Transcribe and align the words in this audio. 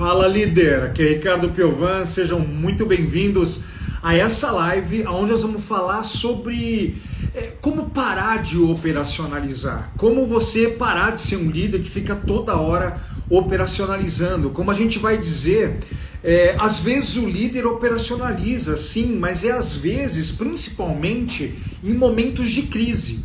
Fala 0.00 0.26
líder, 0.26 0.84
aqui 0.84 1.02
é 1.02 1.08
Ricardo 1.08 1.50
Piovan, 1.50 2.06
sejam 2.06 2.40
muito 2.40 2.86
bem-vindos 2.86 3.64
a 4.02 4.16
essa 4.16 4.50
live 4.50 5.06
onde 5.06 5.32
nós 5.32 5.42
vamos 5.42 5.62
falar 5.62 6.04
sobre 6.04 6.96
é, 7.34 7.52
como 7.60 7.90
parar 7.90 8.42
de 8.42 8.56
operacionalizar, 8.56 9.92
como 9.98 10.24
você 10.24 10.68
parar 10.68 11.10
de 11.10 11.20
ser 11.20 11.36
um 11.36 11.50
líder 11.50 11.82
que 11.82 11.90
fica 11.90 12.16
toda 12.16 12.56
hora 12.56 12.96
operacionalizando, 13.28 14.48
como 14.48 14.70
a 14.70 14.74
gente 14.74 14.98
vai 14.98 15.18
dizer, 15.18 15.80
é, 16.24 16.56
às 16.58 16.80
vezes 16.80 17.18
o 17.18 17.28
líder 17.28 17.66
operacionaliza, 17.66 18.78
sim, 18.78 19.18
mas 19.18 19.44
é 19.44 19.52
às 19.52 19.76
vezes, 19.76 20.30
principalmente 20.30 21.54
em 21.84 21.92
momentos 21.92 22.50
de 22.50 22.62
crise. 22.62 23.22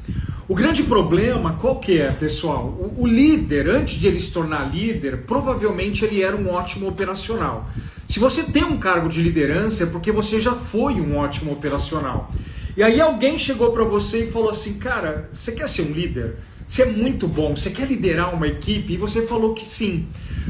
O 0.48 0.54
grande 0.54 0.84
problema, 0.84 1.54
qual 1.54 1.80
que 1.80 2.00
é, 2.00 2.12
pessoal? 2.12 2.66
O, 2.66 3.02
o, 3.02 3.08
líder, 3.08 3.68
antes 3.68 3.96
de 3.96 4.06
ele 4.06 4.20
se 4.20 4.32
tornar 4.32 4.72
líder, 4.72 5.24
provavelmente 5.26 6.06
ele 6.06 6.22
era 6.22 6.36
um 6.36 6.52
ótimo 6.52 6.88
operacional. 6.88 7.68
Se 8.08 8.20
você 8.20 8.44
tem 8.44 8.64
um 8.64 8.78
cargo 8.78 9.10
de 9.10 9.24
liderança, 9.24 9.86
é 9.86 9.88
porque 9.88 10.12
você 10.12 10.40
já 10.40 10.54
foi 10.54 11.02
um 11.02 11.18
ótimo 11.18 11.52
operacional. 11.52 12.30
E 12.78 12.84
aí 12.84 13.02
alguém 13.02 13.40
chegou 13.40 13.72
para 13.72 13.84
você 13.86 14.26
e 14.26 14.32
falou 14.32 14.52
assim, 14.52 14.78
cara, 14.78 15.32
você 15.34 15.52
quer 15.52 15.68
ser 15.68 15.82
um 15.82 15.92
líder? 15.92 16.36
Você 16.68 16.84
é 16.84 16.86
muito 16.86 17.28
bom, 17.28 17.58
você 17.58 17.72
quer 17.72 17.88
liderar 17.88 18.32
uma 18.32 18.48
equipe? 18.48 18.94
E 18.94 18.98
você 18.98 19.26
falou 19.26 19.56
que 19.56 19.66
sim. 19.66 20.08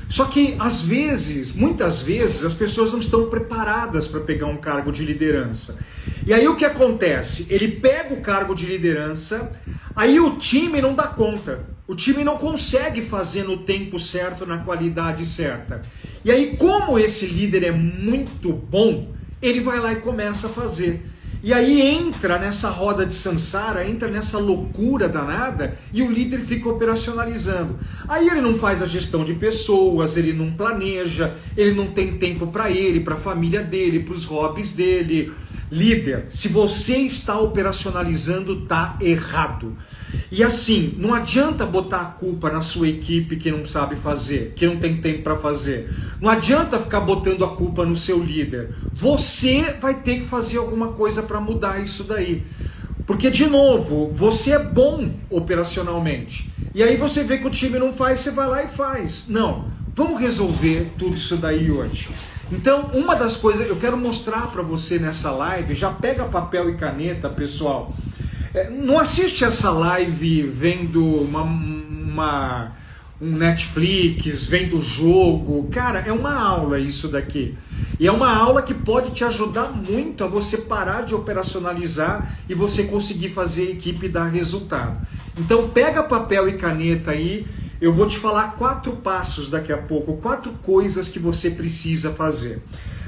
Só 0.07 0.25
que 0.25 0.55
às 0.59 0.81
vezes, 0.81 1.53
muitas 1.53 2.01
vezes, 2.01 2.43
as 2.43 2.53
pessoas 2.53 2.91
não 2.91 2.99
estão 2.99 3.29
preparadas 3.29 4.07
para 4.07 4.19
pegar 4.21 4.47
um 4.47 4.57
cargo 4.57 4.91
de 4.91 5.03
liderança. 5.03 5.77
E 6.25 6.33
aí 6.33 6.47
o 6.47 6.55
que 6.55 6.65
acontece? 6.65 7.47
Ele 7.49 7.67
pega 7.67 8.13
o 8.13 8.21
cargo 8.21 8.55
de 8.55 8.65
liderança, 8.65 9.51
aí 9.95 10.19
o 10.19 10.37
time 10.37 10.81
não 10.81 10.93
dá 10.93 11.07
conta. 11.07 11.75
O 11.87 11.95
time 11.95 12.23
não 12.23 12.37
consegue 12.37 13.01
fazer 13.01 13.43
no 13.43 13.57
tempo 13.57 13.99
certo, 13.99 14.45
na 14.45 14.57
qualidade 14.57 15.23
certa. 15.25 15.83
E 16.23 16.31
aí, 16.31 16.57
como 16.57 16.97
esse 16.97 17.27
líder 17.27 17.63
é 17.63 17.71
muito 17.71 18.51
bom, 18.51 19.13
ele 19.39 19.59
vai 19.59 19.79
lá 19.79 19.93
e 19.93 19.97
começa 19.97 20.47
a 20.47 20.49
fazer. 20.49 21.05
E 21.45 21.53
aí 21.53 21.79
entra 21.79 22.39
nessa 22.39 22.71
roda 22.71 23.05
de 23.05 23.13
Sansara, 23.13 23.87
entra 23.87 24.07
nessa 24.09 24.39
loucura 24.39 25.07
danada 25.07 25.77
e 25.93 26.01
o 26.01 26.11
líder 26.11 26.39
fica 26.39 26.67
operacionalizando. 26.67 27.77
Aí 28.07 28.27
ele 28.27 28.41
não 28.41 28.55
faz 28.55 28.81
a 28.81 28.87
gestão 28.87 29.23
de 29.23 29.35
pessoas, 29.35 30.17
ele 30.17 30.33
não 30.33 30.51
planeja, 30.51 31.35
ele 31.55 31.75
não 31.75 31.85
tem 31.85 32.17
tempo 32.17 32.47
para 32.47 32.71
ele, 32.71 33.01
para 33.01 33.13
a 33.13 33.17
família 33.17 33.61
dele, 33.61 33.99
para 33.99 34.15
os 34.15 34.25
hobbies 34.25 34.73
dele. 34.73 35.31
Líder, 35.71 36.25
se 36.29 36.47
você 36.47 36.97
está 36.97 37.37
operacionalizando, 37.39 38.61
tá 38.61 38.97
errado. 38.99 39.77
E 40.31 40.43
assim, 40.43 40.95
não 40.97 41.13
adianta 41.13 41.65
botar 41.65 42.01
a 42.01 42.05
culpa 42.05 42.49
na 42.49 42.61
sua 42.61 42.87
equipe 42.87 43.35
que 43.35 43.51
não 43.51 43.65
sabe 43.65 43.95
fazer, 43.95 44.53
que 44.55 44.65
não 44.65 44.77
tem 44.77 44.97
tempo 44.97 45.23
para 45.23 45.35
fazer. 45.35 45.89
Não 46.21 46.29
adianta 46.29 46.79
ficar 46.79 47.01
botando 47.01 47.43
a 47.45 47.55
culpa 47.55 47.85
no 47.85 47.95
seu 47.95 48.21
líder. 48.23 48.73
Você 48.93 49.75
vai 49.79 49.95
ter 49.95 50.19
que 50.19 50.25
fazer 50.25 50.57
alguma 50.57 50.89
coisa 50.89 51.23
para 51.23 51.39
mudar 51.39 51.81
isso 51.81 52.03
daí. 52.03 52.43
Porque, 53.05 53.29
de 53.29 53.47
novo, 53.47 54.11
você 54.15 54.51
é 54.51 54.59
bom 54.59 55.11
operacionalmente. 55.29 56.51
E 56.73 56.81
aí 56.81 56.97
você 56.97 57.23
vê 57.23 57.37
que 57.37 57.47
o 57.47 57.51
time 57.51 57.77
não 57.77 57.93
faz, 57.93 58.19
você 58.19 58.31
vai 58.31 58.47
lá 58.47 58.63
e 58.63 58.67
faz. 58.67 59.27
Não, 59.29 59.65
vamos 59.95 60.19
resolver 60.19 60.91
tudo 60.97 61.15
isso 61.15 61.37
daí 61.37 61.69
hoje. 61.69 62.09
Então, 62.51 62.91
uma 62.93 63.15
das 63.15 63.37
coisas 63.37 63.67
eu 63.67 63.75
quero 63.75 63.97
mostrar 63.97 64.47
para 64.51 64.61
você 64.61 64.99
nessa 64.99 65.31
live, 65.31 65.73
já 65.73 65.91
pega 65.91 66.25
papel 66.25 66.69
e 66.69 66.75
caneta, 66.75 67.29
pessoal. 67.29 67.93
É, 68.55 68.69
não 68.69 68.97
assiste 68.97 69.43
essa 69.43 69.69
live 69.69 70.43
vendo 70.43 71.05
uma, 71.05 71.41
uma, 71.41 72.71
um 73.19 73.35
Netflix, 73.35 74.45
vendo 74.45 74.79
jogo. 74.79 75.67
Cara, 75.69 75.99
é 75.99 76.13
uma 76.13 76.33
aula 76.33 76.79
isso 76.79 77.09
daqui. 77.09 77.57
E 77.99 78.07
é 78.07 78.11
uma 78.13 78.33
aula 78.33 78.61
que 78.61 78.73
pode 78.73 79.11
te 79.11 79.25
ajudar 79.25 79.73
muito 79.73 80.23
a 80.23 80.27
você 80.27 80.59
parar 80.59 81.01
de 81.01 81.13
operacionalizar 81.13 82.33
e 82.47 82.55
você 82.55 82.85
conseguir 82.85 83.31
fazer 83.31 83.63
a 83.63 83.71
equipe 83.71 84.07
dar 84.07 84.27
resultado. 84.27 85.05
Então 85.37 85.67
pega 85.67 86.01
papel 86.01 86.47
e 86.47 86.53
caneta 86.53 87.11
aí. 87.11 87.45
Eu 87.81 87.91
vou 87.91 88.07
te 88.07 88.17
falar 88.17 88.55
quatro 88.55 88.93
passos 88.93 89.49
daqui 89.49 89.73
a 89.73 89.77
pouco, 89.77 90.15
quatro 90.15 90.53
coisas 90.61 91.09
que 91.09 91.19
você 91.19 91.49
precisa 91.49 92.13
fazer. 92.13 92.63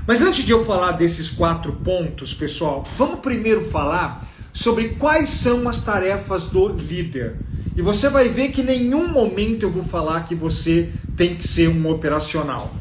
Mas 0.06 0.22
antes 0.22 0.44
de 0.44 0.52
eu 0.52 0.66
falar 0.66 0.92
desses 0.92 1.30
quatro 1.30 1.72
pontos, 1.72 2.34
pessoal, 2.34 2.86
vamos 2.98 3.22
primeiro 3.22 3.70
falar 3.70 4.28
sobre 4.58 4.90
quais 4.98 5.30
são 5.30 5.70
as 5.70 5.82
tarefas 5.82 6.46
do 6.46 6.70
líder. 6.70 7.36
E 7.76 7.82
você 7.84 8.10
vai 8.10 8.28
ver 8.28 8.50
que 8.50 8.62
em 8.62 8.64
nenhum 8.64 9.08
momento 9.08 9.62
eu 9.62 9.72
vou 9.72 9.84
falar 9.84 10.24
que 10.24 10.34
você 10.34 10.90
tem 11.16 11.36
que 11.36 11.48
ser 11.48 11.70
um 11.70 11.88
operacional. 11.88 12.74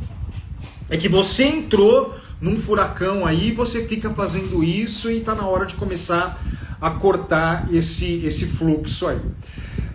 É 0.88 0.96
que 0.96 1.06
você 1.06 1.44
entrou 1.44 2.14
num 2.40 2.56
furacão 2.56 3.26
aí, 3.26 3.52
você 3.52 3.86
fica 3.86 4.08
fazendo 4.08 4.64
isso 4.64 5.10
e 5.10 5.18
está 5.18 5.34
na 5.34 5.46
hora 5.46 5.66
de 5.66 5.74
começar 5.74 6.42
a 6.80 6.90
cortar 6.92 7.68
esse, 7.70 8.24
esse 8.24 8.46
fluxo 8.46 9.08
aí. 9.08 9.20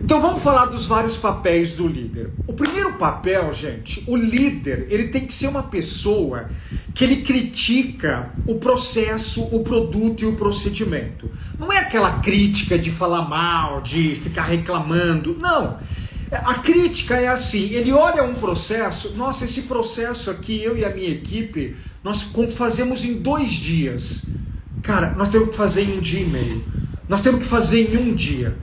Então 0.04 0.20
vamos 0.20 0.42
falar 0.42 0.66
dos 0.66 0.86
vários 0.86 1.16
papéis 1.16 1.74
do 1.74 1.86
líder. 1.86 2.30
O 2.48 2.52
primeiro 2.52 2.94
papel, 2.94 3.52
gente, 3.52 4.02
o 4.08 4.16
líder, 4.16 4.88
ele 4.90 5.08
tem 5.08 5.24
que 5.24 5.32
ser 5.32 5.46
uma 5.46 5.62
pessoa 5.62 6.50
que 6.92 7.04
ele 7.04 7.22
critica 7.22 8.30
o 8.44 8.56
processo, 8.56 9.44
o 9.54 9.62
produto 9.62 10.24
e 10.24 10.26
o 10.26 10.34
procedimento. 10.34 11.30
Não 11.56 11.72
é 11.72 11.78
aquela 11.78 12.18
crítica 12.18 12.76
de 12.76 12.90
falar 12.90 13.22
mal, 13.22 13.80
de 13.80 14.16
ficar 14.16 14.42
reclamando. 14.42 15.36
Não. 15.40 15.78
A 16.32 16.54
crítica 16.54 17.16
é 17.16 17.28
assim, 17.28 17.70
ele 17.70 17.92
olha 17.92 18.24
um 18.24 18.34
processo, 18.34 19.12
nossa, 19.16 19.44
esse 19.44 19.62
processo 19.62 20.30
aqui, 20.30 20.62
eu 20.62 20.76
e 20.76 20.84
a 20.84 20.90
minha 20.90 21.10
equipe, 21.10 21.76
nós 22.02 22.32
fazemos 22.56 23.04
em 23.04 23.20
dois 23.20 23.50
dias. 23.52 24.26
Cara, 24.82 25.14
nós 25.16 25.28
temos 25.28 25.50
que 25.50 25.56
fazer 25.56 25.82
em 25.82 25.98
um 25.98 26.00
dia 26.00 26.22
e 26.22 26.26
meio. 26.26 26.64
Nós 27.08 27.20
temos 27.20 27.40
que 27.40 27.46
fazer 27.46 27.94
em 27.94 27.98
um 27.98 28.14
dia. 28.14 28.56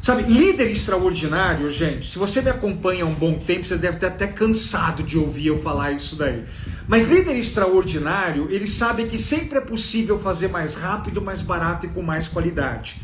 Sabe, 0.00 0.22
líder 0.22 0.70
extraordinário, 0.70 1.68
gente, 1.70 2.06
se 2.06 2.18
você 2.18 2.40
me 2.40 2.50
acompanha 2.50 3.04
há 3.04 3.06
um 3.06 3.14
bom 3.14 3.34
tempo, 3.34 3.64
você 3.64 3.76
deve 3.76 3.98
ter 3.98 4.06
até 4.06 4.26
cansado 4.28 5.02
de 5.02 5.18
ouvir 5.18 5.48
eu 5.48 5.58
falar 5.58 5.92
isso 5.92 6.16
daí. 6.16 6.44
Mas 6.86 7.10
líder 7.10 7.36
extraordinário, 7.36 8.48
ele 8.50 8.68
sabe 8.68 9.06
que 9.06 9.18
sempre 9.18 9.58
é 9.58 9.60
possível 9.60 10.18
fazer 10.20 10.48
mais 10.48 10.76
rápido, 10.76 11.20
mais 11.20 11.42
barato 11.42 11.86
e 11.86 11.88
com 11.88 12.00
mais 12.00 12.28
qualidade. 12.28 13.00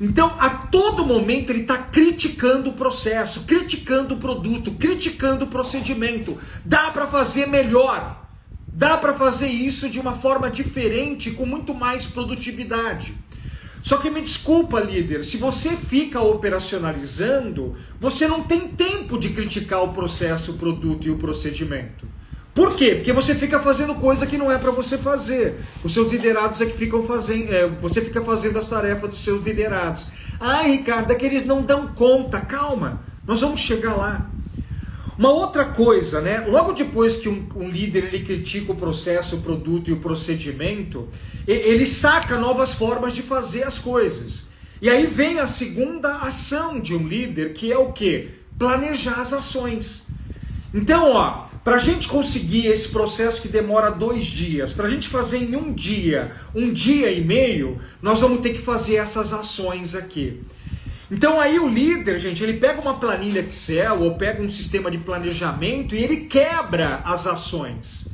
Então, 0.00 0.34
a 0.40 0.48
todo 0.48 1.04
momento, 1.04 1.50
ele 1.50 1.60
está 1.60 1.76
criticando 1.76 2.70
o 2.70 2.72
processo, 2.72 3.44
criticando 3.44 4.14
o 4.14 4.18
produto, 4.18 4.72
criticando 4.72 5.44
o 5.44 5.48
procedimento. 5.48 6.38
Dá 6.64 6.90
para 6.90 7.06
fazer 7.06 7.46
melhor. 7.46 8.18
Dá 8.66 8.96
para 8.96 9.12
fazer 9.12 9.48
isso 9.48 9.90
de 9.90 10.00
uma 10.00 10.14
forma 10.14 10.48
diferente, 10.48 11.30
com 11.32 11.44
muito 11.44 11.74
mais 11.74 12.06
produtividade. 12.06 13.14
Só 13.82 13.96
que 13.96 14.10
me 14.10 14.20
desculpa, 14.20 14.80
líder, 14.80 15.24
se 15.24 15.38
você 15.38 15.70
fica 15.70 16.20
operacionalizando, 16.20 17.74
você 17.98 18.28
não 18.28 18.42
tem 18.42 18.68
tempo 18.68 19.18
de 19.18 19.30
criticar 19.30 19.82
o 19.82 19.92
processo, 19.92 20.52
o 20.52 20.54
produto 20.58 21.06
e 21.06 21.10
o 21.10 21.16
procedimento. 21.16 22.06
Por 22.54 22.74
quê? 22.74 22.96
Porque 22.96 23.12
você 23.12 23.34
fica 23.34 23.60
fazendo 23.60 23.94
coisa 23.94 24.26
que 24.26 24.36
não 24.36 24.50
é 24.50 24.58
para 24.58 24.70
você 24.70 24.98
fazer. 24.98 25.54
Os 25.84 25.94
seus 25.94 26.12
liderados 26.12 26.60
é 26.60 26.66
que 26.66 26.76
ficam 26.76 27.02
fazendo, 27.02 27.52
é, 27.52 27.66
você 27.66 28.02
fica 28.02 28.20
fazendo 28.20 28.58
as 28.58 28.68
tarefas 28.68 29.08
dos 29.08 29.20
seus 29.20 29.44
liderados. 29.44 30.08
Ah, 30.38 30.62
Ricardo, 30.62 31.12
é 31.12 31.14
que 31.14 31.24
eles 31.24 31.46
não 31.46 31.62
dão 31.62 31.88
conta. 31.88 32.40
Calma, 32.40 33.00
nós 33.26 33.40
vamos 33.40 33.60
chegar 33.60 33.94
lá. 33.94 34.28
Uma 35.20 35.32
outra 35.32 35.66
coisa, 35.66 36.22
né? 36.22 36.46
Logo 36.48 36.72
depois 36.72 37.16
que 37.16 37.28
um, 37.28 37.46
um, 37.54 37.68
líder 37.68 38.04
ele 38.04 38.24
critica 38.24 38.72
o 38.72 38.74
processo, 38.74 39.36
o 39.36 39.42
produto 39.42 39.90
e 39.90 39.92
o 39.92 39.98
procedimento, 39.98 41.06
ele 41.46 41.86
saca 41.86 42.38
novas 42.38 42.72
formas 42.72 43.14
de 43.14 43.20
fazer 43.20 43.64
as 43.64 43.78
coisas. 43.78 44.48
E 44.80 44.88
aí 44.88 45.06
vem 45.06 45.38
a 45.38 45.46
segunda 45.46 46.20
ação 46.20 46.80
de 46.80 46.94
um 46.94 47.06
líder, 47.06 47.52
que 47.52 47.70
é 47.70 47.76
o 47.76 47.92
que? 47.92 48.30
Planejar 48.58 49.20
as 49.20 49.34
ações. 49.34 50.06
Então, 50.72 51.12
ó, 51.12 51.48
para 51.62 51.74
a 51.74 51.78
gente 51.78 52.08
conseguir 52.08 52.68
esse 52.68 52.88
processo 52.88 53.42
que 53.42 53.48
demora 53.48 53.90
dois 53.90 54.24
dias, 54.24 54.72
para 54.72 54.86
a 54.86 54.90
gente 54.90 55.06
fazer 55.06 55.36
em 55.36 55.54
um 55.54 55.70
dia, 55.70 56.32
um 56.54 56.72
dia 56.72 57.12
e 57.12 57.22
meio, 57.22 57.78
nós 58.00 58.22
vamos 58.22 58.40
ter 58.40 58.54
que 58.54 58.58
fazer 58.58 58.96
essas 58.96 59.34
ações 59.34 59.94
aqui. 59.94 60.40
Então 61.10 61.40
aí 61.40 61.58
o 61.58 61.68
líder, 61.68 62.20
gente, 62.20 62.42
ele 62.42 62.54
pega 62.54 62.80
uma 62.80 62.94
planilha 62.94 63.40
Excel 63.40 64.00
ou 64.00 64.14
pega 64.14 64.40
um 64.40 64.48
sistema 64.48 64.90
de 64.90 64.98
planejamento 64.98 65.96
e 65.96 66.04
ele 66.04 66.18
quebra 66.26 67.00
as 67.04 67.26
ações. 67.26 68.10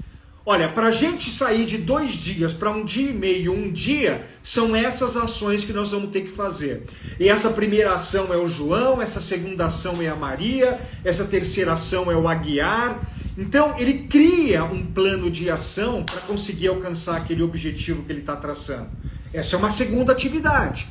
Olha, 0.48 0.68
para 0.68 0.86
a 0.86 0.90
gente 0.92 1.28
sair 1.28 1.66
de 1.66 1.76
dois 1.76 2.14
dias 2.14 2.52
para 2.52 2.70
um 2.70 2.84
dia 2.84 3.10
e 3.10 3.12
meio, 3.12 3.52
um 3.52 3.68
dia, 3.68 4.24
são 4.44 4.76
essas 4.76 5.16
ações 5.16 5.64
que 5.64 5.72
nós 5.72 5.90
vamos 5.90 6.10
ter 6.10 6.20
que 6.20 6.30
fazer. 6.30 6.84
E 7.18 7.28
essa 7.28 7.50
primeira 7.50 7.92
ação 7.92 8.32
é 8.32 8.36
o 8.36 8.46
João, 8.46 9.02
essa 9.02 9.20
segunda 9.20 9.66
ação 9.66 10.00
é 10.00 10.06
a 10.06 10.14
Maria, 10.14 10.80
essa 11.04 11.24
terceira 11.24 11.72
ação 11.72 12.12
é 12.12 12.16
o 12.16 12.28
Aguiar. 12.28 13.00
Então 13.36 13.76
ele 13.76 14.06
cria 14.08 14.64
um 14.64 14.86
plano 14.86 15.30
de 15.30 15.50
ação 15.50 16.04
para 16.04 16.20
conseguir 16.20 16.68
alcançar 16.68 17.16
aquele 17.16 17.42
objetivo 17.42 18.04
que 18.04 18.12
ele 18.12 18.20
está 18.20 18.36
traçando. 18.36 18.88
Essa 19.34 19.56
é 19.56 19.58
uma 19.58 19.72
segunda 19.72 20.12
atividade. 20.12 20.88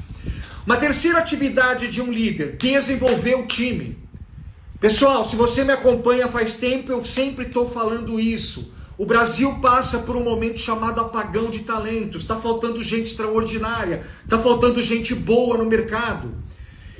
Uma 0.65 0.77
terceira 0.77 1.19
atividade 1.19 1.89
de 1.89 2.01
um 2.01 2.11
líder, 2.11 2.57
desenvolver 2.57 3.35
o 3.35 3.45
time. 3.45 3.99
Pessoal, 4.79 5.23
se 5.23 5.35
você 5.35 5.63
me 5.63 5.71
acompanha 5.71 6.27
faz 6.27 6.55
tempo, 6.55 6.91
eu 6.91 7.05
sempre 7.05 7.45
estou 7.45 7.69
falando 7.69 8.19
isso. 8.19 8.73
O 8.97 9.05
Brasil 9.05 9.59
passa 9.61 9.99
por 9.99 10.15
um 10.15 10.23
momento 10.23 10.57
chamado 10.57 10.99
apagão 10.99 11.51
de 11.51 11.59
talentos. 11.59 12.23
Está 12.23 12.35
faltando 12.35 12.83
gente 12.83 13.05
extraordinária, 13.05 14.03
está 14.23 14.39
faltando 14.39 14.81
gente 14.81 15.13
boa 15.13 15.55
no 15.55 15.65
mercado. 15.65 16.33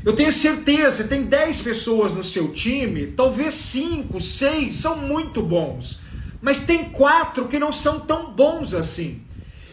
Eu 0.03 0.13
tenho 0.13 0.31
certeza, 0.31 1.05
tem 1.05 1.23
10 1.23 1.61
pessoas 1.61 2.13
no 2.13 2.23
seu 2.23 2.49
time, 2.49 3.07
talvez 3.07 3.55
5, 3.55 4.21
6 4.21 4.75
são 4.75 4.97
muito 4.97 5.41
bons, 5.41 6.01
mas 6.39 6.59
tem 6.59 6.85
quatro 6.91 7.47
que 7.47 7.57
não 7.57 7.73
são 7.73 7.99
tão 7.99 8.31
bons 8.31 8.75
assim. 8.75 9.24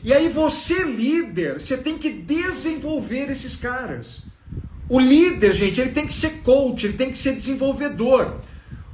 E 0.05 0.13
aí 0.13 0.29
você, 0.29 0.83
líder, 0.83 1.61
você 1.61 1.77
tem 1.77 1.97
que 1.97 2.11
desenvolver 2.11 3.31
esses 3.31 3.55
caras. 3.55 4.25
O 4.89 4.99
líder, 4.99 5.55
gente, 5.55 5.81
ele 5.81 5.91
tem 5.91 6.07
que 6.07 6.15
ser 6.15 6.43
coach, 6.43 6.85
ele 6.85 6.97
tem 6.97 7.11
que 7.11 7.19
ser 7.19 7.33
desenvolvedor. 7.33 8.41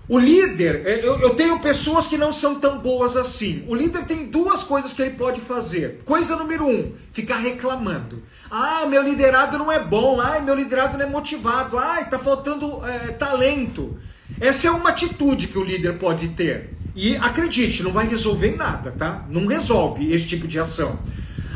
O 0.09 0.19
líder, 0.19 0.87
é, 0.87 1.07
eu, 1.07 1.19
eu, 1.21 1.35
tenho 1.35 1.61
pessoas 1.61 2.07
que 2.07 2.17
não 2.17 2.33
são 2.33 2.59
tão 2.59 2.79
boas 2.79 3.15
assim. 3.15 3.63
O 3.69 3.75
líder 3.75 4.07
tem 4.07 4.27
duas 4.27 4.63
coisas 4.63 4.93
que 4.93 5.03
ele 5.03 5.11
pode 5.11 5.39
fazer. 5.39 6.01
Coisa 6.05 6.35
número 6.35 6.67
um, 6.67 6.93
ficar 7.13 7.37
reclamando. 7.37 8.23
Ah, 8.51 8.87
meu 8.87 9.03
liderado 9.03 9.59
não 9.59 9.71
é 9.71 9.79
bom. 9.79 10.19
Ah, 10.19 10.41
meu 10.41 10.55
liderado 10.55 10.97
não 10.97 11.05
é 11.05 11.09
motivado. 11.09 11.79
Ah, 11.79 12.01
está 12.01 12.19
faltando 12.19 12.81
é, 12.87 13.13
talento. 13.13 13.99
Essa 14.41 14.69
é 14.69 14.71
uma 14.71 14.89
atitude 14.91 15.49
que 15.49 15.59
o 15.59 15.65
líder 15.65 15.99
pode 15.99 16.29
ter. 16.29 16.71
E 17.00 17.17
acredite, 17.17 17.85
não 17.85 17.93
vai 17.93 18.09
resolver 18.09 18.56
nada, 18.56 18.91
tá? 18.91 19.25
Não 19.31 19.47
resolve 19.47 20.12
esse 20.12 20.27
tipo 20.27 20.49
de 20.49 20.59
ação. 20.59 20.99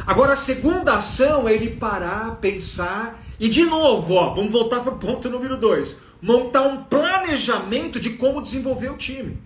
Agora, 0.06 0.34
a 0.34 0.36
segunda 0.36 0.94
ação 0.94 1.48
é 1.48 1.52
ele 1.52 1.70
parar, 1.70 2.36
pensar 2.36 3.20
e 3.40 3.48
de 3.48 3.64
novo, 3.64 4.14
ó, 4.14 4.32
vamos 4.34 4.52
voltar 4.52 4.78
para 4.82 4.92
o 4.92 4.98
ponto 4.98 5.28
número 5.28 5.58
dois 5.58 5.96
montar 6.22 6.62
um 6.62 6.84
planejamento 6.84 7.98
de 7.98 8.10
como 8.10 8.40
desenvolver 8.40 8.90
o 8.90 8.96
time. 8.96 9.36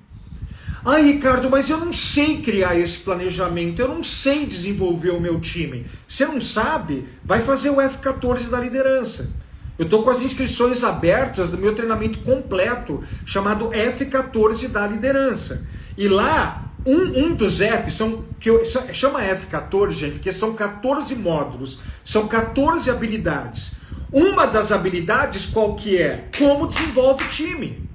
Ah, 0.84 0.98
Ricardo, 0.98 1.48
mas 1.48 1.70
eu 1.70 1.78
não 1.78 1.94
sei 1.94 2.42
criar 2.42 2.78
esse 2.78 2.98
planejamento, 2.98 3.80
eu 3.80 3.88
não 3.88 4.04
sei 4.04 4.44
desenvolver 4.44 5.12
o 5.12 5.20
meu 5.20 5.40
time. 5.40 5.86
Você 6.06 6.26
não 6.26 6.42
sabe? 6.42 7.08
Vai 7.24 7.40
fazer 7.40 7.70
o 7.70 7.76
F14 7.76 8.50
da 8.50 8.60
liderança. 8.60 9.32
Eu 9.78 9.86
estou 9.86 10.02
com 10.02 10.10
as 10.10 10.20
inscrições 10.20 10.84
abertas 10.84 11.50
do 11.50 11.58
meu 11.58 11.74
treinamento 11.74 12.18
completo, 12.18 13.02
chamado 13.24 13.70
F14 13.70 14.68
da 14.68 14.86
liderança. 14.86 15.66
E 15.96 16.08
lá, 16.08 16.70
um, 16.84 17.24
um 17.24 17.34
dos 17.34 17.60
F, 17.60 17.90
são, 17.90 18.24
que 18.38 18.50
eu, 18.50 18.62
chama 18.64 19.20
F14, 19.22 19.90
gente, 19.92 20.12
porque 20.14 20.32
são 20.32 20.54
14 20.54 21.14
módulos, 21.14 21.78
são 22.04 22.28
14 22.28 22.90
habilidades. 22.90 23.76
Uma 24.12 24.46
das 24.46 24.70
habilidades 24.70 25.46
qual 25.46 25.74
que 25.74 26.00
é? 26.00 26.28
Como 26.38 26.66
desenvolve 26.66 27.24
o 27.24 27.28
time. 27.28 27.86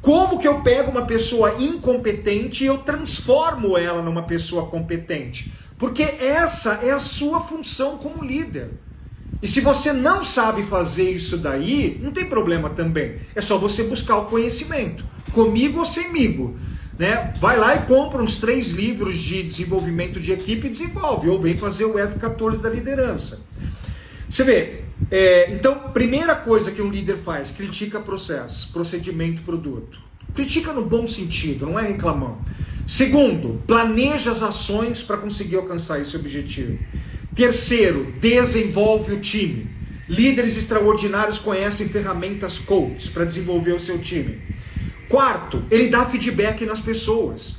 Como 0.00 0.38
que 0.38 0.48
eu 0.48 0.62
pego 0.62 0.90
uma 0.90 1.06
pessoa 1.06 1.56
incompetente 1.58 2.64
e 2.64 2.66
eu 2.66 2.78
transformo 2.78 3.76
ela 3.76 4.02
numa 4.02 4.22
pessoa 4.22 4.66
competente? 4.66 5.52
Porque 5.78 6.02
essa 6.02 6.80
é 6.82 6.90
a 6.90 6.98
sua 6.98 7.40
função 7.40 7.98
como 7.98 8.24
líder. 8.24 8.70
E 9.42 9.48
se 9.48 9.60
você 9.60 9.92
não 9.92 10.24
sabe 10.24 10.62
fazer 10.64 11.10
isso 11.10 11.38
daí, 11.38 11.98
não 12.02 12.10
tem 12.12 12.26
problema 12.26 12.68
também. 12.70 13.16
É 13.34 13.40
só 13.40 13.56
você 13.56 13.84
buscar 13.84 14.16
o 14.16 14.26
conhecimento, 14.26 15.04
comigo 15.32 15.78
ou 15.78 15.84
semigo. 15.84 16.56
Né? 17.00 17.32
Vai 17.40 17.58
lá 17.58 17.76
e 17.76 17.86
compra 17.86 18.22
uns 18.22 18.36
três 18.36 18.72
livros 18.72 19.16
de 19.16 19.42
desenvolvimento 19.42 20.20
de 20.20 20.32
equipe 20.32 20.66
e 20.66 20.70
desenvolve, 20.70 21.30
ou 21.30 21.40
vem 21.40 21.56
fazer 21.56 21.86
o 21.86 21.94
F14 21.94 22.58
da 22.58 22.68
liderança. 22.68 23.40
Você 24.28 24.44
vê, 24.44 24.82
é, 25.10 25.50
então, 25.50 25.90
primeira 25.94 26.34
coisa 26.34 26.70
que 26.70 26.82
um 26.82 26.90
líder 26.90 27.16
faz, 27.16 27.52
critica 27.52 28.00
processo, 28.00 28.70
procedimento, 28.70 29.40
produto. 29.40 29.98
Critica 30.34 30.74
no 30.74 30.84
bom 30.84 31.06
sentido, 31.06 31.64
não 31.64 31.78
é 31.78 31.86
reclamando. 31.86 32.36
Segundo, 32.86 33.62
planeja 33.66 34.30
as 34.30 34.42
ações 34.42 35.00
para 35.00 35.16
conseguir 35.16 35.56
alcançar 35.56 36.02
esse 36.02 36.14
objetivo. 36.14 36.78
Terceiro, 37.34 38.12
desenvolve 38.20 39.14
o 39.14 39.20
time. 39.20 39.70
Líderes 40.06 40.58
extraordinários 40.58 41.38
conhecem 41.38 41.88
ferramentas 41.88 42.58
coaches 42.58 43.08
para 43.08 43.24
desenvolver 43.24 43.72
o 43.72 43.80
seu 43.80 43.98
time. 43.98 44.38
Quarto, 45.10 45.60
ele 45.72 45.88
dá 45.88 46.06
feedback 46.06 46.64
nas 46.64 46.78
pessoas. 46.78 47.56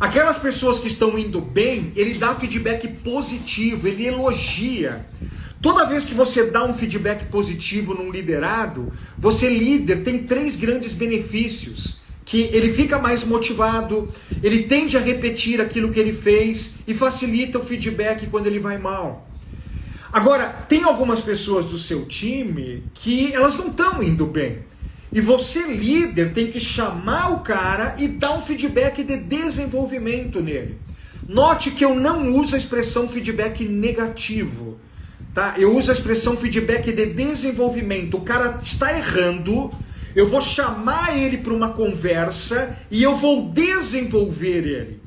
Aquelas 0.00 0.38
pessoas 0.38 0.78
que 0.78 0.86
estão 0.86 1.18
indo 1.18 1.42
bem, 1.42 1.92
ele 1.94 2.14
dá 2.14 2.34
feedback 2.34 2.88
positivo, 2.88 3.86
ele 3.86 4.06
elogia. 4.06 5.04
Toda 5.60 5.84
vez 5.84 6.06
que 6.06 6.14
você 6.14 6.50
dá 6.50 6.64
um 6.64 6.72
feedback 6.72 7.26
positivo 7.26 7.92
num 7.92 8.10
liderado, 8.10 8.90
você 9.18 9.50
líder 9.50 10.02
tem 10.04 10.22
três 10.22 10.56
grandes 10.56 10.94
benefícios. 10.94 11.98
Que 12.24 12.44
ele 12.44 12.72
fica 12.72 12.98
mais 12.98 13.24
motivado, 13.24 14.10
ele 14.42 14.62
tende 14.62 14.96
a 14.96 15.00
repetir 15.00 15.60
aquilo 15.60 15.92
que 15.92 16.00
ele 16.00 16.14
fez 16.14 16.76
e 16.88 16.94
facilita 16.94 17.58
o 17.58 17.64
feedback 17.64 18.26
quando 18.28 18.46
ele 18.46 18.58
vai 18.58 18.78
mal. 18.78 19.28
Agora, 20.10 20.48
tem 20.66 20.82
algumas 20.82 21.20
pessoas 21.20 21.66
do 21.66 21.76
seu 21.76 22.06
time 22.06 22.84
que 22.94 23.34
elas 23.34 23.58
não 23.58 23.66
estão 23.66 24.02
indo 24.02 24.24
bem. 24.24 24.64
E 25.16 25.20
você, 25.22 25.62
líder, 25.68 26.34
tem 26.34 26.48
que 26.48 26.60
chamar 26.60 27.30
o 27.32 27.40
cara 27.40 27.96
e 27.96 28.06
dar 28.06 28.34
um 28.34 28.42
feedback 28.42 29.02
de 29.02 29.16
desenvolvimento 29.16 30.42
nele. 30.42 30.76
Note 31.26 31.70
que 31.70 31.82
eu 31.82 31.94
não 31.94 32.34
uso 32.34 32.54
a 32.54 32.58
expressão 32.58 33.08
feedback 33.08 33.64
negativo. 33.64 34.78
Tá? 35.32 35.54
Eu 35.56 35.74
uso 35.74 35.90
a 35.90 35.94
expressão 35.94 36.36
feedback 36.36 36.92
de 36.92 37.06
desenvolvimento. 37.06 38.18
O 38.18 38.20
cara 38.20 38.58
está 38.60 38.94
errando, 38.94 39.72
eu 40.14 40.28
vou 40.28 40.42
chamar 40.42 41.16
ele 41.16 41.38
para 41.38 41.54
uma 41.54 41.70
conversa 41.70 42.76
e 42.90 43.02
eu 43.02 43.16
vou 43.16 43.48
desenvolver 43.48 44.66
ele. 44.66 45.00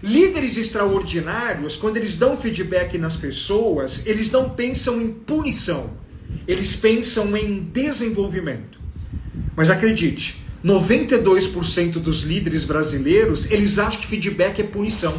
Líderes 0.00 0.56
extraordinários, 0.56 1.74
quando 1.74 1.96
eles 1.96 2.14
dão 2.14 2.36
feedback 2.36 2.96
nas 2.98 3.16
pessoas, 3.16 4.06
eles 4.06 4.30
não 4.30 4.48
pensam 4.48 5.02
em 5.02 5.10
punição, 5.10 5.90
eles 6.46 6.76
pensam 6.76 7.36
em 7.36 7.64
desenvolvimento. 7.64 8.75
Mas 9.56 9.70
acredite, 9.70 10.44
92% 10.64 11.92
dos 11.92 12.22
líderes 12.22 12.62
brasileiros, 12.64 13.50
eles 13.50 13.78
acham 13.78 14.00
que 14.00 14.06
feedback 14.06 14.60
é 14.60 14.64
punição. 14.64 15.14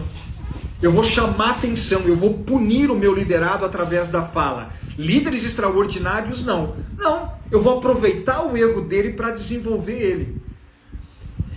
Eu 0.79 0.91
vou 0.91 1.03
chamar 1.03 1.51
atenção, 1.51 2.01
eu 2.01 2.15
vou 2.15 2.35
punir 2.35 2.91
o 2.91 2.95
meu 2.95 3.15
liderado 3.15 3.65
através 3.65 4.09
da 4.09 4.21
fala. 4.21 4.71
Líderes 4.95 5.43
extraordinários, 5.43 6.43
não. 6.43 6.75
Não, 6.97 7.33
eu 7.51 7.61
vou 7.61 7.79
aproveitar 7.79 8.43
o 8.43 8.55
erro 8.55 8.81
dele 8.81 9.13
para 9.13 9.31
desenvolver 9.31 9.99
ele. 9.99 10.41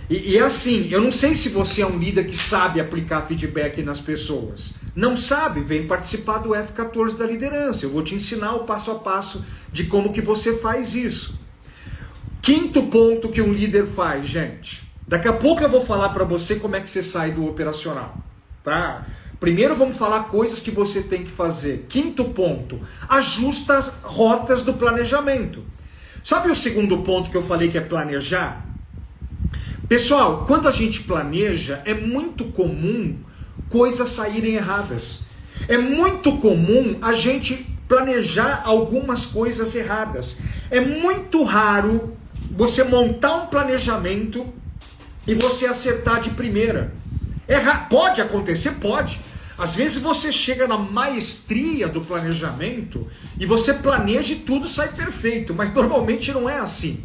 E, 0.09 0.31
e 0.31 0.37
é 0.37 0.41
assim, 0.41 0.89
eu 0.89 0.99
não 0.99 1.11
sei 1.11 1.35
se 1.35 1.49
você 1.49 1.83
é 1.83 1.87
um 1.87 1.99
líder 1.99 2.27
que 2.27 2.35
sabe 2.35 2.81
aplicar 2.81 3.21
feedback 3.27 3.83
nas 3.83 4.01
pessoas. 4.01 4.73
Não 4.95 5.15
sabe? 5.15 5.61
Vem 5.61 5.85
participar 5.85 6.39
do 6.39 6.49
F14 6.49 7.17
da 7.17 7.25
liderança. 7.25 7.85
Eu 7.85 7.91
vou 7.91 8.03
te 8.03 8.15
ensinar 8.15 8.55
o 8.55 8.65
passo 8.65 8.89
a 8.89 8.95
passo 8.95 9.45
de 9.71 9.83
como 9.83 10.11
que 10.11 10.21
você 10.21 10.57
faz 10.57 10.95
isso. 10.95 11.40
Quinto 12.41 12.83
ponto 12.83 13.29
que 13.29 13.41
um 13.41 13.53
líder 13.53 13.85
faz, 13.85 14.27
gente. 14.27 14.83
Daqui 15.07 15.27
a 15.27 15.33
pouco 15.33 15.61
eu 15.61 15.69
vou 15.69 15.85
falar 15.85 16.09
para 16.09 16.23
você 16.23 16.55
como 16.55 16.75
é 16.75 16.81
que 16.81 16.89
você 16.89 17.03
sai 17.03 17.31
do 17.31 17.47
operacional 17.47 18.21
tá? 18.63 19.05
Primeiro 19.39 19.75
vamos 19.75 19.97
falar 19.97 20.25
coisas 20.25 20.59
que 20.59 20.71
você 20.71 21.01
tem 21.01 21.23
que 21.23 21.31
fazer. 21.31 21.85
Quinto 21.89 22.25
ponto, 22.25 22.79
ajusta 23.09 23.77
as 23.77 24.01
rotas 24.03 24.63
do 24.63 24.73
planejamento. 24.73 25.63
Sabe 26.23 26.51
o 26.51 26.55
segundo 26.55 26.99
ponto 26.99 27.31
que 27.31 27.37
eu 27.37 27.43
falei 27.43 27.69
que 27.69 27.77
é 27.77 27.81
planejar? 27.81 28.63
Pessoal, 29.89 30.45
quando 30.45 30.67
a 30.67 30.71
gente 30.71 31.01
planeja, 31.03 31.81
é 31.85 31.93
muito 31.93 32.45
comum 32.45 33.17
coisas 33.67 34.11
saírem 34.11 34.55
erradas. 34.55 35.23
É 35.67 35.77
muito 35.77 36.37
comum 36.37 36.99
a 37.01 37.13
gente 37.13 37.67
planejar 37.87 38.61
algumas 38.63 39.25
coisas 39.25 39.73
erradas. 39.73 40.39
É 40.69 40.79
muito 40.79 41.43
raro 41.43 42.15
você 42.61 42.83
montar 42.83 43.37
um 43.37 43.47
planejamento 43.47 44.45
e 45.27 45.33
você 45.33 45.65
acertar 45.65 46.21
de 46.21 46.29
primeira. 46.29 46.93
Errar 47.49 47.89
pode 47.89 48.21
acontecer? 48.21 48.73
Pode. 48.73 49.19
Às 49.57 49.75
vezes 49.75 49.97
você 49.97 50.31
chega 50.31 50.67
na 50.67 50.77
maestria 50.77 51.87
do 51.87 52.01
planejamento 52.01 53.07
e 53.39 53.47
você 53.47 53.73
planeja 53.73 54.33
e 54.33 54.35
tudo 54.35 54.67
sai 54.67 54.89
perfeito, 54.89 55.55
mas 55.55 55.73
normalmente 55.73 56.31
não 56.31 56.47
é 56.47 56.59
assim. 56.59 57.03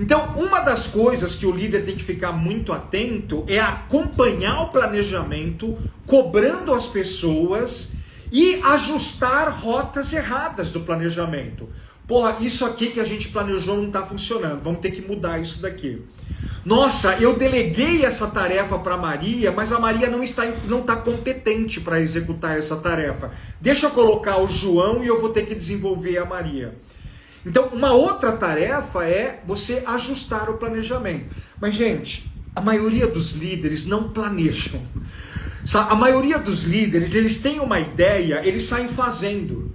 Então, 0.00 0.34
uma 0.36 0.58
das 0.58 0.88
coisas 0.88 1.36
que 1.36 1.46
o 1.46 1.52
líder 1.52 1.84
tem 1.84 1.94
que 1.94 2.02
ficar 2.02 2.32
muito 2.32 2.72
atento 2.72 3.44
é 3.46 3.60
acompanhar 3.60 4.62
o 4.62 4.70
planejamento, 4.70 5.78
cobrando 6.06 6.74
as 6.74 6.88
pessoas 6.88 7.92
e 8.32 8.60
ajustar 8.64 9.48
rotas 9.48 10.12
erradas 10.12 10.72
do 10.72 10.80
planejamento. 10.80 11.68
Porra, 12.08 12.38
isso 12.40 12.64
aqui 12.64 12.88
que 12.88 13.00
a 13.00 13.04
gente 13.04 13.28
planejou 13.28 13.76
não 13.76 13.88
está 13.88 14.02
funcionando, 14.06 14.62
vamos 14.62 14.80
ter 14.80 14.90
que 14.90 15.02
mudar 15.02 15.38
isso 15.38 15.60
daqui. 15.60 16.02
Nossa, 16.64 17.14
eu 17.20 17.36
deleguei 17.36 18.02
essa 18.02 18.26
tarefa 18.26 18.78
para 18.78 18.96
Maria, 18.96 19.52
mas 19.52 19.72
a 19.72 19.78
Maria 19.78 20.08
não 20.08 20.22
está, 20.22 20.46
não 20.66 20.80
está 20.80 20.96
competente 20.96 21.82
para 21.82 22.00
executar 22.00 22.58
essa 22.58 22.76
tarefa. 22.78 23.30
Deixa 23.60 23.86
eu 23.86 23.90
colocar 23.90 24.38
o 24.38 24.48
João 24.48 25.04
e 25.04 25.06
eu 25.06 25.20
vou 25.20 25.28
ter 25.28 25.44
que 25.44 25.54
desenvolver 25.54 26.16
a 26.16 26.24
Maria. 26.24 26.74
Então, 27.44 27.68
uma 27.68 27.92
outra 27.92 28.32
tarefa 28.32 29.04
é 29.04 29.40
você 29.46 29.82
ajustar 29.86 30.48
o 30.48 30.56
planejamento. 30.56 31.26
Mas, 31.60 31.74
gente, 31.74 32.30
a 32.56 32.60
maioria 32.62 33.06
dos 33.06 33.32
líderes 33.32 33.84
não 33.84 34.08
planejam. 34.08 34.80
A 35.74 35.94
maioria 35.94 36.38
dos 36.38 36.64
líderes, 36.64 37.14
eles 37.14 37.38
têm 37.38 37.60
uma 37.60 37.78
ideia, 37.78 38.40
eles 38.44 38.64
saem 38.64 38.88
fazendo. 38.88 39.67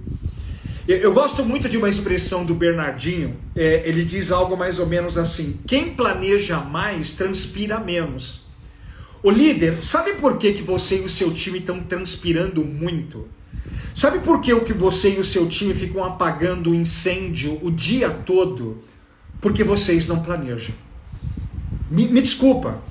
Eu 0.86 1.14
gosto 1.14 1.42
muito 1.42 1.66
de 1.66 1.78
uma 1.78 1.88
expressão 1.88 2.44
do 2.44 2.54
Bernardinho, 2.54 3.38
é, 3.56 3.88
ele 3.88 4.04
diz 4.04 4.30
algo 4.30 4.54
mais 4.54 4.78
ou 4.78 4.86
menos 4.86 5.16
assim: 5.16 5.58
quem 5.66 5.94
planeja 5.94 6.58
mais 6.60 7.14
transpira 7.14 7.80
menos. 7.80 8.42
O 9.22 9.30
líder, 9.30 9.82
sabe 9.82 10.12
por 10.14 10.36
que, 10.36 10.52
que 10.52 10.60
você 10.60 10.98
e 10.98 11.04
o 11.04 11.08
seu 11.08 11.32
time 11.32 11.58
estão 11.58 11.80
transpirando 11.80 12.62
muito? 12.62 13.26
Sabe 13.94 14.18
por 14.18 14.42
que 14.42 14.52
o 14.52 14.62
que 14.62 14.74
você 14.74 15.14
e 15.14 15.18
o 15.18 15.24
seu 15.24 15.48
time 15.48 15.72
ficam 15.72 16.04
apagando 16.04 16.70
o 16.70 16.74
incêndio 16.74 17.58
o 17.62 17.70
dia 17.70 18.10
todo? 18.10 18.84
Porque 19.40 19.64
vocês 19.64 20.06
não 20.06 20.22
planejam. 20.22 20.74
Me, 21.90 22.06
me 22.08 22.20
desculpa. 22.20 22.82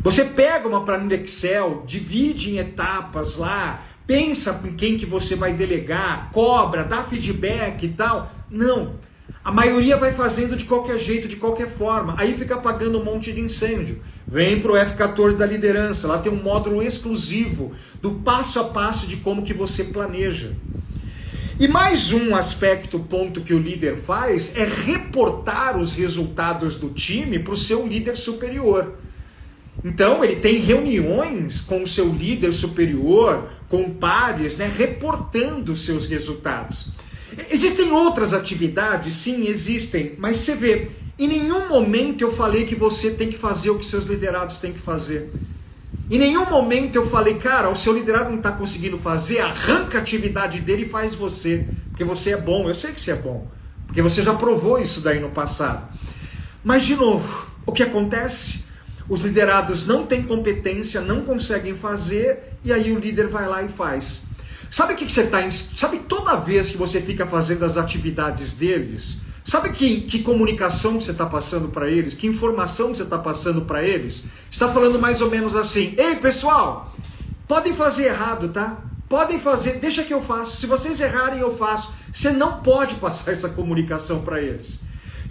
Você 0.00 0.24
pega 0.24 0.68
uma 0.68 0.84
planilha 0.84 1.16
Excel, 1.16 1.82
divide 1.86 2.50
em 2.50 2.58
etapas 2.58 3.36
lá, 3.36 3.82
pensa 4.12 4.60
em 4.66 4.74
quem 4.74 4.98
que 4.98 5.06
você 5.06 5.34
vai 5.34 5.54
delegar, 5.54 6.30
cobra, 6.32 6.84
dá 6.84 7.02
feedback 7.02 7.82
e 7.86 7.88
tal. 7.88 8.30
Não. 8.50 8.96
A 9.42 9.50
maioria 9.50 9.96
vai 9.96 10.12
fazendo 10.12 10.54
de 10.54 10.66
qualquer 10.66 10.98
jeito, 10.98 11.26
de 11.26 11.36
qualquer 11.36 11.70
forma. 11.70 12.14
Aí 12.18 12.34
fica 12.34 12.56
apagando 12.56 13.00
um 13.00 13.04
monte 13.04 13.32
de 13.32 13.40
incêndio. 13.40 14.02
Vem 14.28 14.60
para 14.60 14.70
o 14.70 14.74
F14 14.74 15.34
da 15.34 15.46
liderança. 15.46 16.06
Lá 16.06 16.18
tem 16.18 16.30
um 16.30 16.42
módulo 16.42 16.82
exclusivo 16.82 17.72
do 18.02 18.16
passo 18.16 18.60
a 18.60 18.64
passo 18.64 19.06
de 19.06 19.16
como 19.16 19.42
que 19.42 19.54
você 19.54 19.84
planeja. 19.84 20.52
E 21.58 21.66
mais 21.66 22.12
um 22.12 22.36
aspecto, 22.36 23.00
ponto 23.00 23.40
que 23.40 23.54
o 23.54 23.58
líder 23.58 23.96
faz 23.96 24.54
é 24.58 24.64
reportar 24.66 25.78
os 25.78 25.94
resultados 25.94 26.76
do 26.76 26.90
time 26.90 27.38
para 27.38 27.54
o 27.54 27.56
seu 27.56 27.86
líder 27.86 28.16
superior. 28.16 28.92
Então, 29.84 30.24
ele 30.24 30.36
tem 30.36 30.60
reuniões 30.60 31.60
com 31.60 31.82
o 31.82 31.86
seu 31.86 32.08
líder 32.08 32.52
superior, 32.52 33.48
com 33.68 33.90
pares, 33.90 34.56
né, 34.56 34.72
reportando 34.74 35.72
os 35.72 35.84
seus 35.84 36.06
resultados. 36.06 36.92
Existem 37.50 37.90
outras 37.90 38.32
atividades? 38.32 39.14
Sim, 39.14 39.46
existem, 39.48 40.14
mas 40.18 40.38
você 40.38 40.54
vê, 40.54 40.88
em 41.18 41.26
nenhum 41.26 41.68
momento 41.68 42.22
eu 42.22 42.30
falei 42.30 42.64
que 42.64 42.74
você 42.74 43.10
tem 43.10 43.28
que 43.28 43.38
fazer 43.38 43.70
o 43.70 43.78
que 43.78 43.86
seus 43.86 44.04
liderados 44.04 44.58
têm 44.58 44.72
que 44.72 44.78
fazer. 44.78 45.32
Em 46.10 46.18
nenhum 46.18 46.44
momento 46.48 46.96
eu 46.96 47.06
falei, 47.06 47.34
cara, 47.34 47.70
o 47.70 47.76
seu 47.76 47.92
liderado 47.94 48.30
não 48.30 48.36
está 48.36 48.52
conseguindo 48.52 48.98
fazer, 48.98 49.40
arranca 49.40 49.98
a 49.98 50.00
atividade 50.00 50.60
dele 50.60 50.82
e 50.82 50.88
faz 50.88 51.14
você, 51.14 51.66
porque 51.88 52.04
você 52.04 52.32
é 52.32 52.36
bom. 52.36 52.68
Eu 52.68 52.74
sei 52.74 52.92
que 52.92 53.00
você 53.00 53.12
é 53.12 53.16
bom, 53.16 53.46
porque 53.86 54.02
você 54.02 54.22
já 54.22 54.34
provou 54.34 54.78
isso 54.78 55.00
daí 55.00 55.20
no 55.20 55.30
passado. 55.30 55.88
Mas, 56.62 56.84
de 56.84 56.94
novo, 56.94 57.46
o 57.64 57.72
que 57.72 57.82
acontece? 57.82 58.64
Os 59.08 59.22
liderados 59.22 59.86
não 59.86 60.06
têm 60.06 60.22
competência, 60.22 61.00
não 61.00 61.22
conseguem 61.22 61.74
fazer, 61.74 62.54
e 62.64 62.72
aí 62.72 62.92
o 62.92 62.98
líder 62.98 63.28
vai 63.28 63.46
lá 63.48 63.62
e 63.62 63.68
faz. 63.68 64.24
Sabe 64.70 64.94
o 64.94 64.96
que, 64.96 65.04
que 65.04 65.12
você 65.12 65.22
está. 65.22 65.50
Sabe 65.50 65.98
toda 66.00 66.34
vez 66.36 66.70
que 66.70 66.78
você 66.78 67.00
fica 67.00 67.26
fazendo 67.26 67.64
as 67.64 67.76
atividades 67.76 68.54
deles? 68.54 69.18
Sabe 69.44 69.70
que, 69.70 70.02
que 70.02 70.22
comunicação 70.22 70.98
que 70.98 71.04
você 71.04 71.10
está 71.10 71.26
passando 71.26 71.68
para 71.68 71.90
eles? 71.90 72.14
Que 72.14 72.26
informação 72.26 72.92
que 72.92 72.98
você 72.98 73.02
está 73.02 73.18
passando 73.18 73.62
para 73.62 73.82
eles? 73.82 74.24
Está 74.50 74.68
falando 74.68 74.98
mais 74.98 75.20
ou 75.20 75.28
menos 75.28 75.56
assim: 75.56 75.94
Ei 75.98 76.16
pessoal, 76.16 76.94
podem 77.46 77.74
fazer 77.74 78.04
errado, 78.04 78.48
tá? 78.48 78.78
Podem 79.08 79.38
fazer, 79.38 79.78
deixa 79.78 80.04
que 80.04 80.14
eu 80.14 80.22
faço. 80.22 80.58
Se 80.58 80.66
vocês 80.66 80.98
errarem, 81.00 81.40
eu 81.40 81.54
faço. 81.54 81.92
Você 82.10 82.30
não 82.30 82.62
pode 82.62 82.94
passar 82.94 83.32
essa 83.32 83.50
comunicação 83.50 84.22
para 84.22 84.40
eles. 84.40 84.80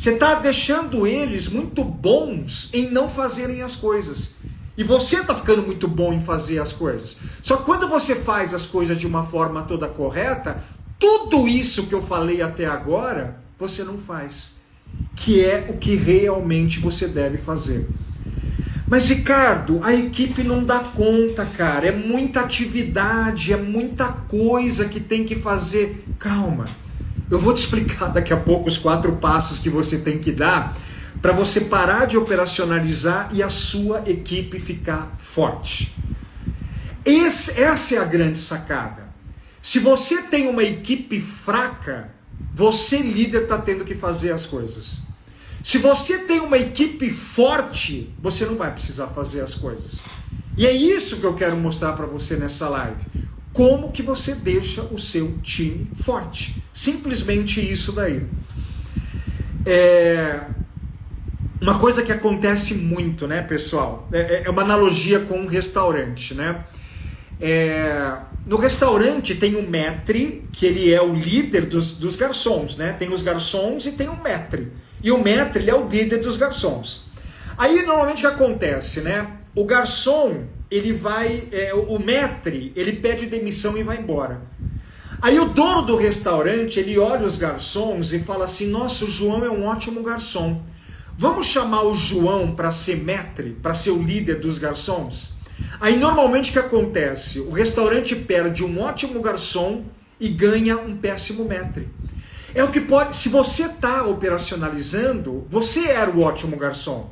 Você 0.01 0.13
está 0.13 0.33
deixando 0.33 1.05
eles 1.05 1.47
muito 1.47 1.83
bons 1.83 2.71
em 2.73 2.89
não 2.89 3.07
fazerem 3.07 3.61
as 3.61 3.75
coisas. 3.75 4.31
E 4.75 4.83
você 4.83 5.17
está 5.17 5.35
ficando 5.35 5.61
muito 5.61 5.87
bom 5.87 6.11
em 6.11 6.19
fazer 6.19 6.57
as 6.57 6.71
coisas. 6.71 7.17
Só 7.43 7.57
quando 7.57 7.87
você 7.87 8.15
faz 8.15 8.51
as 8.51 8.65
coisas 8.65 8.99
de 8.99 9.05
uma 9.05 9.21
forma 9.21 9.61
toda 9.61 9.87
correta, 9.87 10.59
tudo 10.97 11.47
isso 11.47 11.85
que 11.85 11.93
eu 11.93 12.01
falei 12.01 12.41
até 12.41 12.65
agora, 12.65 13.43
você 13.59 13.83
não 13.83 13.95
faz. 13.95 14.55
Que 15.15 15.45
é 15.45 15.67
o 15.69 15.77
que 15.77 15.93
realmente 15.93 16.79
você 16.79 17.07
deve 17.07 17.37
fazer. 17.37 17.87
Mas 18.87 19.07
Ricardo, 19.07 19.81
a 19.83 19.93
equipe 19.93 20.43
não 20.43 20.63
dá 20.63 20.79
conta, 20.79 21.45
cara. 21.45 21.85
É 21.85 21.91
muita 21.91 22.39
atividade, 22.39 23.53
é 23.53 23.57
muita 23.57 24.07
coisa 24.07 24.89
que 24.89 24.99
tem 24.99 25.23
que 25.23 25.35
fazer. 25.35 26.03
Calma. 26.17 26.65
Eu 27.31 27.39
vou 27.39 27.53
te 27.53 27.59
explicar 27.59 28.07
daqui 28.07 28.33
a 28.33 28.37
pouco 28.37 28.67
os 28.67 28.77
quatro 28.77 29.13
passos 29.15 29.57
que 29.57 29.69
você 29.69 29.97
tem 29.97 30.19
que 30.19 30.33
dar 30.33 30.77
para 31.21 31.31
você 31.31 31.61
parar 31.61 32.05
de 32.05 32.17
operacionalizar 32.17 33.29
e 33.31 33.41
a 33.41 33.49
sua 33.49 34.03
equipe 34.05 34.59
ficar 34.59 35.15
forte. 35.17 35.95
Esse, 37.05 37.61
essa 37.61 37.95
é 37.95 37.97
a 37.99 38.03
grande 38.03 38.37
sacada. 38.37 39.09
Se 39.61 39.79
você 39.79 40.23
tem 40.23 40.49
uma 40.49 40.61
equipe 40.61 41.21
fraca, 41.21 42.09
você 42.53 42.97
líder 42.97 43.43
está 43.43 43.57
tendo 43.57 43.85
que 43.85 43.95
fazer 43.95 44.33
as 44.33 44.45
coisas. 44.45 44.99
Se 45.63 45.77
você 45.77 46.17
tem 46.17 46.41
uma 46.41 46.57
equipe 46.57 47.09
forte, 47.09 48.13
você 48.21 48.45
não 48.45 48.55
vai 48.55 48.73
precisar 48.73 49.07
fazer 49.07 49.39
as 49.39 49.53
coisas. 49.55 50.01
E 50.57 50.67
é 50.67 50.71
isso 50.73 51.15
que 51.17 51.23
eu 51.23 51.33
quero 51.33 51.55
mostrar 51.55 51.93
para 51.93 52.05
você 52.05 52.35
nessa 52.35 52.67
live 52.67 52.99
como 53.53 53.91
que 53.91 54.01
você 54.01 54.35
deixa 54.35 54.81
o 54.83 54.97
seu 54.97 55.37
time 55.41 55.87
forte. 55.95 56.63
Simplesmente 56.73 57.59
isso 57.59 57.91
daí. 57.91 58.25
É 59.65 60.41
uma 61.61 61.77
coisa 61.77 62.01
que 62.01 62.11
acontece 62.11 62.73
muito, 62.73 63.27
né, 63.27 63.43
pessoal? 63.43 64.09
É, 64.11 64.19
é, 64.19 64.43
é 64.45 64.49
uma 64.49 64.63
analogia 64.63 65.19
com 65.19 65.37
um 65.37 65.45
restaurante, 65.45 66.33
né? 66.33 66.65
É, 67.39 68.17
no 68.47 68.57
restaurante 68.57 69.35
tem 69.35 69.55
um 69.55 69.69
maître, 69.69 70.43
que 70.51 70.65
ele 70.65 70.91
é 70.91 70.99
o 70.99 71.13
líder 71.13 71.67
dos, 71.67 71.93
dos 71.93 72.15
garçons, 72.15 72.77
né? 72.77 72.93
Tem 72.93 73.13
os 73.13 73.21
garçons 73.21 73.85
e 73.85 73.91
tem 73.91 74.09
o 74.09 74.15
maître. 74.15 74.71
E 75.03 75.11
o 75.11 75.23
maître, 75.23 75.61
ele 75.61 75.69
é 75.69 75.75
o 75.75 75.87
líder 75.87 76.17
dos 76.17 76.35
garçons. 76.35 77.05
Aí, 77.55 77.83
normalmente, 77.85 78.25
o 78.25 78.29
que 78.29 78.35
acontece, 78.35 79.01
né? 79.01 79.27
O 79.53 79.63
garçom, 79.63 80.45
ele 80.71 80.93
vai, 80.93 81.49
é, 81.51 81.73
o 81.73 81.99
maître, 81.99 82.71
ele 82.75 82.93
pede 82.93 83.25
demissão 83.25 83.77
e 83.77 83.83
vai 83.83 83.97
embora. 83.97 84.41
Aí 85.21 85.37
o 85.37 85.49
dono 85.49 85.81
do 85.81 85.97
restaurante, 85.97 86.79
ele 86.79 86.97
olha 86.97 87.27
os 87.27 87.37
garçons 87.37 88.13
e 88.13 88.19
fala 88.19 88.45
assim: 88.45 88.67
Nossa, 88.67 89.05
o 89.05 89.11
João 89.11 89.43
é 89.43 89.51
um 89.51 89.65
ótimo 89.65 90.01
garçom. 90.01 90.63
Vamos 91.17 91.45
chamar 91.45 91.83
o 91.83 91.93
João 91.93 92.55
para 92.55 92.71
ser 92.71 93.03
maître, 93.03 93.55
para 93.61 93.75
ser 93.75 93.91
o 93.91 94.01
líder 94.01 94.39
dos 94.39 94.57
garçons? 94.57 95.33
Aí 95.79 95.97
normalmente 95.97 96.49
o 96.49 96.53
que 96.53 96.59
acontece? 96.59 97.39
O 97.39 97.51
restaurante 97.51 98.15
perde 98.15 98.63
um 98.63 98.81
ótimo 98.81 99.21
garçom 99.21 99.83
e 100.19 100.29
ganha 100.29 100.77
um 100.77 100.95
péssimo 100.95 101.45
maître. 101.45 101.87
É 102.55 102.63
o 102.63 102.69
que 102.69 102.81
pode. 102.81 103.15
Se 103.15 103.29
você 103.29 103.65
está 103.65 104.03
operacionalizando, 104.03 105.45
você 105.49 105.89
era 105.89 106.09
o 106.09 106.21
ótimo 106.21 106.57
garçom. 106.57 107.11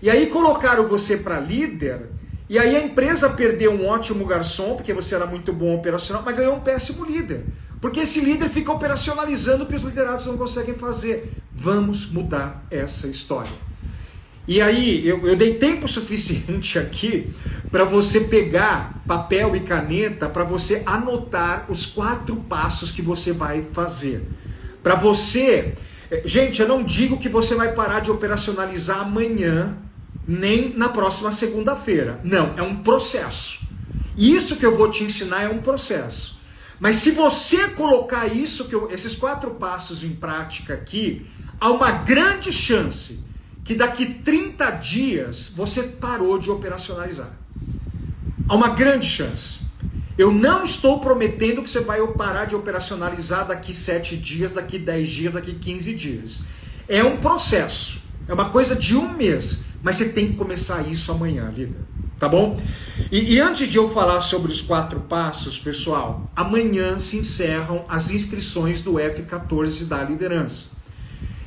E 0.00 0.08
aí 0.08 0.28
colocaram 0.28 0.86
você 0.86 1.16
para 1.16 1.40
líder, 1.40 2.08
e 2.50 2.58
aí 2.58 2.74
a 2.74 2.82
empresa 2.82 3.30
perdeu 3.30 3.70
um 3.70 3.86
ótimo 3.86 4.26
garçom, 4.26 4.74
porque 4.74 4.92
você 4.92 5.14
era 5.14 5.24
muito 5.24 5.52
bom 5.52 5.72
operacional, 5.76 6.24
mas 6.26 6.36
ganhou 6.36 6.56
um 6.56 6.60
péssimo 6.60 7.04
líder. 7.04 7.44
Porque 7.80 8.00
esse 8.00 8.20
líder 8.20 8.48
fica 8.48 8.72
operacionalizando 8.72 9.62
o 9.62 9.66
que 9.68 9.76
os 9.76 9.82
liderados 9.82 10.26
não 10.26 10.36
conseguem 10.36 10.74
fazer. 10.74 11.30
Vamos 11.54 12.10
mudar 12.10 12.66
essa 12.68 13.06
história. 13.06 13.52
E 14.48 14.60
aí, 14.60 15.06
eu, 15.06 15.24
eu 15.28 15.36
dei 15.36 15.54
tempo 15.54 15.86
suficiente 15.86 16.76
aqui 16.76 17.32
para 17.70 17.84
você 17.84 18.22
pegar 18.22 19.00
papel 19.06 19.54
e 19.54 19.60
caneta 19.60 20.28
para 20.28 20.42
você 20.42 20.82
anotar 20.84 21.66
os 21.68 21.86
quatro 21.86 22.34
passos 22.34 22.90
que 22.90 23.00
você 23.00 23.32
vai 23.32 23.62
fazer. 23.62 24.26
Para 24.82 24.96
você. 24.96 25.74
Eh, 26.10 26.22
gente, 26.24 26.60
eu 26.60 26.66
não 26.66 26.82
digo 26.82 27.16
que 27.16 27.28
você 27.28 27.54
vai 27.54 27.74
parar 27.74 28.00
de 28.00 28.10
operacionalizar 28.10 29.02
amanhã 29.02 29.78
nem 30.30 30.72
na 30.76 30.88
próxima 30.88 31.32
segunda-feira. 31.32 32.20
Não, 32.22 32.54
é 32.56 32.62
um 32.62 32.76
processo. 32.76 33.62
E 34.16 34.32
isso 34.32 34.56
que 34.56 34.64
eu 34.64 34.76
vou 34.76 34.88
te 34.88 35.02
ensinar 35.02 35.42
é 35.42 35.48
um 35.48 35.60
processo. 35.60 36.38
Mas 36.78 36.96
se 36.96 37.10
você 37.10 37.66
colocar 37.70 38.28
isso, 38.28 38.68
que 38.68 38.74
eu, 38.74 38.88
esses 38.92 39.16
quatro 39.16 39.50
passos 39.50 40.04
em 40.04 40.10
prática 40.10 40.74
aqui, 40.74 41.26
há 41.60 41.68
uma 41.68 41.90
grande 41.90 42.52
chance 42.52 43.18
que 43.64 43.74
daqui 43.74 44.06
30 44.06 44.70
dias 44.70 45.52
você 45.54 45.82
parou 45.82 46.38
de 46.38 46.48
operacionalizar. 46.48 47.32
Há 48.48 48.54
uma 48.54 48.68
grande 48.68 49.08
chance. 49.08 49.58
Eu 50.16 50.30
não 50.30 50.62
estou 50.62 51.00
prometendo 51.00 51.60
que 51.60 51.70
você 51.70 51.80
vai 51.80 52.06
parar 52.08 52.44
de 52.44 52.54
operacionalizar 52.54 53.48
daqui 53.48 53.74
7 53.74 54.16
dias, 54.16 54.52
daqui 54.52 54.78
10 54.78 55.08
dias, 55.08 55.32
daqui 55.32 55.54
15 55.54 55.94
dias. 55.94 56.42
É 56.88 57.02
um 57.02 57.16
processo. 57.16 58.00
É 58.28 58.32
uma 58.32 58.50
coisa 58.50 58.76
de 58.76 58.96
um 58.96 59.12
mês. 59.12 59.69
Mas 59.82 59.96
você 59.96 60.10
tem 60.10 60.28
que 60.28 60.34
começar 60.34 60.86
isso 60.88 61.10
amanhã, 61.10 61.52
líder. 61.54 61.80
Tá 62.18 62.28
bom? 62.28 62.60
E, 63.10 63.34
e, 63.34 63.40
antes 63.40 63.66
de 63.66 63.78
eu 63.78 63.88
falar 63.88 64.20
sobre 64.20 64.52
os 64.52 64.60
quatro 64.60 65.00
passos, 65.00 65.58
pessoal, 65.58 66.30
amanhã 66.36 66.98
se 66.98 67.16
encerram 67.16 67.84
as 67.88 68.10
inscrições 68.10 68.82
do 68.82 68.94
F14 68.94 69.86
da 69.86 70.02
liderança. 70.02 70.80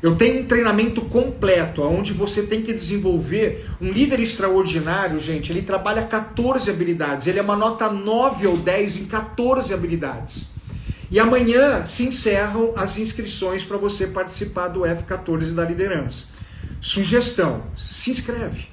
Eu 0.02 0.16
tenho 0.16 0.42
um 0.42 0.46
treinamento 0.46 1.02
completo, 1.04 1.84
onde 1.84 2.12
você 2.12 2.44
tem 2.44 2.64
que 2.64 2.74
desenvolver 2.74 3.70
um 3.80 3.90
líder 3.90 4.20
extraordinário, 4.20 5.20
gente. 5.20 5.52
Ele 5.52 5.62
trabalha 5.62 6.04
14 6.04 6.70
habilidades, 6.70 7.28
ele 7.28 7.40
é 7.40 7.42
uma 7.42 7.56
nota 7.56 7.90
9 7.90 8.48
ou 8.48 8.58
10 8.58 8.98
em 8.98 9.06
14 9.06 9.74
habilidades. 9.74 10.50
E 11.10 11.20
amanhã 11.20 11.86
se 11.86 12.04
encerram 12.04 12.74
as 12.76 12.98
inscrições 12.98 13.64
para 13.64 13.78
você 13.78 14.08
participar 14.08 14.70
do 14.70 14.82
F14 14.82 15.54
da 15.54 15.64
liderança. 15.64 16.28
Sugestão: 16.84 17.64
se 17.78 18.12
inscreve. 18.12 18.68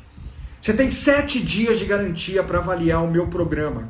Você 0.61 0.75
tem 0.75 0.91
sete 0.91 1.39
dias 1.39 1.79
de 1.79 1.85
garantia 1.85 2.43
para 2.43 2.59
avaliar 2.59 3.05
o 3.05 3.11
meu 3.11 3.29
programa. 3.29 3.89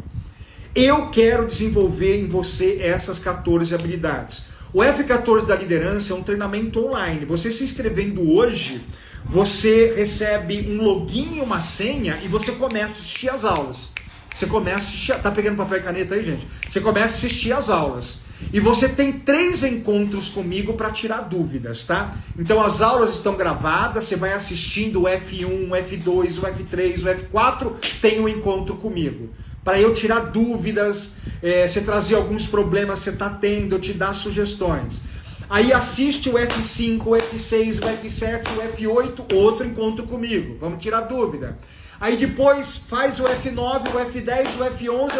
Eu 0.74 1.08
quero 1.08 1.46
desenvolver 1.46 2.20
em 2.20 2.28
você 2.28 2.80
essas 2.82 3.18
14 3.18 3.74
habilidades. 3.74 4.48
O 4.74 4.80
F14 4.80 5.46
da 5.46 5.56
liderança 5.56 6.12
é 6.12 6.16
um 6.16 6.22
treinamento 6.22 6.86
online. 6.86 7.24
Você 7.24 7.50
se 7.50 7.64
inscrevendo 7.64 8.30
hoje, 8.30 8.82
você 9.24 9.94
recebe 9.96 10.68
um 10.70 10.82
login 10.82 11.38
e 11.38 11.40
uma 11.40 11.62
senha 11.62 12.20
e 12.22 12.28
você 12.28 12.52
começa 12.52 12.84
a 12.84 12.98
assistir 12.98 13.30
as 13.30 13.46
aulas. 13.46 13.90
Você 14.34 14.46
começa 14.46 14.78
a 14.78 14.80
assistir. 14.80 15.14
Tá 15.20 15.30
pegando 15.30 15.56
papel 15.56 15.78
e 15.78 15.82
caneta 15.82 16.14
aí, 16.14 16.25
gente? 16.25 16.46
Você 16.68 16.80
começa 16.80 17.14
a 17.14 17.18
assistir 17.18 17.52
as 17.52 17.68
aulas. 17.68 18.22
E 18.52 18.58
você 18.58 18.88
tem 18.88 19.12
três 19.12 19.62
encontros 19.62 20.28
comigo 20.28 20.75
para 20.75 20.90
tirar 20.90 21.22
dúvidas, 21.22 21.84
tá? 21.84 22.14
Então 22.38 22.62
as 22.62 22.80
aulas 22.80 23.10
estão 23.10 23.37
gravadas, 23.37 24.04
você 24.04 24.16
vai 24.16 24.32
assistindo 24.32 25.02
o 25.02 25.04
F1, 25.04 25.68
o 25.68 25.70
F2, 25.70 26.38
o 26.38 26.42
F3, 26.42 27.02
o 27.02 27.28
F4, 27.28 27.72
tem 28.00 28.18
um 28.18 28.26
encontro 28.26 28.76
comigo 28.76 29.28
para 29.64 29.78
eu 29.80 29.92
tirar 29.92 30.20
dúvidas, 30.20 31.16
é, 31.42 31.68
você 31.68 31.82
trazer 31.82 32.14
alguns 32.14 32.46
problemas 32.46 33.00
que 33.00 33.04
você 33.04 33.10
está 33.10 33.28
tendo, 33.28 33.75
eu 33.75 33.80
te 33.80 33.92
dar 33.92 34.12
sugestões. 34.14 35.02
Aí 35.49 35.72
assiste 35.72 36.28
o 36.28 36.34
F5, 36.34 37.02
o 37.06 37.10
F6, 37.10 37.78
o 37.78 38.06
F7, 38.06 38.42
o 38.56 38.76
F8, 38.76 39.34
outro 39.34 39.66
encontro 39.66 40.06
comigo. 40.06 40.56
Vamos 40.60 40.82
tirar 40.82 41.02
dúvida. 41.02 41.58
Aí 42.00 42.16
depois 42.16 42.78
faz 42.78 43.21
o 43.21 43.25
F9, 43.25 43.88
o 43.88 44.11
F10, 44.11 44.57
o 44.59 44.64
F11, 44.75 45.12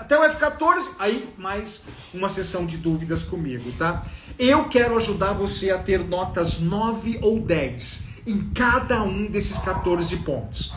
até 0.00 0.18
o 0.18 0.22
F14, 0.28 0.82
aí 0.98 1.24
mais 1.38 1.84
uma 2.12 2.28
sessão 2.28 2.66
de 2.66 2.76
dúvidas 2.78 3.22
comigo, 3.22 3.70
tá? 3.78 4.04
Eu 4.36 4.64
quero 4.64 4.96
ajudar 4.96 5.34
você 5.34 5.70
a 5.70 5.78
ter 5.78 6.00
notas 6.00 6.58
9 6.58 7.20
ou 7.22 7.38
10 7.38 8.08
em 8.26 8.40
cada 8.52 9.04
um 9.04 9.26
desses 9.26 9.56
14 9.58 10.16
pontos. 10.16 10.74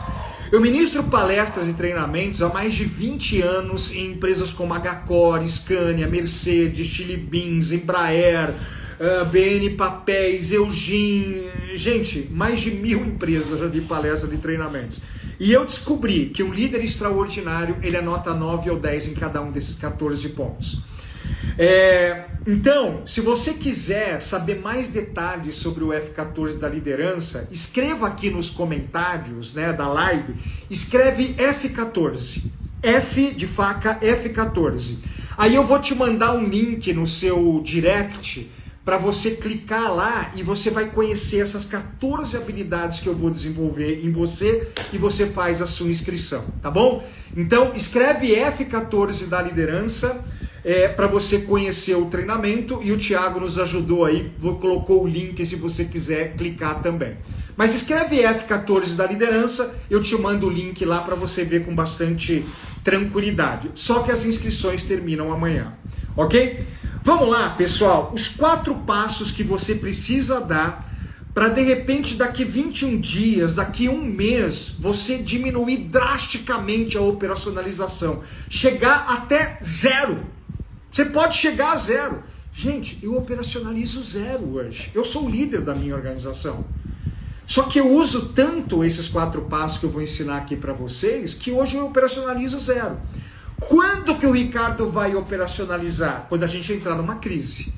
Eu 0.52 0.60
ministro 0.60 1.02
palestras 1.02 1.66
e 1.66 1.72
treinamentos 1.72 2.40
há 2.42 2.48
mais 2.48 2.72
de 2.72 2.84
20 2.84 3.42
anos 3.42 3.92
em 3.92 4.12
empresas 4.12 4.52
como 4.52 4.72
H-Core, 4.72 5.48
Scania, 5.48 6.06
Mercedes, 6.06 6.86
Chili 6.86 7.16
Beans, 7.16 7.72
Embraer, 7.72 8.50
uh, 8.50 8.54
eh, 9.00 9.24
BN 9.24 9.70
Papéis, 9.70 10.52
Eugin, 10.52 11.50
gente, 11.74 12.28
mais 12.30 12.60
de 12.60 12.70
mil 12.70 13.00
empresas 13.06 13.58
já 13.58 13.66
de 13.66 13.80
palestras 13.80 14.32
e 14.32 14.36
treinamentos. 14.36 15.00
E 15.40 15.52
eu 15.52 15.64
descobri 15.64 16.26
que 16.26 16.42
um 16.42 16.52
líder 16.52 16.84
extraordinário, 16.84 17.78
ele 17.82 17.96
anota 17.96 18.34
9 18.34 18.68
ou 18.68 18.78
10 18.78 19.08
em 19.08 19.14
cada 19.14 19.40
um 19.40 19.50
desses 19.50 19.74
14 19.76 20.28
pontos. 20.28 20.82
É, 21.56 22.26
então, 22.46 23.06
se 23.06 23.22
você 23.22 23.54
quiser 23.54 24.20
saber 24.20 24.60
mais 24.60 24.90
detalhes 24.90 25.56
sobre 25.56 25.82
o 25.82 25.88
F14 25.88 26.58
da 26.58 26.68
liderança, 26.68 27.48
escreva 27.50 28.06
aqui 28.06 28.28
nos 28.28 28.50
comentários 28.50 29.54
né, 29.54 29.72
da 29.72 29.88
live, 29.88 30.34
escreve 30.68 31.34
F14. 31.34 32.42
F 32.82 33.34
de 33.34 33.46
faca 33.46 33.98
F14. 34.00 34.96
Aí 35.38 35.54
eu 35.54 35.66
vou 35.66 35.78
te 35.78 35.94
mandar 35.94 36.34
um 36.34 36.44
link 36.44 36.92
no 36.92 37.06
seu 37.06 37.62
direct 37.64 38.50
para 38.90 38.98
você 38.98 39.36
clicar 39.36 39.94
lá 39.94 40.32
e 40.34 40.42
você 40.42 40.68
vai 40.68 40.86
conhecer 40.86 41.38
essas 41.38 41.64
14 41.64 42.36
habilidades 42.36 42.98
que 42.98 43.08
eu 43.08 43.14
vou 43.14 43.30
desenvolver 43.30 44.04
em 44.04 44.10
você 44.10 44.68
e 44.92 44.98
você 44.98 45.26
faz 45.26 45.62
a 45.62 45.66
sua 45.68 45.88
inscrição, 45.88 46.44
tá 46.60 46.68
bom? 46.68 47.08
Então 47.36 47.70
escreve 47.76 48.34
F14 48.34 49.28
da 49.28 49.40
liderança 49.40 50.24
é, 50.64 50.88
para 50.88 51.06
você 51.06 51.40
conhecer 51.40 51.94
o 51.94 52.06
treinamento 52.06 52.80
e 52.82 52.92
o 52.92 52.98
Thiago 52.98 53.40
nos 53.40 53.58
ajudou 53.58 54.04
aí, 54.04 54.32
colocou 54.60 55.04
o 55.04 55.08
link 55.08 55.44
se 55.44 55.56
você 55.56 55.84
quiser 55.84 56.34
clicar 56.36 56.82
também. 56.82 57.16
Mas 57.56 57.74
escreve 57.74 58.22
F14 58.22 58.94
da 58.94 59.06
liderança, 59.06 59.74
eu 59.90 60.02
te 60.02 60.16
mando 60.16 60.46
o 60.46 60.50
link 60.50 60.84
lá 60.84 61.00
para 61.00 61.14
você 61.14 61.44
ver 61.44 61.64
com 61.64 61.74
bastante 61.74 62.44
tranquilidade. 62.82 63.70
Só 63.74 64.00
que 64.00 64.10
as 64.10 64.24
inscrições 64.24 64.82
terminam 64.82 65.32
amanhã, 65.32 65.74
ok? 66.16 66.64
Vamos 67.02 67.28
lá, 67.28 67.50
pessoal, 67.50 68.12
os 68.14 68.28
quatro 68.28 68.74
passos 68.74 69.30
que 69.30 69.42
você 69.42 69.74
precisa 69.74 70.40
dar 70.40 70.88
para 71.32 71.48
de 71.48 71.62
repente 71.62 72.16
daqui 72.16 72.44
21 72.44 73.00
dias, 73.00 73.54
daqui 73.54 73.88
um 73.88 74.02
mês, 74.02 74.74
você 74.78 75.18
diminuir 75.18 75.78
drasticamente 75.78 76.98
a 76.98 77.00
operacionalização, 77.00 78.22
chegar 78.48 79.06
até 79.08 79.58
zero. 79.62 80.18
Você 80.90 81.04
pode 81.04 81.36
chegar 81.36 81.72
a 81.72 81.76
zero. 81.76 82.22
Gente, 82.52 82.98
eu 83.02 83.16
operacionalizo 83.16 84.02
zero 84.02 84.56
hoje. 84.56 84.90
Eu 84.94 85.04
sou 85.04 85.26
o 85.26 85.30
líder 85.30 85.60
da 85.60 85.74
minha 85.74 85.94
organização. 85.94 86.64
Só 87.46 87.64
que 87.64 87.80
eu 87.80 87.90
uso 87.90 88.32
tanto 88.32 88.84
esses 88.84 89.08
quatro 89.08 89.42
passos 89.42 89.78
que 89.78 89.86
eu 89.86 89.90
vou 89.90 90.02
ensinar 90.02 90.36
aqui 90.38 90.56
para 90.56 90.72
vocês 90.72 91.34
que 91.34 91.50
hoje 91.50 91.76
eu 91.76 91.86
operacionalizo 91.86 92.58
zero. 92.58 92.98
Quando 93.60 94.16
que 94.16 94.26
o 94.26 94.32
Ricardo 94.32 94.90
vai 94.90 95.14
operacionalizar? 95.14 96.26
Quando 96.28 96.44
a 96.44 96.46
gente 96.46 96.72
entrar 96.72 96.94
numa 96.94 97.16
crise. 97.16 97.72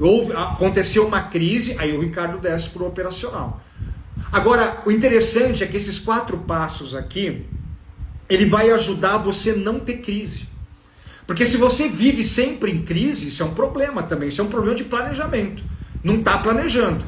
Houve, 0.00 0.32
aconteceu 0.32 1.06
uma 1.06 1.22
crise, 1.22 1.76
aí 1.78 1.96
o 1.96 2.00
Ricardo 2.00 2.38
desce 2.38 2.70
para 2.70 2.82
o 2.82 2.88
operacional. 2.88 3.62
Agora, 4.32 4.82
o 4.84 4.90
interessante 4.90 5.62
é 5.62 5.66
que 5.66 5.76
esses 5.76 5.98
quatro 5.98 6.38
passos 6.38 6.94
aqui, 6.94 7.46
ele 8.28 8.46
vai 8.46 8.70
ajudar 8.70 9.18
você 9.18 9.50
a 9.50 9.56
não 9.56 9.78
ter 9.78 9.98
crise. 9.98 10.53
Porque 11.26 11.46
se 11.46 11.56
você 11.56 11.88
vive 11.88 12.22
sempre 12.22 12.70
em 12.70 12.82
crise, 12.82 13.28
isso 13.28 13.42
é 13.42 13.46
um 13.46 13.54
problema 13.54 14.02
também, 14.02 14.28
isso 14.28 14.40
é 14.40 14.44
um 14.44 14.48
problema 14.48 14.76
de 14.76 14.84
planejamento. 14.84 15.62
Não 16.02 16.16
está 16.16 16.38
planejando. 16.38 17.04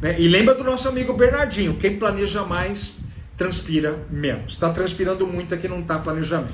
Né? 0.00 0.18
E 0.18 0.26
lembra 0.26 0.54
do 0.54 0.64
nosso 0.64 0.88
amigo 0.88 1.12
Bernardinho: 1.12 1.74
quem 1.74 1.98
planeja 1.98 2.44
mais 2.44 3.00
transpira 3.36 4.04
menos. 4.10 4.54
Está 4.54 4.70
transpirando 4.70 5.26
muito 5.26 5.54
aqui, 5.54 5.68
não 5.68 5.80
está 5.80 5.98
planejamento. 5.98 6.52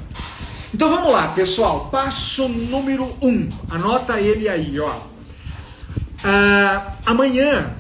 Então 0.72 0.88
vamos 0.90 1.12
lá, 1.12 1.28
pessoal. 1.28 1.88
Passo 1.88 2.48
número 2.48 3.04
um. 3.22 3.48
Anota 3.70 4.20
ele 4.20 4.48
aí, 4.48 4.78
ó. 4.80 5.00
Ah, 6.22 6.94
amanhã 7.06 7.74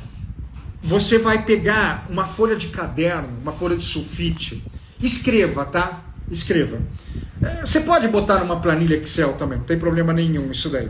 você 0.82 1.18
vai 1.18 1.44
pegar 1.44 2.06
uma 2.08 2.24
folha 2.24 2.54
de 2.54 2.68
caderno, 2.68 3.28
uma 3.42 3.52
folha 3.52 3.76
de 3.76 3.82
sulfite. 3.82 4.62
Escreva, 5.02 5.64
tá? 5.64 6.02
Escreva. 6.30 6.80
É, 7.42 7.64
você 7.64 7.80
pode 7.80 8.08
botar 8.08 8.38
numa 8.38 8.60
planilha 8.60 8.96
Excel 8.96 9.34
também, 9.34 9.58
não 9.58 9.64
tem 9.64 9.78
problema 9.78 10.12
nenhum 10.12 10.50
isso 10.50 10.70
daí. 10.70 10.88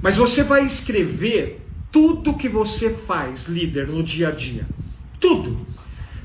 Mas 0.00 0.16
você 0.16 0.42
vai 0.42 0.64
escrever 0.64 1.60
tudo 1.90 2.34
que 2.34 2.48
você 2.48 2.90
faz, 2.90 3.46
líder, 3.46 3.86
no 3.86 4.02
dia 4.02 4.28
a 4.28 4.30
dia. 4.30 4.66
Tudo. 5.20 5.66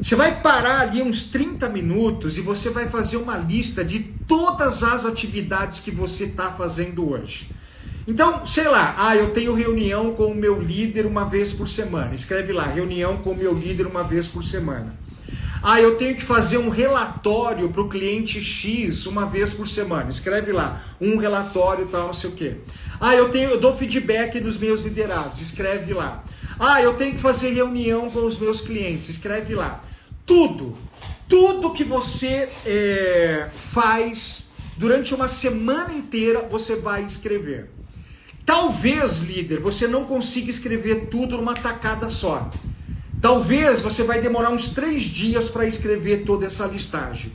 Você 0.02 0.16
vai 0.16 0.42
parar 0.42 0.82
ali 0.82 1.02
uns 1.02 1.24
30 1.24 1.68
minutos 1.70 2.38
e 2.38 2.42
você 2.42 2.70
vai 2.70 2.88
fazer 2.88 3.18
uma 3.18 3.36
lista 3.36 3.84
de 3.84 4.00
todas 4.28 4.84
as 4.84 5.06
atividades 5.06 5.80
que 5.80 5.92
você 5.92 6.26
está 6.26 6.52
fazendo 6.52 7.10
hoje. 7.10 7.50
Então, 8.08 8.46
sei 8.46 8.70
lá, 8.70 8.96
ah, 8.98 9.16
eu 9.18 9.32
tenho 9.32 9.54
reunião 9.54 10.14
com 10.14 10.28
o 10.28 10.36
meu 10.36 10.62
líder 10.62 11.06
uma 11.06 11.26
vez 11.26 11.52
por 11.52 11.68
semana. 11.68 12.16
Escreve 12.16 12.54
lá, 12.54 12.66
reunião 12.66 13.18
com 13.18 13.32
o 13.32 13.38
meu 13.38 13.54
líder 13.54 13.86
uma 13.86 14.04
vez 14.04 14.28
por 14.28 14.44
semana. 14.44 14.98
Ah, 15.70 15.82
eu 15.82 15.98
tenho 15.98 16.16
que 16.16 16.24
fazer 16.24 16.58
um 16.60 16.70
relatório 16.70 17.68
para 17.68 17.82
o 17.82 17.90
cliente 17.90 18.42
X 18.42 19.06
uma 19.06 19.26
vez 19.26 19.54
por 19.54 19.68
semana. 19.68 20.10
Escreve 20.10 20.54
lá, 20.54 20.82
um 21.02 21.18
relatório 21.18 21.86
tal, 21.90 22.08
não 22.08 22.14
sei 22.14 22.30
o 22.30 22.34
quê. 22.34 22.56
Ah, 23.02 23.14
eu 23.14 23.28
tenho, 23.32 23.50
eu 23.50 23.60
dou 23.60 23.76
feedback 23.76 24.40
nos 24.40 24.58
meus 24.58 24.86
liderados. 24.86 25.42
Escreve 25.42 25.94
lá. 25.94 26.24
Ah, 26.58 26.82
eu 26.82 26.94
tenho 26.94 27.16
que 27.16 27.20
fazer 27.20 27.50
reunião 27.50 28.10
com 28.10 28.26
os 28.26 28.40
meus 28.40 28.62
clientes. 28.62 29.10
Escreve 29.10 29.56
lá. 29.56 29.84
Tudo, 30.26 30.74
tudo 31.28 31.74
que 31.74 31.84
você 31.84 32.48
é, 32.66 33.50
faz 33.52 34.52
durante 34.78 35.14
uma 35.14 35.28
semana 35.28 35.92
inteira, 35.92 36.48
você 36.50 36.78
vai 36.78 37.04
escrever. 37.04 37.70
Talvez, 38.46 39.20
líder, 39.20 39.60
você 39.60 39.86
não 39.86 40.06
consiga 40.06 40.50
escrever 40.50 41.08
tudo 41.12 41.36
numa 41.36 41.56
tacada 41.56 42.10
só. 42.10 42.50
Talvez 43.22 43.82
você 43.82 44.04
vai 44.04 44.22
demorar 44.22 44.50
uns 44.50 44.70
três 44.70 45.04
dias 45.04 45.50
para 45.50 45.66
escrever 45.66 46.24
toda 46.24 46.46
essa 46.46 46.66
listagem. 46.68 47.32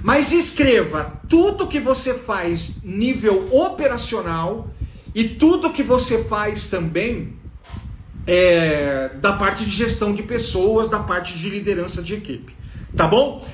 Mas 0.00 0.32
escreva 0.32 1.20
tudo 1.28 1.66
que 1.66 1.80
você 1.80 2.14
faz 2.14 2.70
nível 2.82 3.48
operacional 3.52 4.68
e 5.14 5.28
tudo 5.28 5.70
que 5.70 5.82
você 5.82 6.24
faz 6.24 6.66
também 6.66 7.34
é, 8.26 9.10
da 9.20 9.32
parte 9.32 9.64
de 9.64 9.70
gestão 9.70 10.14
de 10.14 10.22
pessoas, 10.22 10.88
da 10.88 10.98
parte 10.98 11.36
de 11.36 11.48
liderança 11.48 12.02
de 12.02 12.14
equipe. 12.14 12.54
Tá 12.96 13.06
bom? 13.06 13.46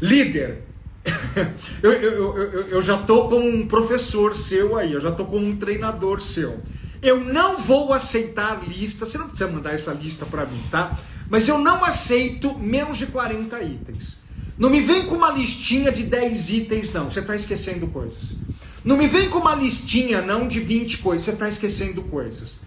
Líder, 0.00 0.62
eu, 1.82 1.92
eu, 1.92 2.36
eu, 2.36 2.68
eu 2.68 2.82
já 2.82 3.00
estou 3.00 3.28
como 3.28 3.46
um 3.48 3.66
professor 3.66 4.34
seu 4.34 4.76
aí, 4.76 4.92
eu 4.92 5.00
já 5.00 5.10
estou 5.10 5.26
como 5.26 5.46
um 5.46 5.56
treinador 5.56 6.20
seu. 6.20 6.60
Eu 7.02 7.22
não 7.22 7.58
vou 7.58 7.92
aceitar 7.92 8.62
lista, 8.66 9.06
você 9.06 9.18
não 9.18 9.28
precisa 9.28 9.50
mandar 9.50 9.74
essa 9.74 9.92
lista 9.92 10.26
para 10.26 10.46
mim, 10.46 10.60
tá? 10.70 10.96
Mas 11.28 11.48
eu 11.48 11.58
não 11.58 11.84
aceito 11.84 12.58
menos 12.58 12.98
de 12.98 13.06
40 13.06 13.60
itens. 13.62 14.24
Não 14.58 14.70
me 14.70 14.80
vem 14.80 15.06
com 15.06 15.16
uma 15.16 15.30
listinha 15.30 15.92
de 15.92 16.02
10 16.02 16.50
itens, 16.50 16.92
não. 16.92 17.10
Você 17.10 17.20
está 17.20 17.36
esquecendo 17.36 17.86
coisas. 17.88 18.36
Não 18.84 18.96
me 18.96 19.08
vem 19.08 19.28
com 19.28 19.38
uma 19.38 19.54
listinha, 19.54 20.22
não, 20.22 20.46
de 20.48 20.60
20 20.60 20.98
coisas. 20.98 21.24
Você 21.24 21.32
está 21.32 21.48
esquecendo 21.48 22.02
coisas. 22.02 22.60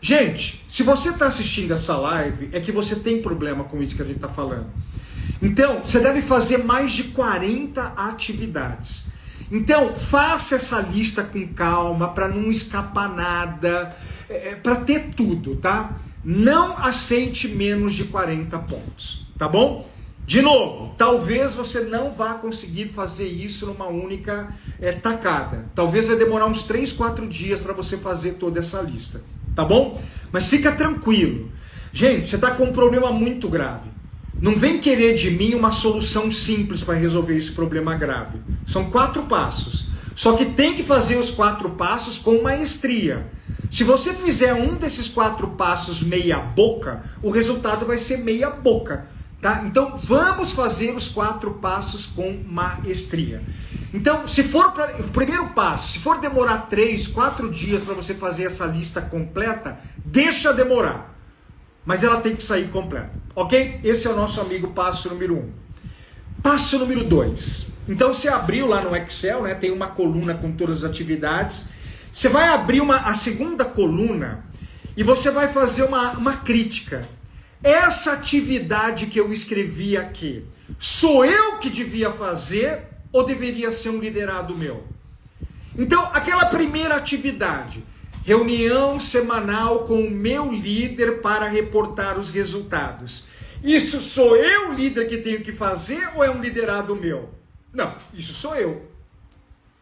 Gente, 0.00 0.64
se 0.68 0.82
você 0.82 1.08
está 1.08 1.26
assistindo 1.26 1.74
essa 1.74 1.96
live, 1.96 2.48
é 2.52 2.60
que 2.60 2.70
você 2.70 2.96
tem 2.96 3.20
problema 3.20 3.64
com 3.64 3.82
isso 3.82 3.96
que 3.96 4.02
a 4.02 4.04
gente 4.04 4.16
está 4.16 4.28
falando. 4.28 4.66
Então, 5.42 5.80
você 5.82 5.98
deve 5.98 6.22
fazer 6.22 6.58
mais 6.58 6.92
de 6.92 7.04
40 7.04 7.82
atividades. 7.96 9.08
Então, 9.50 9.94
faça 9.94 10.56
essa 10.56 10.80
lista 10.80 11.22
com 11.22 11.46
calma, 11.48 12.08
para 12.08 12.28
não 12.28 12.50
escapar 12.50 13.08
nada, 13.14 13.94
é, 14.28 14.50
é 14.50 14.54
para 14.54 14.76
ter 14.76 15.10
tudo, 15.14 15.56
tá? 15.56 15.96
Não 16.24 16.78
aceite 16.78 17.48
menos 17.48 17.94
de 17.94 18.04
40 18.04 18.58
pontos, 18.60 19.26
tá 19.38 19.46
bom? 19.46 19.88
De 20.26 20.40
novo, 20.40 20.94
talvez 20.96 21.54
você 21.54 21.80
não 21.80 22.12
vá 22.12 22.32
conseguir 22.34 22.86
fazer 22.86 23.28
isso 23.28 23.66
numa 23.66 23.88
única 23.88 24.48
é, 24.80 24.90
tacada. 24.90 25.66
Talvez 25.74 26.08
vai 26.08 26.16
demorar 26.16 26.46
uns 26.46 26.62
3, 26.62 26.92
4 26.92 27.28
dias 27.28 27.60
para 27.60 27.74
você 27.74 27.98
fazer 27.98 28.34
toda 28.34 28.58
essa 28.58 28.80
lista, 28.80 29.22
tá 29.54 29.64
bom? 29.64 30.02
Mas 30.32 30.46
fica 30.46 30.72
tranquilo. 30.72 31.52
Gente, 31.92 32.28
você 32.28 32.36
está 32.36 32.52
com 32.52 32.64
um 32.64 32.72
problema 32.72 33.12
muito 33.12 33.48
grave. 33.48 33.90
Não 34.40 34.56
vem 34.56 34.80
querer 34.80 35.14
de 35.14 35.30
mim 35.30 35.54
uma 35.54 35.70
solução 35.70 36.30
simples 36.30 36.82
para 36.82 36.94
resolver 36.94 37.36
esse 37.36 37.52
problema 37.52 37.94
grave. 37.94 38.38
São 38.66 38.90
quatro 38.90 39.24
passos. 39.24 39.86
Só 40.14 40.36
que 40.36 40.46
tem 40.46 40.74
que 40.74 40.82
fazer 40.82 41.18
os 41.18 41.30
quatro 41.30 41.70
passos 41.70 42.18
com 42.18 42.42
maestria. 42.42 43.26
Se 43.70 43.84
você 43.84 44.12
fizer 44.12 44.54
um 44.54 44.74
desses 44.74 45.08
quatro 45.08 45.48
passos 45.48 46.02
meia 46.02 46.38
boca, 46.38 47.02
o 47.22 47.30
resultado 47.30 47.86
vai 47.86 47.98
ser 47.98 48.18
meia 48.18 48.50
boca. 48.50 49.06
Tá? 49.40 49.62
Então 49.66 49.98
vamos 50.02 50.52
fazer 50.52 50.94
os 50.96 51.08
quatro 51.08 51.52
passos 51.54 52.06
com 52.06 52.42
maestria. 52.46 53.42
Então, 53.92 54.26
se 54.26 54.42
for 54.42 54.72
pra, 54.72 54.96
o 54.98 55.10
primeiro 55.10 55.50
passo, 55.50 55.92
se 55.92 55.98
for 55.98 56.18
demorar 56.18 56.66
três, 56.70 57.06
quatro 57.06 57.50
dias 57.50 57.82
para 57.82 57.94
você 57.94 58.14
fazer 58.14 58.44
essa 58.44 58.64
lista 58.64 59.02
completa, 59.02 59.78
deixa 60.04 60.52
demorar. 60.52 61.14
Mas 61.84 62.02
ela 62.02 62.20
tem 62.20 62.34
que 62.34 62.42
sair 62.42 62.68
completa, 62.68 63.12
ok? 63.36 63.80
Esse 63.84 64.06
é 64.06 64.10
o 64.10 64.16
nosso 64.16 64.40
amigo 64.40 64.68
passo 64.68 65.10
número 65.10 65.36
um. 65.36 65.50
Passo 66.42 66.78
número 66.78 67.04
dois. 67.04 67.68
Então 67.86 68.14
você 68.14 68.28
abriu 68.28 68.66
lá 68.66 68.82
no 68.82 68.96
Excel, 68.96 69.42
né? 69.42 69.54
Tem 69.54 69.70
uma 69.70 69.88
coluna 69.88 70.34
com 70.34 70.52
todas 70.52 70.82
as 70.82 70.90
atividades. 70.90 71.68
Você 72.14 72.28
vai 72.28 72.46
abrir 72.46 72.80
uma, 72.80 72.98
a 72.98 73.12
segunda 73.12 73.64
coluna 73.64 74.44
e 74.96 75.02
você 75.02 75.32
vai 75.32 75.48
fazer 75.48 75.82
uma, 75.82 76.12
uma 76.12 76.36
crítica. 76.36 77.08
Essa 77.60 78.12
atividade 78.12 79.06
que 79.06 79.18
eu 79.18 79.32
escrevi 79.32 79.96
aqui, 79.96 80.44
sou 80.78 81.24
eu 81.24 81.58
que 81.58 81.68
devia 81.68 82.12
fazer 82.12 82.82
ou 83.10 83.24
deveria 83.24 83.72
ser 83.72 83.88
um 83.88 83.98
liderado 83.98 84.56
meu? 84.56 84.84
Então, 85.76 86.08
aquela 86.12 86.46
primeira 86.46 86.94
atividade, 86.94 87.84
reunião 88.24 89.00
semanal 89.00 89.80
com 89.80 90.00
o 90.00 90.10
meu 90.10 90.52
líder 90.52 91.20
para 91.20 91.48
reportar 91.48 92.16
os 92.16 92.30
resultados. 92.30 93.26
Isso 93.60 94.00
sou 94.00 94.36
eu, 94.36 94.72
líder, 94.72 95.08
que 95.08 95.18
tenho 95.18 95.40
que 95.40 95.50
fazer 95.50 96.08
ou 96.14 96.22
é 96.22 96.30
um 96.30 96.40
liderado 96.40 96.94
meu? 96.94 97.30
Não, 97.72 97.96
isso 98.14 98.32
sou 98.32 98.54
eu. 98.54 98.88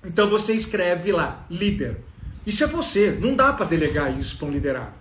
Então 0.03 0.31
você 0.31 0.55
escreve 0.55 1.13
lá, 1.13 1.45
líder. 1.51 1.99
Isso 2.47 2.65
é 2.65 2.67
você, 2.67 3.17
não 3.21 3.35
dá 3.35 3.53
para 3.53 3.67
delegar 3.67 4.19
isso 4.19 4.37
para 4.37 4.49
um 4.49 4.51
liderado. 4.51 4.93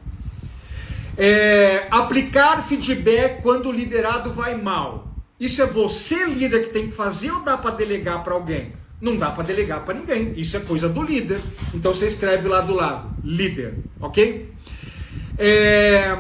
É, 1.18 1.88
aplicar 1.90 2.62
feedback 2.62 3.42
quando 3.42 3.70
o 3.70 3.72
liderado 3.72 4.32
vai 4.32 4.56
mal. 4.56 5.14
Isso 5.40 5.62
é 5.62 5.66
você, 5.66 6.26
líder, 6.26 6.66
que 6.66 6.70
tem 6.70 6.88
que 6.88 6.94
fazer 6.94 7.32
ou 7.32 7.42
dá 7.42 7.58
para 7.58 7.72
delegar 7.72 8.24
para 8.24 8.34
alguém? 8.34 8.74
Não 9.02 9.18
dá 9.18 9.32
para 9.32 9.44
delegar 9.44 9.84
para 9.84 9.96
ninguém. 9.96 10.34
Isso 10.38 10.56
é 10.56 10.60
coisa 10.60 10.88
do 10.88 11.02
líder. 11.02 11.42
Então 11.74 11.94
você 11.94 12.06
escreve 12.06 12.48
lá 12.48 12.62
do 12.62 12.76
lado, 12.76 13.10
líder, 13.24 13.80
ok? 14.00 14.54
É, 15.38 16.16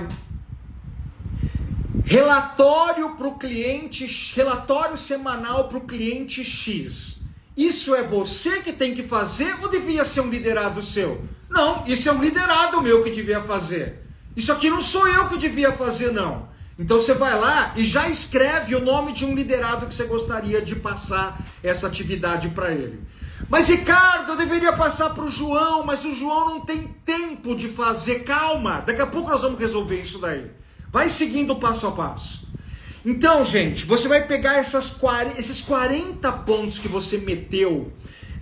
relatório 2.03 3.11
para 3.11 3.27
o 3.27 3.37
cliente, 3.37 4.33
relatório 4.35 4.97
semanal 4.97 5.69
para 5.69 5.77
o 5.77 5.81
cliente 5.81 6.43
X. 6.43 7.20
Isso 7.55 7.93
é 7.93 8.01
você 8.01 8.61
que 8.61 8.71
tem 8.71 8.95
que 8.95 9.03
fazer 9.03 9.55
ou 9.61 9.67
devia 9.67 10.05
ser 10.05 10.21
um 10.21 10.29
liderado 10.29 10.81
seu? 10.81 11.23
Não, 11.49 11.85
isso 11.85 12.07
é 12.07 12.11
um 12.11 12.21
liderado 12.21 12.81
meu 12.81 13.03
que 13.03 13.09
devia 13.09 13.41
fazer. 13.41 14.01
Isso 14.35 14.51
aqui 14.51 14.69
não 14.69 14.81
sou 14.81 15.07
eu 15.07 15.27
que 15.27 15.37
devia 15.37 15.71
fazer, 15.73 16.11
não. 16.11 16.49
Então 16.79 16.99
você 16.99 17.13
vai 17.13 17.37
lá 17.37 17.73
e 17.75 17.83
já 17.83 18.09
escreve 18.09 18.73
o 18.73 18.81
nome 18.81 19.11
de 19.11 19.25
um 19.25 19.35
liderado 19.35 19.85
que 19.85 19.93
você 19.93 20.05
gostaria 20.05 20.61
de 20.61 20.75
passar 20.75 21.39
essa 21.61 21.87
atividade 21.87 22.49
para 22.49 22.71
ele. 22.71 23.01
Mas 23.49 23.67
Ricardo, 23.67 24.31
eu 24.31 24.37
deveria 24.37 24.71
passar 24.73 25.09
para 25.09 25.25
o 25.25 25.29
João, 25.29 25.83
mas 25.83 26.05
o 26.05 26.15
João 26.15 26.47
não 26.47 26.61
tem 26.61 26.87
tempo 27.05 27.55
de 27.55 27.67
fazer. 27.67 28.23
Calma, 28.23 28.79
daqui 28.79 29.01
a 29.01 29.07
pouco 29.07 29.29
nós 29.29 29.41
vamos 29.41 29.59
resolver 29.59 30.01
isso 30.01 30.19
daí. 30.19 30.49
Vai 30.89 31.09
seguindo 31.09 31.55
passo 31.57 31.87
a 31.87 31.91
passo. 31.91 32.47
Então, 33.05 33.43
gente, 33.43 33.85
você 33.85 34.07
vai 34.07 34.27
pegar 34.27 34.57
essas, 34.57 34.95
esses 35.37 35.61
40 35.61 36.31
pontos 36.31 36.77
que 36.77 36.87
você 36.87 37.17
meteu 37.17 37.91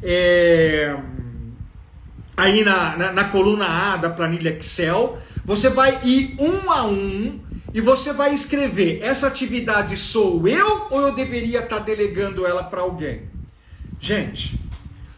é, 0.03 0.97
aí 2.35 2.63
na, 2.63 2.97
na, 2.97 3.11
na 3.11 3.23
coluna 3.25 3.65
A 3.65 3.97
da 3.97 4.09
planilha 4.09 4.49
Excel 4.49 5.17
você 5.49 5.67
vai 5.67 5.99
ir 6.03 6.35
um 6.39 6.71
a 6.71 6.85
um 6.85 7.39
e 7.73 7.81
você 7.81 8.13
vai 8.13 8.35
escrever: 8.35 8.99
essa 9.01 9.25
atividade 9.25 9.97
sou 9.97 10.47
eu 10.47 10.85
ou 10.91 11.01
eu 11.01 11.15
deveria 11.15 11.63
estar 11.63 11.79
tá 11.79 11.83
delegando 11.83 12.45
ela 12.45 12.63
para 12.63 12.81
alguém? 12.81 13.23
Gente, 13.99 14.59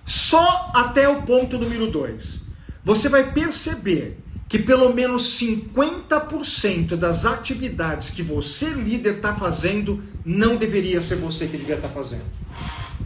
só 0.06 0.72
até 0.74 1.10
o 1.10 1.24
ponto 1.24 1.58
número 1.58 1.88
2. 1.88 2.48
Você 2.82 3.10
vai 3.10 3.34
perceber 3.34 4.21
que 4.52 4.60
pelo 4.60 4.94
menos 4.94 5.40
50% 5.40 6.98
das 6.98 7.26
atividades 7.26 8.10
que 8.10 8.22
você, 8.22 8.72
líder, 8.72 9.16
está 9.16 9.34
fazendo, 9.34 10.04
não 10.26 10.58
deveria 10.58 11.00
ser 11.00 11.16
você 11.16 11.48
que 11.48 11.56
devia 11.56 11.76
estar 11.76 11.88
tá 11.88 11.94
fazendo. 11.94 12.26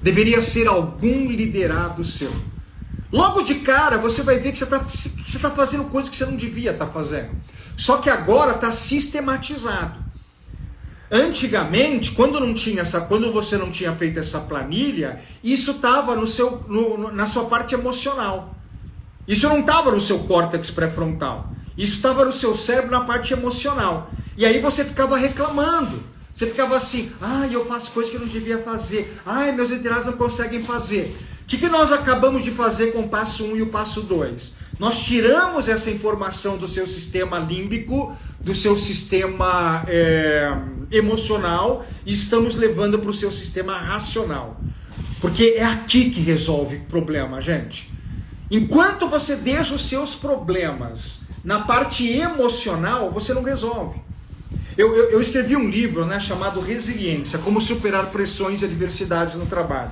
Deveria 0.02 0.42
ser 0.42 0.68
algum 0.68 1.30
liderado 1.30 2.04
seu. 2.04 2.34
Logo 3.12 3.44
de 3.44 3.54
cara, 3.60 4.00
você 4.00 4.24
vai 4.24 4.40
ver 4.40 4.54
que 4.54 4.58
você 4.58 4.64
está 4.64 5.50
tá 5.50 5.56
fazendo 5.56 5.84
coisa 5.84 6.10
que 6.10 6.18
você 6.18 6.26
não 6.26 6.36
devia 6.36 6.72
estar 6.72 6.88
tá 6.88 6.92
fazendo. 6.92 7.30
Só 7.78 7.98
que 7.98 8.10
agora 8.10 8.54
está 8.54 8.72
sistematizado. 8.72 10.04
Antigamente, 11.12 12.14
quando 12.14 12.40
não 12.40 12.56
tinha 12.56 12.82
essa, 12.82 13.02
quando 13.02 13.32
você 13.32 13.56
não 13.56 13.70
tinha 13.70 13.92
feito 13.92 14.18
essa 14.18 14.40
planilha, 14.40 15.22
isso 15.44 15.70
estava 15.74 16.16
no 16.16 16.26
seu, 16.26 16.66
no, 16.68 17.12
na 17.12 17.28
sua 17.28 17.46
parte 17.46 17.76
emocional. 17.76 18.56
Isso 19.28 19.48
não 19.50 19.60
estava 19.60 19.92
no 19.92 20.00
seu 20.00 20.20
córtex 20.20 20.70
pré-frontal. 20.70 21.52
Isso 21.78 21.96
estava 21.96 22.24
no 22.24 22.32
seu 22.32 22.56
cérebro 22.56 22.92
na 22.92 23.02
parte 23.02 23.34
emocional. 23.34 24.10
E 24.38 24.46
aí 24.46 24.60
você 24.60 24.84
ficava 24.84 25.18
reclamando. 25.18 26.04
Você 26.34 26.48
ficava 26.48 26.76
assim, 26.76 27.12
ai, 27.22 27.56
eu 27.56 27.66
faço 27.66 27.92
coisas 27.92 28.12
que 28.12 28.18
eu 28.18 28.22
não 28.22 28.28
devia 28.28 28.60
fazer. 28.60 29.18
Ai, 29.26 29.52
meus 29.52 29.70
liderados 29.70 30.06
não 30.06 30.14
conseguem 30.14 30.62
fazer. 30.62 31.16
O 31.42 31.46
que, 31.48 31.58
que 31.58 31.70
nós 31.70 31.92
acabamos 31.92 32.44
de 32.44 32.52
fazer 32.52 32.92
com 32.92 33.02
o 33.02 33.08
passo 33.08 33.46
1 33.46 33.52
um 33.52 33.56
e 33.56 33.62
o 33.62 33.68
passo 33.68 34.02
2? 34.02 34.56
Nós 34.78 35.00
tiramos 35.00 35.70
essa 35.70 35.90
informação 35.90 36.58
do 36.58 36.68
seu 36.68 36.86
sistema 36.86 37.40
límbico, 37.40 38.14
do 38.40 38.54
seu 38.54 38.78
sistema 38.78 39.86
é, 39.88 40.52
emocional 40.92 41.86
e 42.06 42.14
estamos 42.14 42.56
levando 42.56 43.00
para 43.00 43.10
o 43.10 43.14
seu 43.14 43.32
sistema 43.32 43.78
racional. 43.78 44.60
Porque 45.22 45.56
é 45.56 45.64
aqui 45.64 46.10
que 46.10 46.20
resolve 46.20 46.78
o 46.78 46.82
problema, 46.82 47.40
gente. 47.40 47.95
Enquanto 48.50 49.08
você 49.08 49.38
deixa 49.38 49.74
os 49.74 49.88
seus 49.88 50.16
problemas 50.16 51.24
na 51.44 51.62
parte 51.62 52.08
emocional, 52.08 53.12
você 53.12 53.34
não 53.34 53.44
resolve. 53.44 54.00
Eu, 54.78 54.94
eu, 54.96 55.12
eu 55.12 55.22
escrevi 55.22 55.56
um 55.56 55.70
livro 55.70 56.06
né, 56.06 56.20
chamado 56.20 56.60
Resiliência: 56.60 57.40
Como 57.40 57.62
Superar 57.62 58.08
Pressões 58.08 58.62
e 58.62 58.66
Adversidades 58.66 59.36
no 59.36 59.46
Trabalho. 59.46 59.92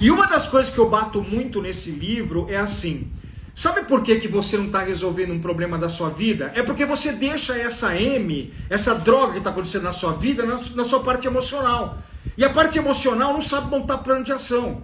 E 0.00 0.10
uma 0.10 0.26
das 0.26 0.46
coisas 0.46 0.72
que 0.72 0.78
eu 0.78 0.88
bato 0.88 1.22
muito 1.22 1.60
nesse 1.60 1.90
livro 1.90 2.46
é 2.48 2.56
assim: 2.56 3.10
sabe 3.54 3.82
por 3.82 4.02
que, 4.02 4.16
que 4.16 4.28
você 4.28 4.56
não 4.56 4.66
está 4.66 4.82
resolvendo 4.82 5.32
um 5.32 5.40
problema 5.40 5.76
da 5.76 5.88
sua 5.88 6.10
vida? 6.10 6.52
É 6.54 6.62
porque 6.62 6.84
você 6.84 7.12
deixa 7.12 7.56
essa 7.56 7.96
M, 7.96 8.52
essa 8.70 8.94
droga 8.94 9.32
que 9.32 9.38
está 9.38 9.50
acontecendo 9.50 9.84
na 9.84 9.92
sua 9.92 10.12
vida, 10.12 10.44
na, 10.44 10.60
na 10.74 10.84
sua 10.84 11.00
parte 11.00 11.26
emocional. 11.26 11.98
E 12.36 12.44
a 12.44 12.50
parte 12.50 12.78
emocional 12.78 13.32
não 13.32 13.40
sabe 13.40 13.68
montar 13.68 13.98
plano 13.98 14.22
de 14.22 14.30
ação. 14.30 14.82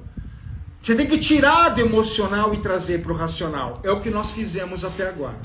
Você 0.84 0.94
tem 0.94 1.06
que 1.06 1.16
tirar 1.16 1.70
do 1.70 1.80
emocional 1.80 2.52
e 2.52 2.58
trazer 2.58 3.00
para 3.00 3.10
o 3.10 3.16
racional. 3.16 3.80
É 3.82 3.90
o 3.90 4.00
que 4.00 4.10
nós 4.10 4.32
fizemos 4.32 4.84
até 4.84 5.08
agora, 5.08 5.38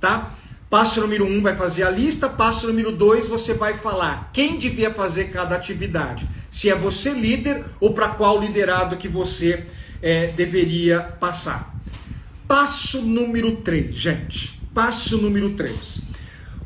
tá? 0.00 0.32
Passo 0.70 1.02
número 1.02 1.26
um 1.26 1.42
vai 1.42 1.54
fazer 1.54 1.82
a 1.82 1.90
lista. 1.90 2.26
Passo 2.26 2.66
número 2.68 2.90
dois 2.90 3.28
você 3.28 3.52
vai 3.52 3.74
falar 3.74 4.30
quem 4.32 4.56
devia 4.56 4.90
fazer 4.90 5.26
cada 5.26 5.54
atividade. 5.54 6.26
Se 6.50 6.70
é 6.70 6.74
você 6.74 7.10
líder 7.12 7.66
ou 7.78 7.92
para 7.92 8.08
qual 8.08 8.40
liderado 8.40 8.96
que 8.96 9.08
você 9.08 9.66
é, 10.00 10.28
deveria 10.28 11.00
passar. 11.00 11.76
Passo 12.46 13.02
número 13.02 13.56
três, 13.56 13.94
gente. 13.94 14.58
Passo 14.72 15.18
número 15.18 15.50
3. 15.50 16.00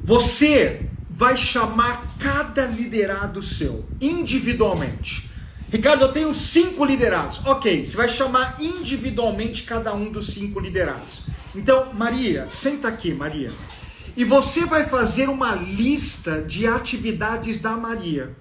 Você 0.04 0.82
vai 1.10 1.36
chamar 1.36 2.14
cada 2.20 2.66
liderado 2.66 3.42
seu 3.42 3.84
individualmente. 4.00 5.31
Ricardo, 5.72 6.02
eu 6.04 6.12
tenho 6.12 6.34
cinco 6.34 6.84
liderados. 6.84 7.40
Ok, 7.46 7.86
você 7.86 7.96
vai 7.96 8.06
chamar 8.06 8.58
individualmente 8.60 9.62
cada 9.62 9.94
um 9.94 10.12
dos 10.12 10.26
cinco 10.26 10.60
liderados. 10.60 11.22
Então, 11.54 11.94
Maria, 11.94 12.46
senta 12.50 12.88
aqui, 12.88 13.14
Maria. 13.14 13.50
E 14.14 14.22
você 14.22 14.66
vai 14.66 14.84
fazer 14.84 15.30
uma 15.30 15.54
lista 15.54 16.42
de 16.42 16.66
atividades 16.66 17.58
da 17.58 17.70
Maria. 17.70 18.36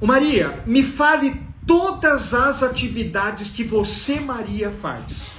Maria, 0.00 0.62
me 0.66 0.82
fale 0.82 1.38
todas 1.66 2.32
as 2.32 2.62
atividades 2.62 3.50
que 3.50 3.62
você, 3.62 4.18
Maria, 4.18 4.70
faz. 4.70 5.36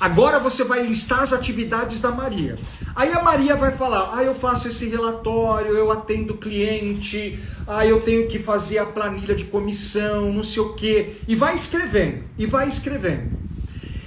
Agora 0.00 0.38
você 0.38 0.64
vai 0.64 0.82
listar 0.82 1.20
as 1.20 1.32
atividades 1.32 2.00
da 2.00 2.10
Maria. 2.10 2.56
Aí 2.96 3.12
a 3.12 3.22
Maria 3.22 3.54
vai 3.54 3.70
falar: 3.70 4.12
ah, 4.14 4.24
eu 4.24 4.34
faço 4.34 4.66
esse 4.66 4.88
relatório, 4.88 5.76
eu 5.76 5.92
atendo 5.92 6.38
cliente, 6.38 7.38
ah, 7.66 7.84
eu 7.86 8.00
tenho 8.00 8.26
que 8.26 8.38
fazer 8.38 8.78
a 8.78 8.86
planilha 8.86 9.34
de 9.34 9.44
comissão, 9.44 10.32
não 10.32 10.42
sei 10.42 10.62
o 10.62 10.72
quê. 10.72 11.16
E 11.28 11.34
vai 11.34 11.54
escrevendo, 11.54 12.24
e 12.38 12.46
vai 12.46 12.66
escrevendo. 12.66 13.38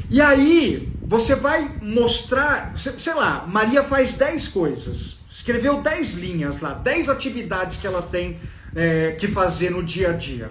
E 0.10 0.20
aí 0.20 0.92
você 1.06 1.36
vai 1.36 1.78
mostrar, 1.82 2.74
sei 2.76 3.14
lá, 3.14 3.46
Maria 3.48 3.84
faz 3.84 4.16
10 4.16 4.48
coisas, 4.48 5.20
escreveu 5.30 5.82
10 5.82 6.14
linhas 6.16 6.60
lá, 6.60 6.74
10 6.74 7.10
atividades 7.10 7.78
que 7.78 7.86
ela 7.86 8.02
tem 8.02 8.38
é, 8.76 9.12
que 9.12 9.28
fazer 9.28 9.70
no 9.70 9.84
dia 9.84 10.10
a 10.10 10.14
dia. 10.14 10.50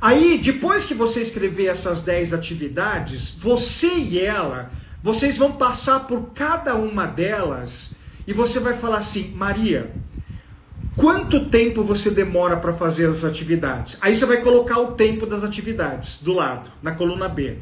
Aí, 0.00 0.38
depois 0.38 0.84
que 0.84 0.94
você 0.94 1.20
escrever 1.20 1.66
essas 1.66 2.02
10 2.02 2.34
atividades, 2.34 3.30
você 3.30 3.94
e 3.94 4.20
ela, 4.20 4.70
vocês 5.02 5.38
vão 5.38 5.52
passar 5.52 6.00
por 6.00 6.30
cada 6.34 6.74
uma 6.74 7.06
delas 7.06 7.96
e 8.26 8.32
você 8.32 8.60
vai 8.60 8.74
falar 8.74 8.98
assim: 8.98 9.32
Maria, 9.34 9.90
quanto 10.96 11.46
tempo 11.46 11.82
você 11.82 12.10
demora 12.10 12.56
para 12.56 12.72
fazer 12.72 13.08
as 13.08 13.24
atividades? 13.24 13.98
Aí 14.00 14.14
você 14.14 14.26
vai 14.26 14.38
colocar 14.38 14.78
o 14.78 14.92
tempo 14.92 15.26
das 15.26 15.42
atividades 15.42 16.18
do 16.22 16.34
lado, 16.34 16.70
na 16.82 16.92
coluna 16.92 17.28
B. 17.28 17.58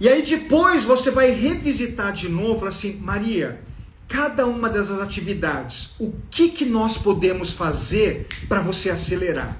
E 0.00 0.08
aí 0.08 0.22
depois 0.22 0.82
você 0.82 1.10
vai 1.10 1.30
revisitar 1.30 2.12
de 2.12 2.28
novo 2.28 2.66
assim, 2.66 2.96
Maria, 2.96 3.60
cada 4.08 4.46
uma 4.46 4.68
dessas 4.68 5.00
atividades, 5.00 5.94
o 5.98 6.12
que 6.30 6.48
que 6.48 6.64
nós 6.64 6.98
podemos 6.98 7.52
fazer 7.52 8.26
para 8.48 8.60
você 8.60 8.90
acelerar? 8.90 9.56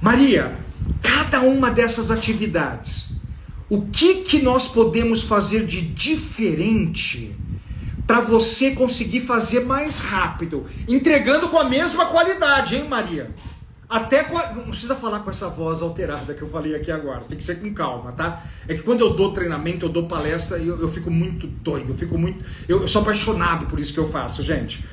Maria, 0.00 0.56
cada 1.02 1.40
uma 1.40 1.70
dessas 1.70 2.10
atividades, 2.10 3.12
o 3.68 3.82
que 3.82 4.16
que 4.16 4.40
nós 4.40 4.68
podemos 4.68 5.22
fazer 5.22 5.66
de 5.66 5.82
diferente 5.82 7.36
para 8.06 8.20
você 8.20 8.70
conseguir 8.70 9.20
fazer 9.20 9.60
mais 9.60 10.00
rápido, 10.00 10.64
entregando 10.88 11.48
com 11.48 11.58
a 11.58 11.64
mesma 11.64 12.06
qualidade, 12.06 12.76
hein, 12.76 12.88
Maria? 12.88 13.30
Até 13.88 14.26
não 14.54 14.64
precisa 14.64 14.94
falar 14.94 15.20
com 15.20 15.30
essa 15.30 15.48
voz 15.48 15.80
alterada 15.80 16.34
que 16.34 16.42
eu 16.42 16.48
falei 16.48 16.74
aqui 16.74 16.90
agora, 16.90 17.20
tem 17.20 17.38
que 17.38 17.44
ser 17.44 17.58
com 17.58 17.72
calma, 17.72 18.12
tá? 18.12 18.42
É 18.66 18.74
que 18.74 18.82
quando 18.82 19.00
eu 19.00 19.10
dou 19.10 19.32
treinamento, 19.32 19.86
eu 19.86 19.88
dou 19.88 20.06
palestra, 20.06 20.58
eu, 20.58 20.78
eu 20.78 20.88
fico 20.90 21.10
muito 21.10 21.46
doido, 21.46 21.92
eu 21.92 21.94
fico 21.96 22.18
muito. 22.18 22.44
Eu, 22.68 22.82
eu 22.82 22.88
sou 22.88 23.00
apaixonado 23.00 23.64
por 23.64 23.80
isso 23.80 23.94
que 23.94 23.98
eu 23.98 24.10
faço, 24.10 24.42
gente. 24.42 24.84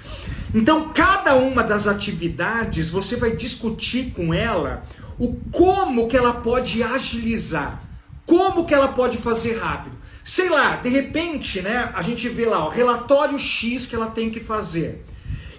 Então, 0.53 0.89
cada 0.93 1.35
uma 1.35 1.61
das 1.61 1.87
atividades 1.87 2.89
você 2.89 3.17
vai 3.17 3.35
discutir 3.35 4.11
com 4.11 4.33
ela 4.33 4.83
o 5.19 5.35
como 5.51 6.07
que 6.07 6.17
ela 6.17 6.33
pode 6.33 6.83
agilizar, 6.83 7.81
como 8.25 8.65
que 8.65 8.73
ela 8.73 8.89
pode 8.89 9.17
fazer 9.17 9.57
rápido. 9.57 9.95
Sei 10.23 10.49
lá, 10.49 10.77
de 10.77 10.89
repente, 10.89 11.61
né, 11.61 11.91
a 11.93 12.01
gente 12.01 12.27
vê 12.27 12.45
lá 12.45 12.65
o 12.65 12.69
relatório 12.69 13.37
X 13.37 13.85
que 13.85 13.95
ela 13.95 14.07
tem 14.07 14.29
que 14.29 14.39
fazer. 14.39 15.05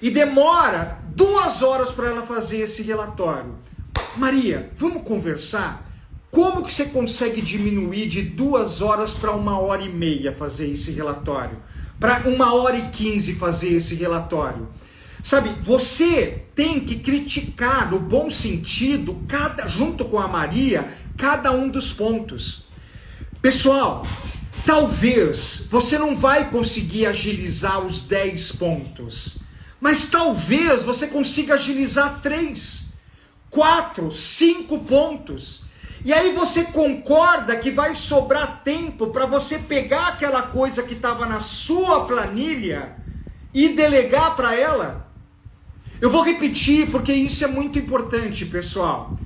E 0.03 0.11
demora 0.11 0.99
duas 1.15 1.63
horas 1.63 1.91
para 1.91 2.09
ela 2.09 2.23
fazer 2.23 2.61
esse 2.61 2.83
relatório. 2.83 3.55
Maria, 4.17 4.71
vamos 4.77 5.03
conversar? 5.03 5.87
Como 6.31 6.65
que 6.65 6.75
você 6.75 6.87
consegue 6.87 7.41
diminuir 7.41 8.09
de 8.09 8.23
duas 8.23 8.83
horas 8.83 9.15
para 9.15 9.33
uma 9.33 9.59
hora 9.59 9.83
e 9.83 9.89
meia 9.89 10.33
fazer 10.33 10.71
esse 10.71 10.91
relatório? 10.91 11.57
Para 11.99 12.29
uma 12.29 12.53
hora 12.55 12.77
e 12.77 12.91
quinze 12.91 13.37
fazer 13.37 13.75
esse 13.75 13.95
relatório? 13.95 14.69
Sabe, 15.27 15.57
você 15.65 16.45
tem 16.55 16.79
que 16.79 17.01
criticar 17.01 17.91
no 17.91 17.99
bom 17.99 18.31
sentido, 18.31 19.25
cada, 19.27 19.67
junto 19.67 20.05
com 20.05 20.21
a 20.21 20.29
Maria, 20.29 20.89
cada 21.19 21.51
um 21.51 21.69
dos 21.69 21.93
pontos. 21.93 22.67
Pessoal, 23.43 24.07
talvez 24.65 25.67
você 25.69 25.99
não 25.99 26.15
vai 26.15 26.49
conseguir 26.49 27.07
agilizar 27.07 27.81
os 27.81 28.03
10 28.03 28.53
pontos, 28.53 29.39
mas 29.81 30.07
talvez 30.07 30.85
você 30.85 31.09
consiga 31.09 31.55
agilizar 31.55 32.21
3, 32.21 32.93
4, 33.51 34.13
5 34.13 34.79
pontos. 34.85 35.63
E 36.05 36.13
aí 36.13 36.37
você 36.37 36.67
concorda 36.67 37.57
que 37.57 37.73
vai 37.73 37.97
sobrar 37.97 38.63
tempo 38.63 39.09
para 39.09 39.27
você 39.27 39.59
pegar 39.59 40.07
aquela 40.07 40.43
coisa 40.43 40.85
que 40.85 40.95
estava 40.95 41.27
na 41.27 41.41
sua 41.41 42.05
planilha 42.05 42.95
e 43.53 43.71
delegar 43.71 44.37
para 44.37 44.55
ela? 44.55 45.06
Eu 46.01 46.11
vou 46.11 46.23
repetir 46.23 46.91
porque 46.91 47.13
isso 47.13 47.45
é 47.45 47.49
muito 47.49 47.79
importante, 47.79 48.45
pessoal. 48.45 49.19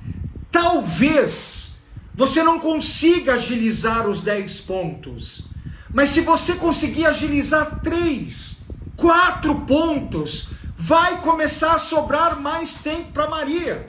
Talvez 0.51 1.81
você 2.13 2.43
não 2.43 2.59
consiga 2.59 3.33
agilizar 3.33 4.07
os 4.07 4.21
10 4.21 4.61
pontos, 4.61 5.47
mas 5.93 6.09
se 6.09 6.21
você 6.21 6.55
conseguir 6.55 7.05
agilizar 7.05 7.81
3, 7.81 8.61
4 8.95 9.55
pontos, 9.61 10.49
vai 10.77 11.21
começar 11.21 11.73
a 11.73 11.77
sobrar 11.77 12.39
mais 12.39 12.75
tempo 12.75 13.11
para 13.11 13.29
Maria. 13.29 13.85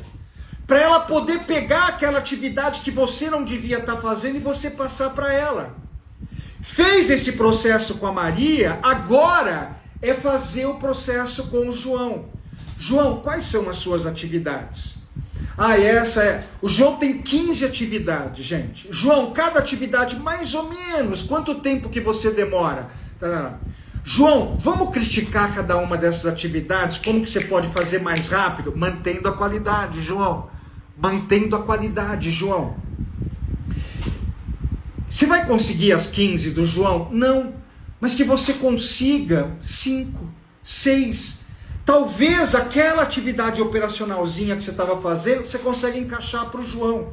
Para 0.66 0.79
ela 0.81 1.01
poder 1.01 1.45
pegar 1.45 1.88
aquela 1.88 2.18
atividade 2.18 2.81
que 2.81 2.90
você 2.90 3.31
não 3.31 3.45
devia 3.45 3.79
estar 3.79 3.97
tá 3.97 4.01
fazendo 4.01 4.37
e 4.37 4.40
você 4.40 4.71
passar 4.71 5.11
para 5.11 5.33
ela. 5.33 5.77
Fez 6.61 7.11
esse 7.11 7.33
processo 7.33 7.97
com 7.97 8.07
a 8.07 8.12
Maria, 8.12 8.79
agora 8.83 9.77
é 10.01 10.14
fazer 10.14 10.66
o 10.66 10.75
processo 10.75 11.49
com 11.49 11.68
o 11.68 11.73
João. 11.73 12.27
João, 12.83 13.21
quais 13.21 13.45
são 13.45 13.71
as 13.71 13.77
suas 13.77 14.07
atividades? 14.07 14.97
Ah, 15.57 15.79
essa 15.79 16.21
é. 16.21 16.45
O 16.61 16.68
João 16.68 16.97
tem 16.97 17.23
15 17.23 17.64
atividades, 17.64 18.45
gente. 18.45 18.88
João, 18.90 19.31
cada 19.31 19.61
atividade 19.61 20.16
mais 20.18 20.53
ou 20.53 20.68
menos, 20.68 21.23
quanto 21.23 21.61
tempo 21.61 21.88
que 21.88 22.01
você 22.01 22.33
demora? 22.33 22.88
João, 24.03 24.57
vamos 24.59 24.90
criticar 24.90 25.55
cada 25.55 25.77
uma 25.77 25.97
dessas 25.97 26.27
atividades, 26.27 26.99
como 26.99 27.23
que 27.23 27.31
você 27.31 27.45
pode 27.45 27.68
fazer 27.68 28.01
mais 28.01 28.27
rápido? 28.27 28.77
Mantendo 28.77 29.29
a 29.29 29.33
qualidade, 29.33 30.01
João. 30.01 30.51
Mantendo 30.99 31.55
a 31.55 31.62
qualidade, 31.62 32.33
João. 32.33 32.77
Você 35.09 35.25
vai 35.25 35.47
conseguir 35.47 35.92
as 35.92 36.09
15 36.09 36.51
do 36.51 36.66
João? 36.66 37.09
Não. 37.12 37.55
Mas 38.01 38.16
que 38.16 38.25
você 38.25 38.55
consiga 38.55 39.53
5, 39.61 40.18
6, 40.64 41.42
Talvez 41.85 42.55
aquela 42.55 43.03
atividade 43.03 43.61
operacionalzinha 43.61 44.57
que 44.57 44.62
você 44.62 44.71
estava 44.71 45.01
fazendo, 45.01 45.45
você 45.45 45.59
consegue 45.59 45.99
encaixar 45.99 46.51
para 46.51 46.61
o 46.61 46.66
João. 46.66 47.11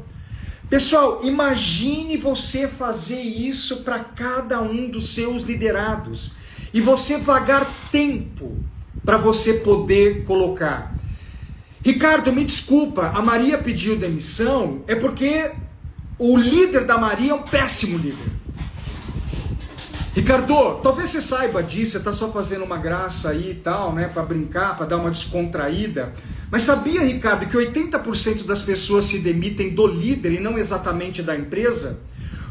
Pessoal, 0.70 1.22
imagine 1.24 2.18
você 2.18 2.68
fazer 2.68 3.20
isso 3.20 3.78
para 3.84 4.00
cada 4.00 4.62
um 4.62 4.88
dos 4.88 5.16
seus 5.16 5.42
liderados 5.42 6.34
e 6.72 6.80
você 6.80 7.18
vagar 7.18 7.68
tempo 7.92 8.56
para 9.04 9.18
você 9.18 9.56
poder 9.56 10.24
colocar. 10.26 10.94
Ricardo, 11.84 12.32
me 12.32 12.44
desculpa, 12.44 13.08
a 13.08 13.22
Maria 13.22 13.58
pediu 13.58 13.98
demissão 13.98 14.84
é 14.86 14.94
porque 14.94 15.52
o 16.20 16.38
líder 16.38 16.86
da 16.86 16.98
Maria 16.98 17.32
é 17.32 17.34
um 17.34 17.42
péssimo 17.42 17.98
líder. 17.98 18.39
Ricardo, 20.16 20.80
talvez 20.82 21.10
você 21.10 21.22
saiba 21.22 21.62
disso, 21.62 21.92
você 21.92 21.98
está 22.00 22.12
só 22.12 22.32
fazendo 22.32 22.66
uma 22.66 22.78
graça 22.78 23.30
aí 23.30 23.52
e 23.52 23.56
tal, 23.56 23.94
né, 23.94 24.08
para 24.08 24.24
brincar, 24.24 24.76
para 24.76 24.88
dar 24.88 24.98
uma 24.98 25.12
descontraída. 25.12 26.14
Mas 26.52 26.64
sabia, 26.64 27.04
Ricardo, 27.04 27.46
que 27.46 27.56
80% 27.56 28.44
das 28.44 28.64
pessoas 28.64 29.06
se 29.06 29.20
demitem 29.20 29.70
do 29.70 29.86
líder 29.86 30.34
e 30.34 30.40
não 30.40 30.58
exatamente 30.58 31.22
da 31.22 31.36
empresa? 31.36 32.00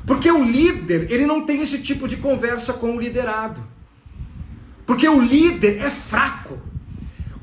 Porque 0.07 0.31
o 0.31 0.43
líder, 0.43 1.11
ele 1.11 1.27
não 1.27 1.45
tem 1.45 1.61
esse 1.61 1.79
tipo 1.83 2.07
de 2.09 2.17
conversa 2.17 2.75
com 2.75 2.97
o 2.97 3.01
liderado. 3.01 3.63
Porque 4.87 5.07
o 5.07 5.21
líder 5.21 5.83
é 5.83 5.91
fraco. 5.91 6.59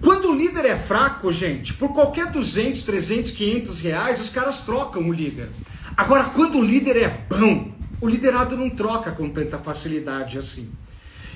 Quando 0.02 0.32
o 0.32 0.36
líder 0.36 0.66
é 0.66 0.76
fraco, 0.76 1.32
gente, 1.32 1.74
por 1.74 1.94
qualquer 1.94 2.32
200, 2.32 2.82
300, 2.84 3.32
500 3.32 3.80
reais, 3.80 4.22
os 4.22 4.30
caras 4.30 4.62
trocam 4.62 5.08
o 5.08 5.14
líder. 5.14 5.50
Agora, 5.96 6.24
quando 6.26 6.58
o 6.58 6.64
líder 6.64 6.98
é 6.98 7.26
bom, 7.30 7.75
o 8.02 8.08
liderado 8.08 8.58
não 8.58 8.70
troca 8.70 9.12
com 9.12 9.30
tanta 9.30 9.58
facilidade 9.58 10.38
assim. 10.38 10.72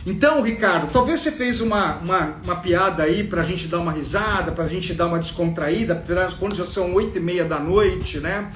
Então, 0.05 0.41
Ricardo, 0.41 0.91
talvez 0.91 1.19
você 1.19 1.31
fez 1.31 1.59
uma, 1.59 1.97
uma, 1.97 2.37
uma 2.43 2.55
piada 2.55 3.03
aí 3.03 3.23
para 3.23 3.41
a 3.41 3.45
gente 3.45 3.67
dar 3.67 3.79
uma 3.79 3.91
risada, 3.91 4.51
para 4.51 4.63
a 4.63 4.67
gente 4.67 4.93
dar 4.93 5.07
uma 5.07 5.19
descontraída, 5.19 6.01
quando 6.39 6.55
já 6.55 6.65
são 6.65 6.93
oito 6.93 7.17
e 7.17 7.21
meia 7.21 7.43
da 7.43 7.59
noite, 7.59 8.19
né? 8.19 8.49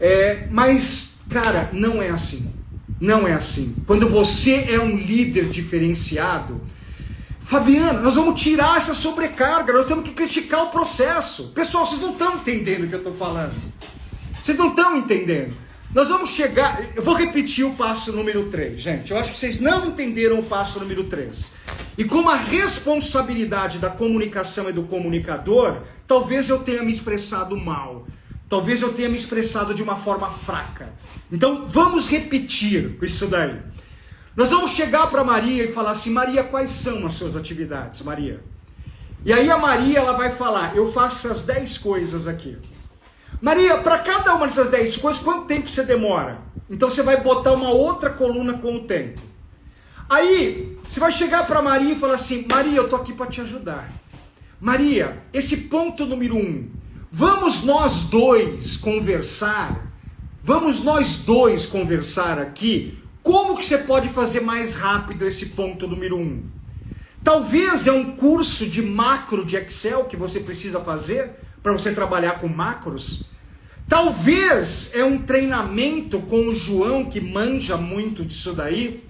É, 0.00 0.48
mas, 0.50 1.20
cara, 1.28 1.68
não 1.72 2.02
é 2.02 2.08
assim. 2.08 2.52
Não 2.98 3.28
é 3.28 3.34
assim. 3.34 3.76
Quando 3.86 4.08
você 4.08 4.66
é 4.68 4.80
um 4.80 4.96
líder 4.96 5.50
diferenciado, 5.50 6.60
Fabiana, 7.40 8.00
nós 8.00 8.14
vamos 8.14 8.40
tirar 8.40 8.76
essa 8.76 8.94
sobrecarga, 8.94 9.72
nós 9.72 9.84
temos 9.84 10.04
que 10.04 10.12
criticar 10.12 10.64
o 10.64 10.70
processo. 10.70 11.48
Pessoal, 11.48 11.84
vocês 11.84 12.00
não 12.00 12.12
estão 12.12 12.36
entendendo 12.36 12.84
o 12.84 12.88
que 12.88 12.94
eu 12.94 12.98
estou 12.98 13.14
falando. 13.14 13.54
Vocês 14.42 14.56
não 14.56 14.68
estão 14.68 14.96
entendendo. 14.96 15.54
Nós 15.92 16.08
vamos 16.08 16.30
chegar. 16.30 16.80
Eu 16.94 17.02
vou 17.02 17.14
repetir 17.14 17.64
o 17.64 17.74
passo 17.74 18.12
número 18.12 18.48
3, 18.48 18.80
gente. 18.80 19.10
Eu 19.10 19.18
acho 19.18 19.32
que 19.32 19.38
vocês 19.38 19.58
não 19.58 19.86
entenderam 19.86 20.38
o 20.38 20.42
passo 20.42 20.78
número 20.78 21.04
3. 21.04 21.54
E 21.98 22.04
como 22.04 22.30
a 22.30 22.36
responsabilidade 22.36 23.78
da 23.78 23.90
comunicação 23.90 24.68
é 24.68 24.72
do 24.72 24.84
comunicador, 24.84 25.82
talvez 26.06 26.48
eu 26.48 26.60
tenha 26.60 26.82
me 26.84 26.92
expressado 26.92 27.56
mal. 27.56 28.06
Talvez 28.48 28.82
eu 28.82 28.92
tenha 28.92 29.08
me 29.08 29.16
expressado 29.16 29.74
de 29.74 29.82
uma 29.82 29.96
forma 29.96 30.28
fraca. 30.28 30.92
Então 31.30 31.66
vamos 31.68 32.06
repetir 32.06 32.96
isso 33.02 33.26
daí. 33.26 33.60
Nós 34.36 34.48
vamos 34.48 34.70
chegar 34.70 35.08
para 35.08 35.24
Maria 35.24 35.64
e 35.64 35.72
falar 35.72 35.90
assim: 35.90 36.10
Maria, 36.10 36.44
quais 36.44 36.70
são 36.70 37.04
as 37.04 37.14
suas 37.14 37.34
atividades, 37.34 38.00
Maria? 38.02 38.40
E 39.24 39.32
aí 39.32 39.50
a 39.50 39.58
Maria 39.58 39.98
ela 39.98 40.12
vai 40.12 40.30
falar: 40.30 40.76
Eu 40.76 40.92
faço 40.92 41.30
as 41.30 41.40
10 41.40 41.78
coisas 41.78 42.28
aqui. 42.28 42.56
Maria, 43.40 43.78
para 43.78 43.98
cada 44.00 44.34
uma 44.34 44.46
dessas 44.46 44.68
10 44.68 44.98
coisas, 44.98 45.22
quanto 45.22 45.46
tempo 45.46 45.68
você 45.68 45.82
demora? 45.82 46.38
Então 46.68 46.90
você 46.90 47.02
vai 47.02 47.20
botar 47.22 47.52
uma 47.52 47.70
outra 47.70 48.10
coluna 48.10 48.54
com 48.54 48.76
o 48.76 48.80
tempo. 48.80 49.20
Aí 50.08 50.76
você 50.88 51.00
vai 51.00 51.10
chegar 51.10 51.46
para 51.46 51.62
Maria 51.62 51.92
e 51.92 51.98
falar 51.98 52.14
assim: 52.14 52.46
Maria, 52.48 52.76
eu 52.76 52.88
tô 52.88 52.96
aqui 52.96 53.12
para 53.12 53.26
te 53.26 53.40
ajudar. 53.40 53.90
Maria, 54.60 55.22
esse 55.32 55.56
ponto 55.56 56.04
número 56.04 56.36
um, 56.36 56.68
vamos 57.10 57.64
nós 57.64 58.04
dois 58.04 58.76
conversar. 58.76 59.88
Vamos 60.42 60.82
nós 60.82 61.16
dois 61.16 61.66
conversar 61.66 62.38
aqui. 62.38 62.98
Como 63.22 63.56
que 63.56 63.64
você 63.64 63.78
pode 63.78 64.08
fazer 64.08 64.40
mais 64.40 64.74
rápido 64.74 65.26
esse 65.26 65.46
ponto 65.46 65.86
número 65.86 66.16
um? 66.16 66.42
Talvez 67.22 67.86
é 67.86 67.92
um 67.92 68.16
curso 68.16 68.66
de 68.66 68.80
macro 68.80 69.44
de 69.44 69.56
Excel 69.56 70.04
que 70.04 70.16
você 70.16 70.40
precisa 70.40 70.80
fazer 70.80 71.30
para 71.62 71.72
você 71.72 71.92
trabalhar 71.92 72.38
com 72.38 72.48
macros. 72.48 73.24
Talvez 73.88 74.92
é 74.94 75.04
um 75.04 75.18
treinamento 75.18 76.20
com 76.20 76.48
o 76.48 76.54
João 76.54 77.06
que 77.06 77.20
manja 77.20 77.76
muito 77.76 78.24
disso 78.24 78.52
daí. 78.52 79.02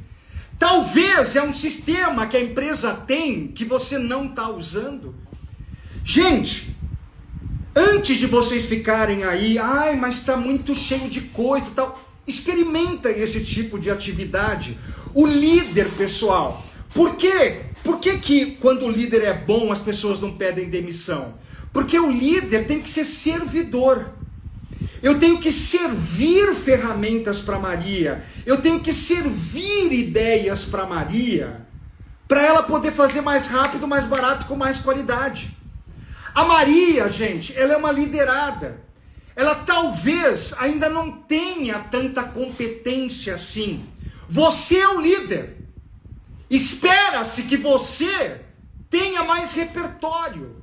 Talvez 0.59 1.37
é 1.37 1.43
um 1.43 1.53
sistema 1.53 2.27
que 2.27 2.37
a 2.37 2.41
empresa 2.41 2.93
tem 2.95 3.49
que 3.49 3.65
você 3.65 3.99
não 3.99 4.27
está 4.27 4.49
usando. 4.49 5.15
Gente, 6.05 6.75
antes 7.75 8.19
de 8.19 8.27
vocês 8.27 8.67
ficarem 8.67 9.25
aí, 9.25 9.59
ai, 9.59 9.97
mas 9.97 10.17
está 10.17 10.37
muito 10.37 10.75
cheio 10.75 11.09
de 11.09 11.21
coisa 11.21 11.71
tal, 11.75 12.03
experimenta 12.27 13.11
esse 13.11 13.45
tipo 13.45 13.79
de 13.79 13.91
atividade. 13.91 14.79
O 15.15 15.27
líder, 15.27 15.91
pessoal, 15.91 16.65
por 16.95 17.17
quê? 17.17 17.63
Por 17.85 17.99
que, 17.99 18.19
que 18.19 18.53
quando 18.57 18.87
o 18.87 18.91
líder 18.91 19.23
é 19.25 19.35
bom 19.35 19.73
as 19.73 19.81
pessoas 19.81 20.21
não 20.21 20.33
pedem 20.33 20.69
demissão? 20.69 21.35
Porque 21.73 21.99
o 21.99 22.11
líder 22.11 22.67
tem 22.67 22.81
que 22.81 22.91
ser 22.91 23.05
servidor. 23.05 24.11
Eu 25.03 25.19
tenho 25.19 25.41
que 25.41 25.51
servir 25.51 26.55
ferramentas 26.55 27.41
para 27.41 27.59
Maria. 27.59 28.25
Eu 28.45 28.61
tenho 28.61 28.81
que 28.81 28.93
servir 28.93 29.93
ideias 29.93 30.65
para 30.65 30.85
Maria, 30.85 31.67
para 32.29 32.43
ela 32.43 32.63
poder 32.63 32.93
fazer 32.93 33.23
mais 33.23 33.47
rápido, 33.47 33.89
mais 33.89 34.05
barato, 34.05 34.47
com 34.47 34.57
mais 34.57 34.79
qualidade. 34.79 35.57
A 36.35 36.45
Maria, 36.45 37.11
gente, 37.11 37.57
ela 37.57 37.75
é 37.75 37.77
uma 37.77 37.91
liderada. 37.91 38.81
Ela 39.35 39.55
talvez 39.55 40.55
ainda 40.59 40.89
não 40.89 41.11
tenha 41.11 41.79
tanta 41.91 42.23
competência 42.23 43.35
assim. 43.35 43.87
Você 44.29 44.79
é 44.79 44.89
o 44.89 45.01
líder. 45.01 45.57
Espera-se 46.51 47.45
que 47.45 47.57
você 47.57 48.41
tenha 48.91 49.25
mais 49.25 49.53
repertório 49.53 50.60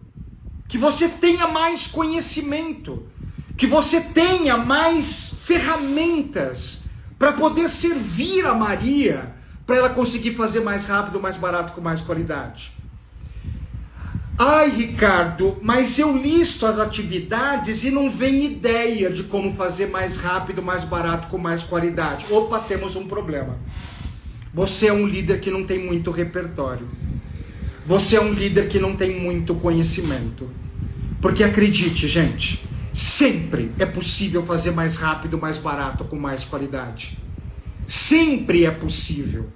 que 0.68 0.78
você 0.78 1.08
tenha 1.08 1.48
mais 1.48 1.88
conhecimento, 1.88 3.08
que 3.56 3.66
você 3.66 4.02
tenha 4.02 4.58
mais 4.58 5.36
ferramentas 5.44 6.84
para 7.18 7.32
poder 7.32 7.70
servir 7.70 8.46
a 8.46 8.54
Maria, 8.54 9.34
para 9.66 9.78
ela 9.78 9.90
conseguir 9.90 10.36
fazer 10.36 10.62
mais 10.62 10.86
rápido, 10.86 11.20
mais 11.20 11.38
barato, 11.38 11.74
com 11.74 11.82
mais 11.82 12.02
qualidade. 12.02 12.72
Ai, 14.40 14.70
Ricardo, 14.70 15.58
mas 15.64 15.98
eu 15.98 16.16
listo 16.16 16.68
as 16.68 16.78
atividades 16.78 17.84
e 17.84 17.90
não 17.90 18.12
vem 18.12 18.46
ideia 18.46 19.10
de 19.10 19.24
como 19.24 19.56
fazer 19.56 19.88
mais 19.88 20.18
rápido, 20.18 20.62
mais 20.62 20.84
barato, 20.84 21.28
com 21.28 21.40
mais 21.40 21.64
qualidade. 21.64 22.28
Opa, 22.30 22.60
temos 22.60 22.96
um 22.96 23.08
problema. 23.08 23.58
Você 24.54 24.88
é 24.88 24.94
um 24.94 25.08
líder 25.08 25.40
que 25.40 25.50
não 25.50 25.64
tem 25.64 25.84
muito 25.84 26.12
repertório. 26.12 26.88
Você 27.88 28.18
é 28.18 28.22
um 28.22 28.34
líder 28.34 28.68
que 28.68 28.80
não 28.80 28.98
tem 28.98 29.18
muito 29.18 29.56
conhecimento. 29.56 30.50
Porque 31.22 31.42
acredite, 31.42 32.06
gente, 32.06 32.62
sempre 32.94 33.72
é 33.80 33.86
possível 33.86 34.44
fazer 34.44 34.72
mais 34.72 34.98
rápido, 34.98 35.38
mais 35.38 35.58
barato, 35.58 36.04
com 36.04 36.18
mais 36.18 36.44
qualidade. 36.44 37.18
Sempre 37.88 38.66
é 38.66 38.72
possível. 38.72 39.48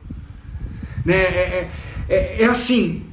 Né? 1.06 1.18
É, 1.18 1.28
é, 1.28 1.72
é, 2.08 2.44
é 2.44 2.46
assim. 2.46 3.06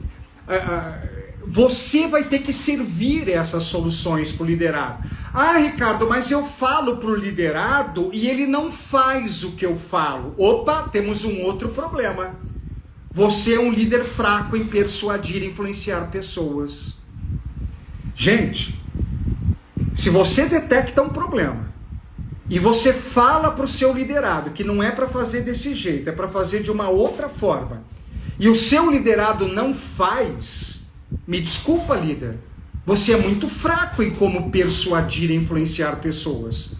É, 0.46 0.54
é, 0.54 1.18
você 1.48 2.06
vai 2.06 2.22
ter 2.22 2.38
que 2.38 2.52
servir 2.52 3.28
essas 3.28 3.64
soluções 3.64 4.30
para 4.30 4.44
o 4.44 4.46
liderado. 4.46 5.08
Ah, 5.34 5.58
Ricardo, 5.58 6.08
mas 6.08 6.30
eu 6.30 6.46
falo 6.46 6.98
para 6.98 7.10
o 7.10 7.16
liderado 7.16 8.10
e 8.12 8.28
ele 8.28 8.46
não 8.46 8.70
faz 8.70 9.42
o 9.42 9.52
que 9.56 9.66
eu 9.66 9.76
falo. 9.76 10.32
Opa, 10.38 10.88
temos 10.92 11.24
um 11.24 11.40
outro 11.40 11.70
problema. 11.70 12.36
Você 13.18 13.54
é 13.54 13.58
um 13.58 13.72
líder 13.72 14.04
fraco 14.04 14.56
em 14.56 14.64
persuadir 14.64 15.42
e 15.42 15.46
influenciar 15.46 16.02
pessoas. 16.02 16.98
Gente, 18.14 18.80
se 19.96 20.08
você 20.08 20.46
detecta 20.46 21.02
um 21.02 21.08
problema 21.08 21.68
e 22.48 22.60
você 22.60 22.92
fala 22.92 23.50
para 23.50 23.64
o 23.64 23.68
seu 23.68 23.92
liderado 23.92 24.52
que 24.52 24.62
não 24.62 24.80
é 24.80 24.92
para 24.92 25.08
fazer 25.08 25.40
desse 25.40 25.74
jeito, 25.74 26.08
é 26.08 26.12
para 26.12 26.28
fazer 26.28 26.62
de 26.62 26.70
uma 26.70 26.90
outra 26.90 27.28
forma, 27.28 27.82
e 28.38 28.48
o 28.48 28.54
seu 28.54 28.88
liderado 28.88 29.48
não 29.48 29.74
faz, 29.74 30.86
me 31.26 31.40
desculpa, 31.40 31.96
líder, 31.96 32.36
você 32.86 33.14
é 33.14 33.16
muito 33.16 33.48
fraco 33.48 34.00
em 34.00 34.12
como 34.12 34.48
persuadir 34.48 35.32
e 35.32 35.34
influenciar 35.34 35.96
pessoas. 35.96 36.70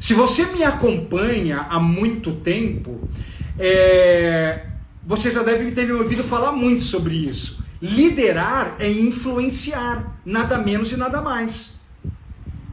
Se 0.00 0.14
você 0.14 0.46
me 0.46 0.64
acompanha 0.64 1.60
há 1.70 1.78
muito 1.78 2.32
tempo, 2.32 3.08
é, 3.56 4.66
você 5.06 5.30
já 5.30 5.44
deve 5.44 5.70
ter 5.70 5.86
me 5.86 5.92
ouvido 5.92 6.24
falar 6.24 6.50
muito 6.50 6.82
sobre 6.82 7.14
isso. 7.14 7.64
Liderar 7.80 8.74
é 8.80 8.90
influenciar, 8.90 10.18
nada 10.24 10.58
menos 10.58 10.90
e 10.90 10.96
nada 10.96 11.22
mais. 11.22 11.76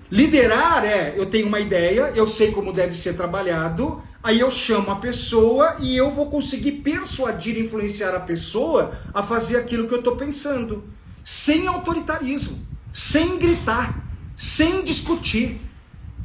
Liderar 0.09 0.83
é, 0.83 1.13
eu 1.15 1.27
tenho 1.27 1.47
uma 1.47 1.59
ideia, 1.59 2.11
eu 2.15 2.27
sei 2.27 2.51
como 2.51 2.73
deve 2.73 2.97
ser 2.97 3.15
trabalhado, 3.15 4.01
aí 4.23 4.39
eu 4.39 4.49
chamo 4.49 4.89
a 4.89 4.95
pessoa 4.95 5.75
e 5.79 5.95
eu 5.95 6.11
vou 6.11 6.31
conseguir 6.31 6.73
persuadir 6.73 7.55
e 7.55 7.65
influenciar 7.65 8.15
a 8.15 8.19
pessoa 8.19 8.93
a 9.13 9.21
fazer 9.21 9.57
aquilo 9.57 9.87
que 9.87 9.93
eu 9.93 9.99
estou 9.99 10.15
pensando, 10.15 10.83
sem 11.23 11.67
autoritarismo, 11.67 12.57
sem 12.91 13.37
gritar, 13.37 14.03
sem 14.35 14.83
discutir, 14.83 15.59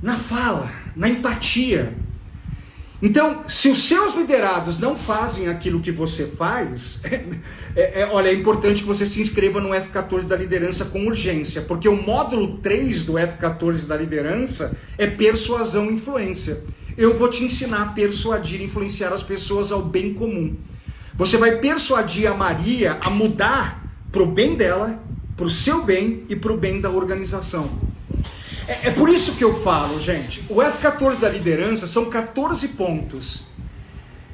na 0.02 0.16
fala, 0.16 0.70
na 0.96 1.08
empatia, 1.08 1.94
então, 3.00 3.44
se 3.46 3.68
os 3.68 3.86
seus 3.86 4.16
liderados 4.16 4.78
não 4.78 4.98
fazem 4.98 5.48
aquilo 5.48 5.80
que 5.80 5.92
você 5.92 6.26
faz, 6.26 7.02
é, 7.76 8.02
é, 8.02 8.08
olha, 8.10 8.28
é 8.28 8.34
importante 8.34 8.82
que 8.82 8.88
você 8.88 9.06
se 9.06 9.20
inscreva 9.20 9.60
no 9.60 9.68
F14 9.68 10.24
da 10.24 10.36
liderança 10.36 10.86
com 10.86 11.06
urgência, 11.06 11.62
porque 11.62 11.88
o 11.88 11.96
módulo 11.96 12.58
3 12.58 13.04
do 13.04 13.12
F14 13.12 13.86
da 13.86 13.96
liderança 13.96 14.76
é 14.96 15.06
persuasão 15.06 15.88
e 15.90 15.94
influência. 15.94 16.60
Eu 16.96 17.16
vou 17.16 17.30
te 17.30 17.44
ensinar 17.44 17.82
a 17.82 17.86
persuadir 17.86 18.60
e 18.60 18.64
influenciar 18.64 19.12
as 19.12 19.22
pessoas 19.22 19.70
ao 19.70 19.82
bem 19.82 20.12
comum. 20.12 20.56
Você 21.14 21.36
vai 21.36 21.58
persuadir 21.58 22.28
a 22.28 22.34
Maria 22.34 22.98
a 23.00 23.10
mudar 23.10 23.84
para 24.10 24.22
o 24.22 24.26
bem 24.26 24.56
dela, 24.56 25.00
para 25.36 25.46
o 25.46 25.50
seu 25.50 25.84
bem 25.84 26.24
e 26.28 26.34
para 26.34 26.52
o 26.52 26.56
bem 26.56 26.80
da 26.80 26.90
organização. 26.90 27.70
É, 28.68 28.88
é 28.88 28.90
por 28.90 29.08
isso 29.08 29.34
que 29.36 29.42
eu 29.42 29.60
falo, 29.62 29.98
gente. 29.98 30.44
O 30.48 30.56
F14 30.56 31.18
da 31.18 31.28
liderança 31.28 31.86
são 31.86 32.10
14 32.10 32.68
pontos. 32.68 33.48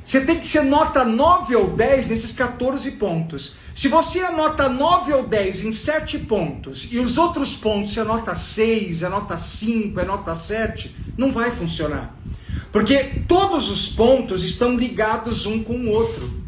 Você 0.05 0.20
tem 0.20 0.39
que 0.39 0.47
ser 0.47 0.64
nota 0.64 1.03
9 1.03 1.57
ou 1.57 1.70
10 1.70 2.09
nesses 2.09 2.32
14 2.32 2.91
pontos. 2.93 3.55
Se 3.74 3.89
você 3.89 4.20
anota 4.20 4.68
9 4.68 5.12
ou 5.14 5.26
10 5.26 5.64
em 5.64 5.72
7 5.72 6.18
pontos 6.20 6.89
e 6.93 6.99
os 6.99 7.16
outros 7.16 7.57
pontos 7.57 7.95
você 7.95 8.01
anota 8.01 8.35
6, 8.35 9.05
anota 9.05 9.37
5, 9.39 9.99
anota 9.99 10.35
7, 10.35 10.95
não 11.16 11.32
vai 11.32 11.51
funcionar. 11.51 12.14
Porque 12.70 13.22
todos 13.26 13.70
os 13.70 13.89
pontos 13.89 14.45
estão 14.45 14.76
ligados 14.76 15.47
um 15.47 15.62
com 15.62 15.74
o 15.74 15.91
outro. 15.91 16.43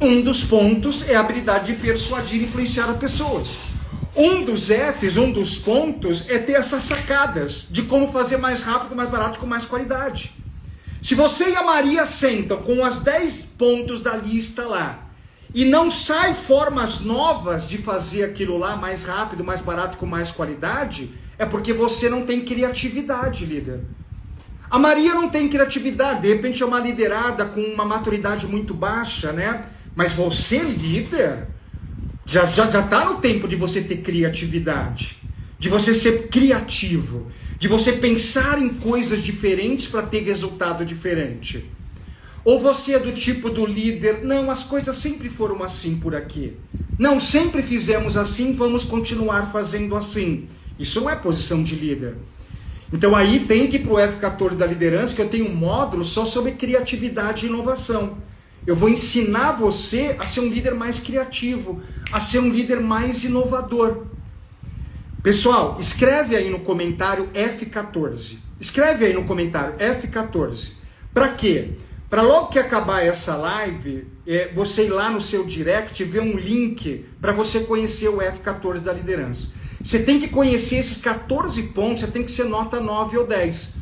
Um 0.00 0.20
dos 0.20 0.44
pontos 0.44 1.08
é 1.08 1.14
a 1.14 1.20
habilidade 1.20 1.72
de 1.72 1.80
persuadir 1.80 2.42
e 2.42 2.44
influenciar 2.44 2.90
as 2.90 2.98
pessoas. 2.98 3.73
Um 4.16 4.44
dos 4.44 4.68
Fs, 4.68 5.16
um 5.16 5.32
dos 5.32 5.58
pontos, 5.58 6.30
é 6.30 6.38
ter 6.38 6.52
essas 6.52 6.84
sacadas 6.84 7.66
de 7.68 7.82
como 7.82 8.12
fazer 8.12 8.36
mais 8.36 8.62
rápido, 8.62 8.94
mais 8.94 9.10
barato, 9.10 9.40
com 9.40 9.46
mais 9.46 9.64
qualidade. 9.64 10.32
Se 11.02 11.14
você 11.14 11.50
e 11.50 11.56
a 11.56 11.62
Maria 11.62 12.06
sentam 12.06 12.58
com 12.58 12.84
as 12.84 13.00
10 13.00 13.44
pontos 13.58 14.02
da 14.02 14.16
lista 14.16 14.64
lá 14.64 15.00
e 15.52 15.64
não 15.64 15.90
sai 15.90 16.32
formas 16.32 17.00
novas 17.00 17.68
de 17.68 17.76
fazer 17.76 18.24
aquilo 18.24 18.56
lá 18.56 18.76
mais 18.76 19.04
rápido, 19.04 19.42
mais 19.44 19.60
barato, 19.60 19.98
com 19.98 20.06
mais 20.06 20.30
qualidade, 20.30 21.12
é 21.36 21.44
porque 21.44 21.72
você 21.72 22.08
não 22.08 22.24
tem 22.24 22.44
criatividade, 22.44 23.44
líder. 23.44 23.80
A 24.70 24.78
Maria 24.78 25.12
não 25.14 25.28
tem 25.28 25.48
criatividade, 25.48 26.22
de 26.22 26.28
repente 26.28 26.62
é 26.62 26.66
uma 26.66 26.80
liderada 26.80 27.44
com 27.44 27.60
uma 27.60 27.84
maturidade 27.84 28.46
muito 28.46 28.72
baixa, 28.72 29.32
né? 29.32 29.66
Mas 29.94 30.12
você, 30.12 30.58
líder, 30.58 31.48
já 32.26 32.44
já 32.44 32.70
já 32.70 32.80
está 32.80 33.04
no 33.04 33.18
tempo 33.18 33.46
de 33.46 33.56
você 33.56 33.82
ter 33.82 33.98
criatividade, 33.98 35.16
de 35.58 35.68
você 35.68 35.92
ser 35.94 36.28
criativo, 36.28 37.26
de 37.58 37.68
você 37.68 37.92
pensar 37.92 38.60
em 38.60 38.68
coisas 38.68 39.22
diferentes 39.22 39.86
para 39.86 40.02
ter 40.02 40.20
resultado 40.20 40.84
diferente. 40.84 41.64
Ou 42.44 42.60
você 42.60 42.94
é 42.94 42.98
do 42.98 43.12
tipo 43.12 43.48
do 43.48 43.64
líder, 43.64 44.22
não, 44.22 44.50
as 44.50 44.64
coisas 44.64 44.96
sempre 44.96 45.30
foram 45.30 45.62
assim 45.62 45.96
por 45.96 46.14
aqui. 46.14 46.54
Não, 46.98 47.18
sempre 47.18 47.62
fizemos 47.62 48.16
assim, 48.16 48.54
vamos 48.54 48.84
continuar 48.84 49.50
fazendo 49.50 49.96
assim. 49.96 50.46
Isso 50.78 51.00
não 51.00 51.08
é 51.08 51.16
posição 51.16 51.62
de 51.62 51.74
líder. 51.74 52.16
Então 52.92 53.16
aí 53.16 53.40
tem 53.46 53.66
que 53.66 53.76
ir 53.76 53.80
para 53.80 53.92
o 53.92 53.96
F14 53.96 54.54
da 54.54 54.66
liderança, 54.66 55.14
que 55.14 55.22
eu 55.22 55.28
tenho 55.28 55.48
um 55.48 55.54
módulo 55.54 56.04
só 56.04 56.26
sobre 56.26 56.52
criatividade 56.52 57.46
e 57.46 57.48
inovação. 57.48 58.18
Eu 58.66 58.74
vou 58.74 58.88
ensinar 58.88 59.52
você 59.52 60.16
a 60.18 60.24
ser 60.24 60.40
um 60.40 60.48
líder 60.48 60.74
mais 60.74 60.98
criativo, 60.98 61.82
a 62.10 62.18
ser 62.18 62.38
um 62.38 62.48
líder 62.48 62.80
mais 62.80 63.22
inovador. 63.22 64.06
Pessoal, 65.22 65.76
escreve 65.78 66.34
aí 66.34 66.48
no 66.48 66.60
comentário 66.60 67.28
F14. 67.34 68.38
Escreve 68.58 69.06
aí 69.06 69.12
no 69.12 69.24
comentário 69.24 69.74
F14. 69.76 70.72
Para 71.12 71.28
quê? 71.28 71.72
Para 72.08 72.22
logo 72.22 72.48
que 72.48 72.58
acabar 72.58 73.04
essa 73.04 73.36
live, 73.36 74.06
é, 74.26 74.50
você 74.54 74.86
ir 74.86 74.90
lá 74.90 75.10
no 75.10 75.20
seu 75.20 75.44
direct 75.44 76.02
e 76.02 76.06
ver 76.06 76.20
um 76.20 76.36
link 76.36 77.04
para 77.20 77.32
você 77.32 77.60
conhecer 77.60 78.08
o 78.08 78.18
F14 78.18 78.78
da 78.78 78.92
liderança. 78.92 79.48
Você 79.82 79.98
tem 79.98 80.18
que 80.18 80.28
conhecer 80.28 80.76
esses 80.76 80.96
14 80.98 81.62
pontos, 81.64 82.00
você 82.00 82.06
tem 82.06 82.24
que 82.24 82.30
ser 82.30 82.44
nota 82.44 82.80
9 82.80 83.18
ou 83.18 83.26
10. 83.26 83.74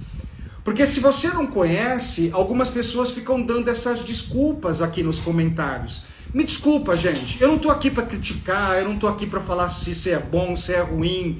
Porque 0.65 0.87
se 0.87 1.01
você 1.01 1.29
não 1.29 1.47
conhece, 1.47 2.31
algumas 2.33 2.71
pessoas 2.71 3.11
ficam 3.11 3.43
dando 3.43 3.69
essas 3.69 4.01
desculpas 4.01 4.81
aqui 4.81 5.03
nos 5.03 5.19
comentários. 5.19 6.05
Me 6.33 6.45
desculpa, 6.45 6.97
gente, 6.97 7.43
eu 7.43 7.49
não 7.49 7.57
estou 7.57 7.71
aqui 7.71 7.91
para 7.91 8.05
criticar, 8.07 8.79
eu 8.79 8.85
não 8.85 8.95
estou 8.95 9.11
aqui 9.11 9.27
para 9.27 9.41
falar 9.41 9.69
se 9.69 9.91
isso 9.91 10.09
é 10.09 10.19
bom, 10.19 10.55
se 10.55 10.73
é 10.73 10.81
ruim. 10.81 11.39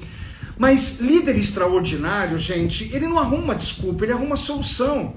Mas 0.57 0.99
líder 0.99 1.37
extraordinário, 1.37 2.37
gente, 2.37 2.89
ele 2.93 3.07
não 3.07 3.17
arruma 3.17 3.55
desculpa, 3.55 4.03
ele 4.03 4.11
arruma 4.11 4.35
solução. 4.35 5.15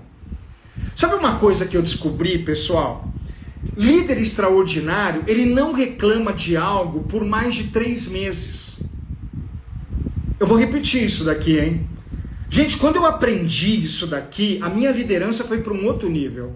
Sabe 0.95 1.15
uma 1.15 1.39
coisa 1.39 1.67
que 1.67 1.77
eu 1.77 1.83
descobri, 1.83 2.39
pessoal? 2.39 3.07
Líder 3.77 4.19
extraordinário, 4.19 5.25
ele 5.27 5.45
não 5.45 5.73
reclama 5.73 6.33
de 6.33 6.57
algo 6.57 7.05
por 7.05 7.25
mais 7.25 7.55
de 7.55 7.65
três 7.65 8.07
meses. 8.07 8.81
Eu 10.39 10.47
vou 10.47 10.57
repetir 10.57 11.05
isso 11.05 11.25
daqui, 11.25 11.59
hein? 11.59 11.96
Gente, 12.49 12.77
quando 12.77 12.97
eu 12.97 13.07
aprendi 13.07 13.81
isso 13.81 14.07
daqui, 14.07 14.59
a 14.63 14.69
minha 14.69 14.91
liderança 14.91 15.45
foi 15.45 15.61
para 15.61 15.73
um 15.73 15.85
outro 15.85 16.09
nível. 16.09 16.55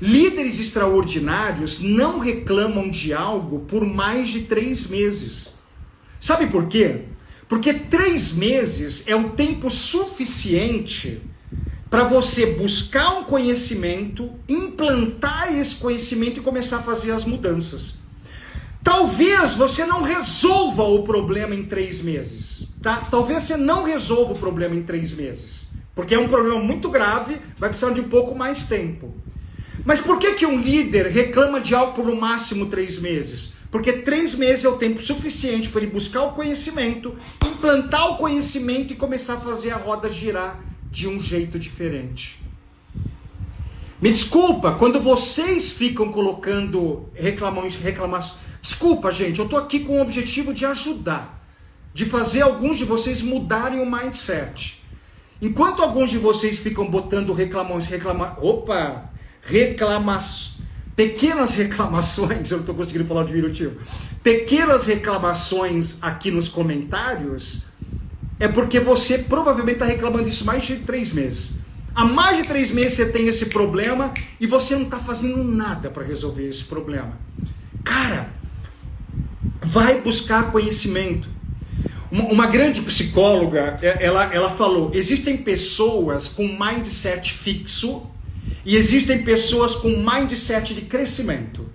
Líderes 0.00 0.60
extraordinários 0.60 1.80
não 1.80 2.18
reclamam 2.18 2.88
de 2.90 3.12
algo 3.12 3.60
por 3.60 3.84
mais 3.84 4.28
de 4.28 4.42
três 4.42 4.88
meses. 4.88 5.54
Sabe 6.20 6.46
por 6.46 6.68
quê? 6.68 7.02
Porque 7.48 7.74
três 7.74 8.32
meses 8.32 9.06
é 9.06 9.14
o 9.14 9.30
tempo 9.30 9.70
suficiente 9.70 11.20
para 11.90 12.04
você 12.04 12.46
buscar 12.46 13.18
um 13.18 13.24
conhecimento, 13.24 14.30
implantar 14.48 15.54
esse 15.54 15.76
conhecimento 15.76 16.40
e 16.40 16.42
começar 16.42 16.78
a 16.78 16.82
fazer 16.82 17.12
as 17.12 17.24
mudanças. 17.24 18.03
Talvez 18.84 19.54
você 19.54 19.86
não 19.86 20.02
resolva 20.02 20.82
o 20.82 21.02
problema 21.02 21.54
em 21.54 21.64
três 21.64 22.02
meses. 22.02 22.68
Tá? 22.82 22.98
Talvez 23.10 23.42
você 23.42 23.56
não 23.56 23.82
resolva 23.82 24.34
o 24.34 24.38
problema 24.38 24.74
em 24.74 24.82
três 24.82 25.12
meses. 25.12 25.70
Porque 25.94 26.14
é 26.14 26.18
um 26.18 26.28
problema 26.28 26.60
muito 26.60 26.90
grave, 26.90 27.38
vai 27.56 27.70
precisar 27.70 27.94
de 27.94 28.02
um 28.02 28.08
pouco 28.08 28.34
mais 28.34 28.64
tempo. 28.64 29.14
Mas 29.86 30.00
por 30.00 30.18
que, 30.18 30.34
que 30.34 30.44
um 30.44 30.60
líder 30.60 31.06
reclama 31.06 31.60
de 31.60 31.74
algo 31.74 31.94
por 31.94 32.04
no 32.04 32.14
máximo 32.14 32.66
três 32.66 32.98
meses? 32.98 33.54
Porque 33.70 33.92
três 33.92 34.34
meses 34.34 34.66
é 34.66 34.68
o 34.68 34.76
tempo 34.76 35.02
suficiente 35.02 35.70
para 35.70 35.80
ele 35.82 35.90
buscar 35.90 36.22
o 36.22 36.32
conhecimento, 36.32 37.14
implantar 37.44 38.12
o 38.12 38.16
conhecimento 38.18 38.92
e 38.92 38.96
começar 38.96 39.34
a 39.34 39.40
fazer 39.40 39.70
a 39.70 39.76
roda 39.76 40.12
girar 40.12 40.60
de 40.90 41.08
um 41.08 41.18
jeito 41.18 41.58
diferente. 41.58 42.40
Me 44.00 44.10
desculpa, 44.10 44.74
quando 44.74 45.00
vocês 45.00 45.72
ficam 45.72 46.12
colocando 46.12 47.08
reclamações, 47.14 47.76
reclamações. 47.76 48.43
Desculpa, 48.64 49.12
gente, 49.12 49.38
eu 49.38 49.44
estou 49.44 49.58
aqui 49.58 49.80
com 49.80 49.98
o 49.98 50.00
objetivo 50.00 50.54
de 50.54 50.64
ajudar 50.64 51.44
de 51.92 52.06
fazer 52.06 52.40
alguns 52.40 52.78
de 52.78 52.86
vocês 52.86 53.20
mudarem 53.20 53.78
o 53.78 53.84
mindset. 53.84 54.82
Enquanto 55.40 55.82
alguns 55.82 56.08
de 56.08 56.16
vocês 56.16 56.58
ficam 56.58 56.90
botando 56.90 57.34
reclamões, 57.34 57.84
reclama, 57.84 58.38
opa, 58.40 59.10
reclamações, 59.42 60.54
pequenas 60.96 61.54
reclamações, 61.54 62.48
eu 62.50 62.56
não 62.56 62.62
estou 62.62 62.74
conseguindo 62.74 63.04
falar 63.04 63.24
de 63.24 63.34
diminutivo, 63.34 63.76
pequenas 64.22 64.86
reclamações 64.86 65.98
aqui 66.00 66.30
nos 66.30 66.48
comentários, 66.48 67.64
é 68.40 68.48
porque 68.48 68.80
você 68.80 69.18
provavelmente 69.18 69.74
está 69.74 69.84
reclamando 69.84 70.26
isso 70.26 70.46
mais 70.46 70.64
de 70.64 70.76
três 70.76 71.12
meses. 71.12 71.56
Há 71.94 72.06
mais 72.06 72.38
de 72.38 72.48
três 72.48 72.70
meses 72.70 72.94
você 72.94 73.12
tem 73.12 73.28
esse 73.28 73.46
problema 73.46 74.14
e 74.40 74.46
você 74.46 74.74
não 74.74 74.84
está 74.84 74.98
fazendo 74.98 75.44
nada 75.44 75.90
para 75.90 76.02
resolver 76.02 76.48
esse 76.48 76.64
problema. 76.64 77.12
Cara, 77.84 78.32
vai 79.64 80.00
buscar 80.00 80.52
conhecimento. 80.52 81.28
Uma, 82.10 82.24
uma 82.24 82.46
grande 82.46 82.82
psicóloga, 82.82 83.78
é, 83.82 84.04
ela, 84.04 84.32
ela 84.32 84.50
falou: 84.50 84.90
existem 84.94 85.36
pessoas 85.36 86.28
com 86.28 86.46
mindset 86.46 87.32
fixo 87.32 88.08
e 88.64 88.76
existem 88.76 89.22
pessoas 89.22 89.74
com 89.74 89.88
mindset 89.88 90.74
de 90.74 90.82
crescimento. 90.82 91.66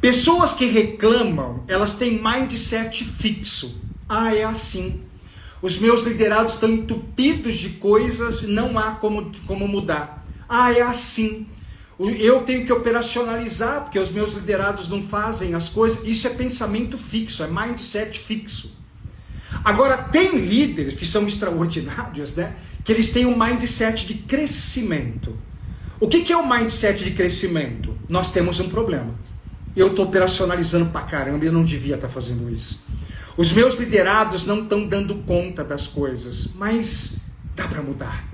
Pessoas 0.00 0.54
que 0.54 0.64
reclamam, 0.64 1.62
elas 1.68 1.92
têm 1.92 2.20
mindset 2.22 3.04
fixo. 3.04 3.82
Ah, 4.08 4.34
é 4.34 4.44
assim. 4.44 5.02
Os 5.60 5.78
meus 5.78 6.04
liderados 6.04 6.54
estão 6.54 6.70
entupidos 6.70 7.56
de 7.56 7.68
coisas, 7.70 8.44
não 8.44 8.78
há 8.78 8.92
como, 8.92 9.30
como 9.46 9.68
mudar. 9.68 10.24
Ah, 10.48 10.72
é 10.72 10.80
assim. 10.80 11.46
Eu 12.08 12.42
tenho 12.42 12.64
que 12.64 12.72
operacionalizar, 12.72 13.82
porque 13.82 13.98
os 13.98 14.10
meus 14.10 14.34
liderados 14.34 14.88
não 14.88 15.02
fazem 15.02 15.54
as 15.54 15.68
coisas. 15.68 16.02
Isso 16.06 16.26
é 16.26 16.30
pensamento 16.30 16.96
fixo, 16.96 17.42
é 17.42 17.46
mindset 17.46 18.18
fixo. 18.18 18.72
Agora, 19.62 19.98
tem 19.98 20.38
líderes 20.38 20.94
que 20.94 21.04
são 21.04 21.26
extraordinários, 21.26 22.36
né? 22.36 22.54
Que 22.82 22.92
eles 22.92 23.10
têm 23.10 23.26
um 23.26 23.38
mindset 23.38 24.06
de 24.06 24.14
crescimento. 24.14 25.36
O 25.98 26.08
que, 26.08 26.22
que 26.22 26.32
é 26.32 26.36
o 26.36 26.48
mindset 26.48 27.04
de 27.04 27.10
crescimento? 27.10 27.94
Nós 28.08 28.32
temos 28.32 28.58
um 28.60 28.70
problema. 28.70 29.14
Eu 29.76 29.88
estou 29.88 30.06
operacionalizando 30.06 30.86
pra 30.86 31.02
caramba 31.02 31.44
eu 31.44 31.52
não 31.52 31.62
devia 31.62 31.96
estar 31.96 32.08
tá 32.08 32.12
fazendo 32.12 32.50
isso. 32.50 32.86
Os 33.36 33.52
meus 33.52 33.78
liderados 33.78 34.46
não 34.46 34.62
estão 34.62 34.86
dando 34.86 35.16
conta 35.26 35.62
das 35.62 35.86
coisas, 35.86 36.48
mas 36.56 37.20
dá 37.54 37.68
para 37.68 37.82
mudar. 37.82 38.26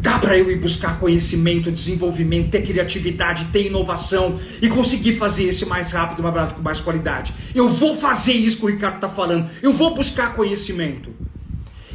Dá 0.00 0.18
para 0.18 0.38
eu 0.38 0.50
ir 0.50 0.56
buscar 0.56 0.98
conhecimento, 0.98 1.70
desenvolvimento, 1.70 2.50
ter 2.50 2.62
criatividade, 2.62 3.48
ter 3.52 3.66
inovação 3.66 4.40
e 4.62 4.66
conseguir 4.66 5.18
fazer 5.18 5.44
isso 5.50 5.68
mais 5.68 5.92
rápido, 5.92 6.22
mais 6.22 6.34
barato, 6.34 6.54
com 6.54 6.62
mais 6.62 6.80
qualidade. 6.80 7.34
Eu 7.54 7.68
vou 7.68 7.94
fazer 7.94 8.32
isso 8.32 8.56
que 8.56 8.64
o 8.64 8.68
Ricardo 8.68 8.94
está 8.94 9.10
falando. 9.10 9.50
Eu 9.60 9.74
vou 9.74 9.94
buscar 9.94 10.34
conhecimento. 10.34 11.14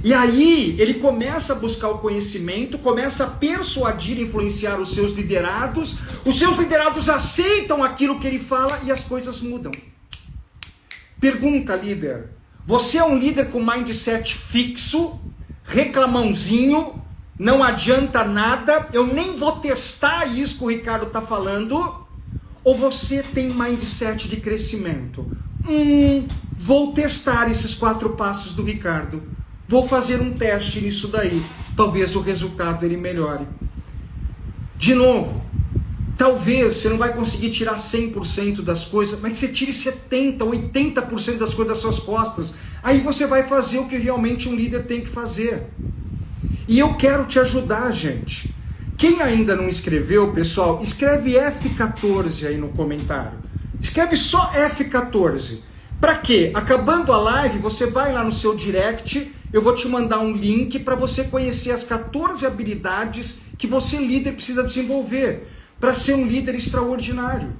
E 0.03 0.13
aí 0.13 0.75
ele 0.77 0.93
começa 0.95 1.53
a 1.53 1.55
buscar 1.55 1.89
o 1.89 1.97
conhecimento, 1.97 2.77
começa 2.77 3.23
a 3.23 3.27
persuadir, 3.27 4.19
influenciar 4.19 4.79
os 4.79 4.93
seus 4.93 5.13
liderados. 5.13 5.97
Os 6.23 6.37
seus 6.37 6.57
liderados 6.57 7.09
aceitam 7.09 7.83
aquilo 7.83 8.19
que 8.19 8.27
ele 8.27 8.37
fala 8.37 8.81
e 8.85 8.91
as 8.91 9.03
coisas 9.03 9.41
mudam. 9.41 9.71
Pergunta, 11.19 11.75
líder. 11.75 12.29
Você 12.67 12.99
é 12.99 13.03
um 13.03 13.17
líder 13.17 13.49
com 13.49 13.65
mindset 13.65 14.35
fixo, 14.35 15.19
reclamãozinho, 15.63 17.01
não 17.37 17.61
adianta 17.61 18.23
nada, 18.23 18.87
eu 18.93 19.05
nem 19.05 19.37
vou 19.37 19.53
testar 19.59 20.25
isso 20.25 20.57
que 20.57 20.63
o 20.63 20.69
Ricardo 20.69 21.07
está 21.07 21.21
falando, 21.21 22.05
ou 22.63 22.75
você 22.75 23.21
tem 23.21 23.49
mindset 23.49 24.27
de 24.27 24.37
crescimento? 24.37 25.25
Hum, 25.67 26.27
vou 26.57 26.93
testar 26.93 27.51
esses 27.51 27.73
quatro 27.73 28.11
passos 28.11 28.53
do 28.53 28.63
Ricardo. 28.63 29.21
Vou 29.67 29.87
fazer 29.87 30.21
um 30.21 30.31
teste 30.33 30.79
nisso 30.79 31.07
daí. 31.07 31.43
Talvez 31.75 32.15
o 32.15 32.21
resultado 32.21 32.85
ele 32.85 32.95
melhore. 32.95 33.45
De 34.77 34.93
novo, 34.93 35.43
talvez 36.17 36.75
você 36.75 36.89
não 36.89 36.97
vai 36.97 37.13
conseguir 37.13 37.51
tirar 37.51 37.75
100% 37.75 38.61
das 38.61 38.85
coisas, 38.85 39.19
mas 39.19 39.31
que 39.31 39.37
você 39.37 39.47
tire 39.49 39.71
70%, 39.71 40.37
80% 40.37 41.37
das 41.37 41.53
coisas 41.53 41.67
das 41.67 41.77
suas 41.79 41.99
costas. 41.99 42.55
Aí 42.81 43.01
você 43.01 43.27
vai 43.27 43.43
fazer 43.43 43.79
o 43.79 43.87
que 43.87 43.97
realmente 43.97 44.47
um 44.47 44.55
líder 44.55 44.85
tem 44.85 45.01
que 45.01 45.09
fazer. 45.09 45.67
E 46.67 46.79
eu 46.79 46.95
quero 46.95 47.25
te 47.25 47.39
ajudar, 47.39 47.91
gente. 47.91 48.53
Quem 48.97 49.21
ainda 49.21 49.55
não 49.55 49.67
escreveu, 49.67 50.31
pessoal, 50.31 50.81
escreve 50.81 51.33
F14 51.33 52.47
aí 52.47 52.57
no 52.57 52.69
comentário. 52.69 53.37
Escreve 53.79 54.15
só 54.15 54.51
F14. 54.53 55.59
Para 55.99 56.17
quê? 56.17 56.51
Acabando 56.53 57.11
a 57.13 57.17
live, 57.17 57.59
você 57.59 57.87
vai 57.87 58.11
lá 58.11 58.23
no 58.23 58.31
seu 58.31 58.55
direct, 58.55 59.31
eu 59.53 59.61
vou 59.61 59.75
te 59.75 59.87
mandar 59.87 60.19
um 60.19 60.31
link 60.31 60.79
para 60.79 60.95
você 60.95 61.25
conhecer 61.25 61.71
as 61.71 61.83
14 61.83 62.45
habilidades 62.45 63.43
que 63.57 63.67
você 63.67 63.97
líder 63.97 64.33
precisa 64.33 64.63
desenvolver 64.63 65.47
para 65.79 65.93
ser 65.93 66.15
um 66.15 66.25
líder 66.25 66.55
extraordinário. 66.55 67.53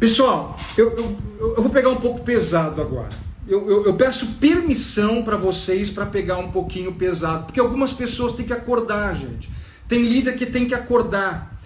Pessoal, 0.00 0.58
eu, 0.76 0.90
eu, 0.90 1.18
eu 1.56 1.62
vou 1.62 1.70
pegar 1.70 1.90
um 1.90 1.96
pouco 1.96 2.20
pesado 2.20 2.80
agora. 2.80 3.27
Eu, 3.48 3.66
eu, 3.66 3.86
eu 3.86 3.94
peço 3.94 4.34
permissão 4.34 5.22
para 5.22 5.38
vocês 5.38 5.88
para 5.88 6.04
pegar 6.04 6.36
um 6.36 6.50
pouquinho 6.50 6.92
pesado, 6.92 7.46
porque 7.46 7.58
algumas 7.58 7.94
pessoas 7.94 8.34
têm 8.34 8.44
que 8.44 8.52
acordar, 8.52 9.16
gente. 9.16 9.48
Tem 9.88 10.02
líder 10.02 10.36
que 10.36 10.44
tem 10.44 10.66
que 10.66 10.74
acordar. 10.74 11.58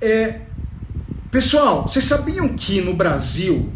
É, 0.00 0.42
pessoal, 1.32 1.82
vocês 1.82 2.04
sabiam 2.04 2.48
que 2.50 2.80
no 2.80 2.94
Brasil 2.94 3.72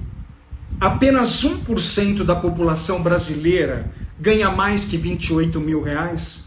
apenas 0.80 1.44
1% 1.44 2.22
da 2.22 2.36
população 2.36 3.02
brasileira 3.02 3.90
ganha 4.20 4.48
mais 4.52 4.84
que 4.84 4.96
28 4.96 5.58
mil 5.58 5.82
reais? 5.82 6.44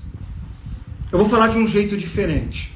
Eu 1.12 1.20
vou 1.20 1.28
falar 1.28 1.50
de 1.50 1.58
um 1.58 1.68
jeito 1.68 1.98
diferente. 1.98 2.74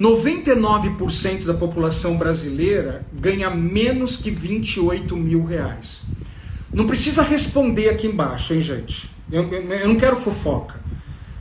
99% 0.00 1.44
da 1.44 1.52
população 1.52 2.16
brasileira 2.16 3.06
ganha 3.12 3.50
menos 3.50 4.16
que 4.16 4.30
28 4.30 5.14
mil 5.14 5.44
reais. 5.44 6.04
Não 6.76 6.86
precisa 6.86 7.22
responder 7.22 7.88
aqui 7.88 8.06
embaixo, 8.06 8.52
hein, 8.52 8.60
gente? 8.60 9.08
Eu, 9.32 9.50
eu, 9.50 9.62
eu 9.62 9.88
não 9.88 9.96
quero 9.96 10.14
fofoca. 10.14 10.78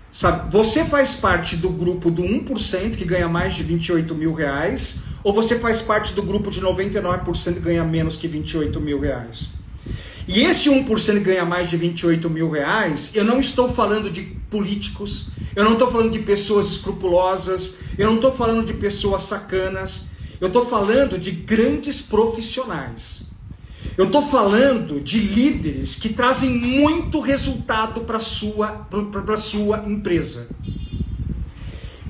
Sabe, 0.09 0.49
você 0.49 0.85
faz 0.85 1.13
parte 1.13 1.57
do 1.57 1.69
grupo 1.69 2.09
do 2.09 2.23
1% 2.23 2.95
que 2.95 3.03
ganha 3.03 3.27
mais 3.27 3.53
de 3.53 3.61
28 3.61 4.15
mil 4.15 4.31
reais, 4.31 5.03
ou 5.25 5.33
você 5.33 5.59
faz 5.59 5.81
parte 5.81 6.13
do 6.13 6.23
grupo 6.23 6.49
de 6.49 6.61
99% 6.61 7.55
que 7.55 7.59
ganha 7.59 7.83
menos 7.83 8.15
que 8.15 8.29
28 8.29 8.79
mil 8.79 8.97
reais? 8.97 9.49
E 10.25 10.41
esse 10.41 10.69
1% 10.69 11.13
que 11.15 11.19
ganha 11.19 11.43
mais 11.43 11.69
de 11.69 11.75
28 11.75 12.29
mil 12.29 12.49
reais, 12.49 13.11
eu 13.13 13.25
não 13.25 13.41
estou 13.41 13.73
falando 13.73 14.09
de 14.09 14.21
políticos, 14.49 15.31
eu 15.53 15.65
não 15.65 15.73
estou 15.73 15.91
falando 15.91 16.13
de 16.13 16.19
pessoas 16.19 16.69
escrupulosas, 16.69 17.79
eu 17.97 18.07
não 18.07 18.15
estou 18.15 18.31
falando 18.31 18.65
de 18.65 18.73
pessoas 18.73 19.23
sacanas, 19.23 20.11
eu 20.39 20.47
estou 20.47 20.65
falando 20.65 21.19
de 21.19 21.31
grandes 21.31 22.01
profissionais. 22.01 23.34
Eu 23.97 24.07
estou 24.07 24.21
falando 24.21 24.99
de 24.99 25.17
líderes 25.19 25.95
que 25.95 26.09
trazem 26.09 26.49
muito 26.49 27.21
resultado 27.21 28.01
para 28.01 28.17
a 28.17 28.19
sua, 28.19 28.85
sua 29.37 29.85
empresa. 29.87 30.49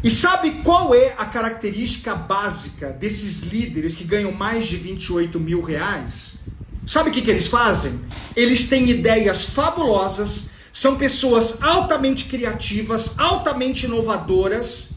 E 0.03 0.09
sabe 0.09 0.63
qual 0.63 0.95
é 0.95 1.13
a 1.15 1.25
característica 1.25 2.15
básica 2.15 2.89
desses 2.89 3.41
líderes 3.41 3.93
que 3.93 4.03
ganham 4.03 4.31
mais 4.31 4.65
de 4.65 4.77
28 4.77 5.39
mil 5.39 5.61
reais? 5.61 6.39
Sabe 6.87 7.11
o 7.11 7.13
que, 7.13 7.21
que 7.21 7.29
eles 7.29 7.45
fazem? 7.45 7.99
Eles 8.35 8.67
têm 8.67 8.89
ideias 8.89 9.45
fabulosas, 9.45 10.49
são 10.73 10.95
pessoas 10.95 11.61
altamente 11.61 12.25
criativas, 12.25 13.13
altamente 13.19 13.85
inovadoras, 13.85 14.93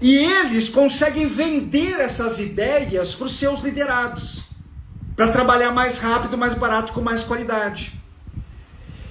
e 0.00 0.16
eles 0.16 0.70
conseguem 0.70 1.26
vender 1.26 2.00
essas 2.00 2.38
ideias 2.40 3.14
para 3.14 3.26
os 3.26 3.36
seus 3.36 3.60
liderados 3.60 4.47
para 5.18 5.32
trabalhar 5.32 5.72
mais 5.72 5.98
rápido, 5.98 6.38
mais 6.38 6.54
barato, 6.54 6.92
com 6.92 7.00
mais 7.00 7.24
qualidade. 7.24 7.92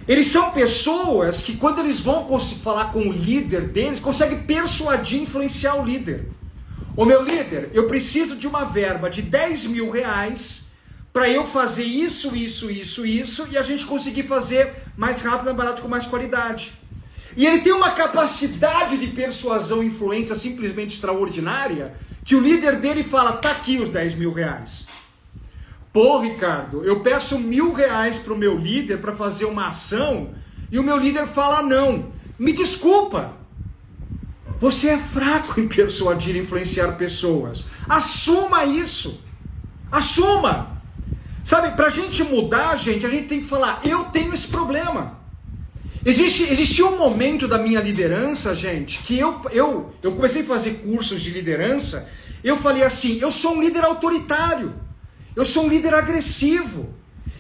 Eles 0.08 0.28
são 0.28 0.52
pessoas 0.52 1.42
que, 1.42 1.58
quando 1.58 1.80
eles 1.80 2.00
vão 2.00 2.40
falar 2.40 2.94
com 2.94 3.10
o 3.10 3.12
líder 3.12 3.68
deles, 3.68 4.00
conseguem 4.00 4.42
persuadir, 4.44 5.24
influenciar 5.24 5.76
o 5.76 5.86
líder. 5.86 6.30
O 6.96 7.04
meu 7.04 7.22
líder, 7.22 7.72
eu 7.74 7.88
preciso 7.88 8.38
de 8.38 8.48
uma 8.48 8.64
verba 8.64 9.10
de 9.10 9.22
10 9.22 9.66
mil 9.66 9.92
reais 9.92 10.68
para 11.12 11.30
eu 11.30 11.46
fazer 11.46 11.84
isso, 11.84 12.34
isso, 12.34 12.72
isso, 12.72 13.06
isso, 13.06 13.46
e 13.52 13.58
a 13.58 13.62
gente 13.62 13.86
conseguir 13.86 14.24
fazer 14.24 14.76
mais 14.96 15.20
rápido, 15.20 15.48
mais 15.48 15.58
barato, 15.58 15.82
com 15.82 15.90
mais 15.90 16.06
qualidade. 16.06 16.72
E 17.36 17.46
ele 17.46 17.60
tem 17.60 17.74
uma 17.74 17.92
capacidade 17.92 18.98
de 18.98 19.08
persuasão 19.08 19.84
e 19.84 19.88
influência 19.88 20.38
simplesmente 20.38 20.94
extraordinária, 20.94 21.94
que 22.24 22.34
o 22.34 22.40
líder 22.40 22.78
dele 22.78 23.04
fala: 23.04 23.34
tá 23.34 23.52
aqui 23.52 23.78
os 23.78 23.90
10 23.90 24.16
mil 24.16 24.32
reais. 24.32 24.88
Pô, 25.92 26.20
Ricardo, 26.20 26.84
eu 26.84 27.00
peço 27.00 27.40
mil 27.40 27.74
reais 27.74 28.18
para 28.18 28.34
o 28.34 28.38
meu 28.38 28.58
líder 28.58 29.00
para 29.00 29.16
fazer 29.16 29.46
uma 29.46 29.70
ação 29.70 30.32
e 30.72 30.78
o 30.78 30.84
meu 30.84 30.98
líder 30.98 31.26
fala 31.28 31.62
não. 31.62 32.12
Me 32.38 32.54
desculpa. 32.54 33.34
Você 34.60 34.90
é 34.90 34.98
fraco 34.98 35.60
em 35.60 35.68
persuadir 35.68 36.36
e 36.36 36.40
influenciar 36.40 36.94
pessoas. 36.94 37.68
Assuma 37.88 38.66
isso. 38.66 39.22
Assuma. 39.92 40.82
Sabe, 41.44 41.76
para 41.76 41.88
a 41.88 41.90
gente 41.90 42.24
mudar, 42.24 42.76
gente, 42.76 43.06
a 43.06 43.10
gente 43.10 43.28
tem 43.28 43.42
que 43.42 43.48
falar: 43.48 43.82
eu 43.86 44.06
tenho 44.06 44.34
esse 44.34 44.48
problema. 44.48 45.18
Existe, 46.06 46.44
existiu 46.44 46.90
um 46.90 46.98
momento 46.98 47.48
da 47.48 47.58
minha 47.58 47.80
liderança, 47.80 48.56
gente, 48.56 49.00
que 49.00 49.18
eu, 49.20 49.42
eu, 49.52 49.94
eu 50.02 50.14
comecei 50.14 50.42
a 50.42 50.46
fazer 50.46 50.76
cursos 50.76 51.22
de 51.22 51.32
liderança. 51.32 52.10
Eu 52.44 52.58
falei 52.58 52.84
assim: 52.84 53.20
eu 53.20 53.32
sou 53.32 53.56
um 53.56 53.62
líder 53.62 53.84
autoritário. 53.84 54.74
Eu 55.38 55.46
sou 55.46 55.66
um 55.66 55.70
líder 55.70 55.94
agressivo. 55.94 56.90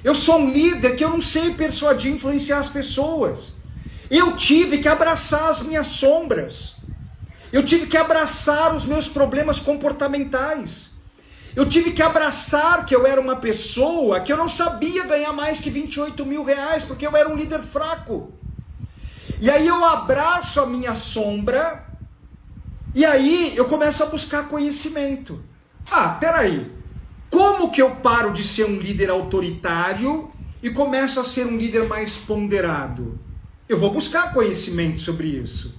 Eu 0.04 0.14
sou 0.14 0.38
um 0.41 0.52
líder 0.52 0.95
que 0.95 1.04
eu 1.04 1.10
não 1.10 1.20
sei 1.20 1.56
persuadir, 1.56 2.12
influenciar 2.12 2.60
as 2.60 2.70
pessoas. 2.70 3.56
Eu 4.08 4.38
tive 4.38 4.78
que 4.78 4.88
abraçar 4.88 5.50
as 5.50 5.62
minhas 5.62 5.88
sombras. 5.88 6.76
Eu 7.52 7.66
tive 7.66 7.88
que 7.88 7.98
abraçar 7.98 8.76
os 8.76 8.86
meus 8.86 9.08
problemas 9.08 9.60
comportamentais. 9.60 10.91
Eu 11.56 11.66
tive 11.68 11.91
que 11.91 12.04
abraçar 12.04 12.86
que 12.86 12.95
eu 12.95 13.08
era 13.08 13.20
uma 13.20 13.38
pessoa 13.38 14.20
que 14.20 14.32
eu 14.32 14.38
não 14.38 14.48
sabia 14.48 15.04
ganhar 15.04 15.34
mais 15.34 15.60
que 15.60 15.72
28 15.72 16.24
mil 16.24 16.43
reais, 16.43 16.84
porque 16.84 17.08
eu 17.08 17.18
era 17.18 17.28
um 17.28 17.36
líder 17.36 17.64
fraco. 17.64 18.32
E 19.41 19.50
aí 19.50 19.68
eu 19.68 19.84
abraço 19.84 20.62
a 20.62 20.68
minha 20.68 20.93
sombra, 20.93 21.84
e 22.93 23.04
aí 23.04 23.58
eu 23.58 23.66
começo 23.66 24.04
a 24.04 24.06
buscar 24.06 24.48
conhecimento. 24.48 25.43
Ah, 25.89 26.10
peraí, 26.10 26.76
como 27.30 27.71
que 27.71 27.82
eu 27.82 27.91
paro 27.91 28.32
de 28.32 28.43
ser 28.43 28.65
um 28.65 28.78
líder 28.78 29.09
autoritário 29.09 30.30
e 30.61 30.69
começo 30.69 31.19
a 31.19 31.23
ser 31.23 31.45
um 31.45 31.57
líder 31.57 31.88
mais 31.88 32.15
ponderado? 32.15 33.19
Eu 33.67 33.78
vou 33.78 33.91
buscar 33.91 34.34
conhecimento 34.34 35.01
sobre 35.01 35.28
isso. 35.28 35.75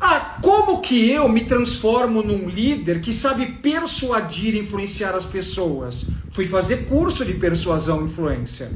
Ah, 0.00 0.38
como 0.42 0.80
que 0.80 1.10
eu 1.10 1.28
me 1.28 1.44
transformo 1.44 2.22
num 2.22 2.48
líder 2.48 3.00
que 3.00 3.12
sabe 3.12 3.46
persuadir 3.62 4.56
e 4.56 4.58
influenciar 4.58 5.14
as 5.14 5.24
pessoas? 5.24 6.04
Fui 6.32 6.46
fazer 6.46 6.86
curso 6.86 7.24
de 7.24 7.34
persuasão 7.34 8.00
e 8.00 8.04
influência. 8.06 8.72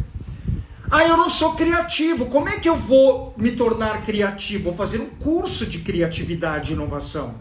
Ah, 0.88 1.04
eu 1.04 1.16
não 1.16 1.28
sou 1.28 1.54
criativo. 1.54 2.26
Como 2.26 2.48
é 2.48 2.60
que 2.60 2.68
eu 2.68 2.76
vou 2.76 3.34
me 3.36 3.50
tornar 3.50 4.02
criativo? 4.02 4.64
Vou 4.64 4.74
fazer 4.74 5.00
um 5.00 5.06
curso 5.06 5.66
de 5.66 5.80
criatividade 5.80 6.70
e 6.70 6.74
inovação. 6.74 7.34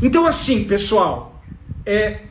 Então, 0.00 0.24
assim, 0.24 0.64
pessoal, 0.64 1.42
é, 1.84 2.25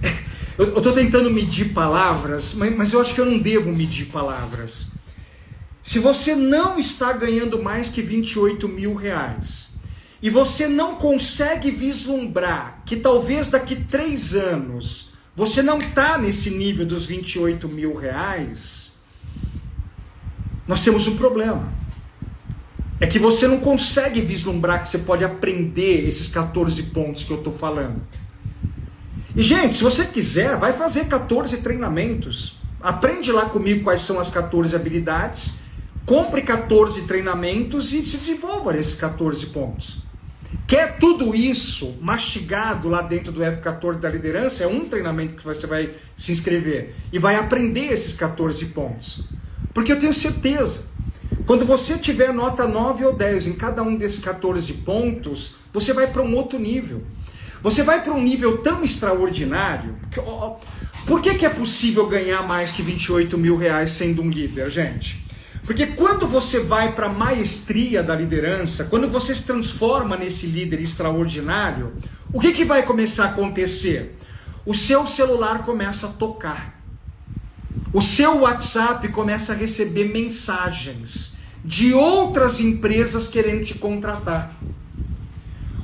eu 0.56 0.76
estou 0.78 0.92
tentando 0.92 1.30
medir 1.30 1.72
palavras, 1.72 2.54
mas, 2.54 2.92
eu 2.92 3.00
acho 3.00 3.14
que 3.14 3.20
eu 3.20 3.26
não 3.26 3.38
devo 3.38 3.72
medir 3.72 4.06
palavras. 4.06 4.92
Se 5.82 5.98
você 5.98 6.34
não 6.34 6.78
está 6.78 7.12
ganhando 7.12 7.62
mais 7.62 7.88
que 7.88 8.02
28 8.02 8.68
mil 8.68 8.94
reais 8.94 9.70
e 10.20 10.28
você 10.28 10.66
não 10.66 10.96
consegue 10.96 11.70
vislumbrar 11.70 12.82
que 12.84 12.96
talvez 12.96 13.48
daqui 13.48 13.76
três 13.76 14.34
anos 14.34 15.10
você 15.36 15.62
não 15.62 15.78
está 15.78 16.18
nesse 16.18 16.50
nível 16.50 16.84
dos 16.84 17.06
28 17.06 17.68
mil 17.68 17.94
reais, 17.94 18.98
nós 20.66 20.82
temos 20.82 21.06
um 21.06 21.16
problema. 21.16 21.72
É 23.00 23.06
que 23.06 23.18
você 23.18 23.46
não 23.46 23.60
consegue 23.60 24.20
vislumbrar 24.20 24.82
que 24.82 24.88
você 24.88 24.98
pode 24.98 25.24
aprender 25.24 26.06
esses 26.06 26.26
14 26.26 26.82
pontos 26.84 27.22
que 27.22 27.30
eu 27.30 27.38
estou 27.38 27.56
falando. 27.56 28.02
E, 29.38 29.42
gente, 29.44 29.76
se 29.76 29.84
você 29.84 30.04
quiser, 30.04 30.56
vai 30.56 30.72
fazer 30.72 31.04
14 31.06 31.58
treinamentos. 31.58 32.56
Aprende 32.80 33.30
lá 33.30 33.44
comigo 33.44 33.84
quais 33.84 34.00
são 34.00 34.18
as 34.18 34.28
14 34.30 34.74
habilidades, 34.74 35.60
compre 36.04 36.42
14 36.42 37.02
treinamentos 37.02 37.92
e 37.92 38.04
se 38.04 38.16
desenvolva 38.16 38.72
nesses 38.72 38.96
14 38.96 39.46
pontos. 39.46 39.98
Quer 40.66 40.98
tudo 40.98 41.36
isso 41.36 41.96
mastigado 42.00 42.88
lá 42.88 43.00
dentro 43.00 43.30
do 43.30 43.40
F14 43.40 44.00
da 44.00 44.08
liderança? 44.08 44.64
É 44.64 44.66
um 44.66 44.86
treinamento 44.86 45.34
que 45.34 45.44
você 45.44 45.68
vai 45.68 45.92
se 46.16 46.32
inscrever 46.32 46.96
e 47.12 47.18
vai 47.20 47.36
aprender 47.36 47.92
esses 47.92 48.14
14 48.14 48.66
pontos. 48.66 49.20
Porque 49.72 49.92
eu 49.92 50.00
tenho 50.00 50.12
certeza, 50.12 50.86
quando 51.46 51.64
você 51.64 51.96
tiver 51.96 52.34
nota 52.34 52.66
9 52.66 53.04
ou 53.04 53.12
10 53.14 53.46
em 53.46 53.52
cada 53.52 53.84
um 53.84 53.94
desses 53.94 54.18
14 54.18 54.72
pontos, 54.72 55.58
você 55.72 55.92
vai 55.92 56.08
para 56.08 56.22
um 56.22 56.34
outro 56.34 56.58
nível. 56.58 57.04
Você 57.62 57.82
vai 57.82 58.02
para 58.02 58.12
um 58.12 58.22
nível 58.22 58.58
tão 58.58 58.84
extraordinário. 58.84 59.96
Que, 60.10 60.20
ó, 60.20 60.56
por 61.06 61.20
que, 61.20 61.34
que 61.34 61.46
é 61.46 61.48
possível 61.48 62.06
ganhar 62.06 62.42
mais 62.42 62.70
que 62.70 62.82
28 62.82 63.36
mil 63.36 63.56
reais 63.56 63.92
sendo 63.92 64.22
um 64.22 64.30
líder, 64.30 64.70
gente? 64.70 65.26
Porque 65.64 65.86
quando 65.88 66.26
você 66.26 66.60
vai 66.60 66.94
para 66.94 67.06
a 67.06 67.12
maestria 67.12 68.02
da 68.02 68.14
liderança, 68.14 68.84
quando 68.84 69.08
você 69.08 69.34
se 69.34 69.42
transforma 69.42 70.16
nesse 70.16 70.46
líder 70.46 70.80
extraordinário, 70.80 71.92
o 72.32 72.40
que, 72.40 72.52
que 72.52 72.64
vai 72.64 72.82
começar 72.82 73.24
a 73.24 73.28
acontecer? 73.28 74.16
O 74.64 74.72
seu 74.72 75.06
celular 75.06 75.64
começa 75.64 76.06
a 76.06 76.10
tocar. 76.10 76.78
O 77.92 78.00
seu 78.00 78.40
WhatsApp 78.40 79.08
começa 79.08 79.52
a 79.52 79.56
receber 79.56 80.12
mensagens 80.12 81.32
de 81.64 81.92
outras 81.92 82.60
empresas 82.60 83.26
querendo 83.26 83.64
te 83.64 83.74
contratar. 83.74 84.54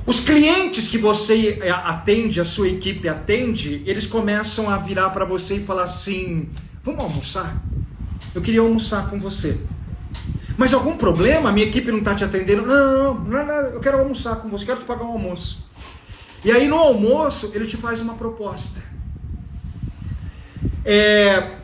Os 0.05 0.19
clientes 0.19 0.87
que 0.87 0.99
você 0.99 1.59
é, 1.61 1.71
atende, 1.71 2.39
a 2.39 2.45
sua 2.45 2.69
equipe 2.69 3.09
atende, 3.09 3.81
eles 3.85 4.05
começam 4.05 4.69
a 4.69 4.77
virar 4.77 5.09
para 5.09 5.25
você 5.25 5.55
e 5.55 5.65
falar 5.65 5.83
assim: 5.83 6.49
vamos 6.83 7.03
almoçar? 7.03 7.61
Eu 8.33 8.41
queria 8.41 8.61
almoçar 8.61 9.09
com 9.09 9.19
você. 9.19 9.57
Mas 10.57 10.73
algum 10.73 10.95
problema? 10.95 11.51
Minha 11.51 11.67
equipe 11.67 11.91
não 11.91 11.99
está 11.99 12.13
te 12.13 12.23
atendendo? 12.23 12.65
Não, 12.65 13.15
não, 13.15 13.23
não, 13.23 13.45
não, 13.45 13.55
eu 13.71 13.79
quero 13.79 13.97
almoçar 13.97 14.37
com 14.37 14.47
você, 14.47 14.65
quero 14.65 14.79
te 14.79 14.85
pagar 14.85 15.03
um 15.03 15.13
almoço. 15.13 15.65
E 16.43 16.51
aí 16.51 16.67
no 16.67 16.77
almoço 16.77 17.51
ele 17.55 17.65
te 17.65 17.75
faz 17.75 17.99
uma 17.99 18.13
proposta. 18.13 18.79
É, 20.85 21.55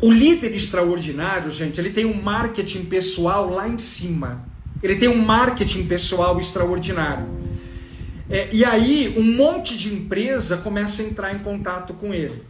o 0.00 0.10
líder 0.10 0.52
extraordinário, 0.54 1.50
gente, 1.50 1.80
ele 1.80 1.90
tem 1.90 2.04
um 2.04 2.20
marketing 2.20 2.86
pessoal 2.86 3.48
lá 3.48 3.68
em 3.68 3.78
cima. 3.78 4.44
Ele 4.84 4.96
tem 4.96 5.08
um 5.08 5.16
marketing 5.16 5.86
pessoal 5.86 6.38
extraordinário. 6.38 7.26
É, 8.28 8.50
e 8.52 8.62
aí, 8.66 9.14
um 9.16 9.22
monte 9.22 9.78
de 9.78 9.90
empresa 9.90 10.58
começa 10.58 11.00
a 11.00 11.06
entrar 11.06 11.34
em 11.34 11.38
contato 11.38 11.94
com 11.94 12.12
ele. 12.12 12.42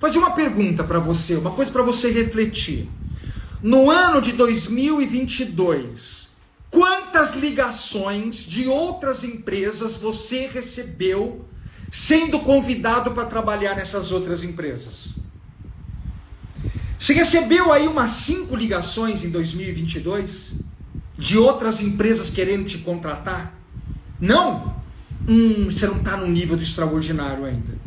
Vou 0.00 0.08
fazer 0.08 0.16
uma 0.16 0.30
pergunta 0.30 0.82
para 0.82 0.98
você, 0.98 1.34
uma 1.34 1.50
coisa 1.50 1.70
para 1.70 1.82
você 1.82 2.10
refletir. 2.10 2.88
No 3.62 3.90
ano 3.90 4.22
de 4.22 4.32
2022, 4.32 6.34
quantas 6.70 7.34
ligações 7.34 8.36
de 8.36 8.66
outras 8.66 9.22
empresas 9.22 9.98
você 9.98 10.46
recebeu 10.46 11.44
sendo 11.90 12.40
convidado 12.40 13.10
para 13.10 13.26
trabalhar 13.26 13.76
nessas 13.76 14.12
outras 14.12 14.42
empresas? 14.42 15.10
Você 16.98 17.12
recebeu 17.12 17.70
aí 17.70 17.86
umas 17.86 18.10
cinco 18.10 18.56
ligações 18.56 19.22
em 19.22 19.28
2022 19.28 20.71
de 21.22 21.38
outras 21.38 21.80
empresas 21.80 22.30
querendo 22.30 22.64
te 22.64 22.78
contratar? 22.78 23.54
Não? 24.20 24.74
Hum, 25.26 25.66
você 25.66 25.86
não 25.86 25.98
está 25.98 26.16
no 26.16 26.26
nível 26.26 26.56
do 26.56 26.64
extraordinário 26.64 27.44
ainda. 27.44 27.80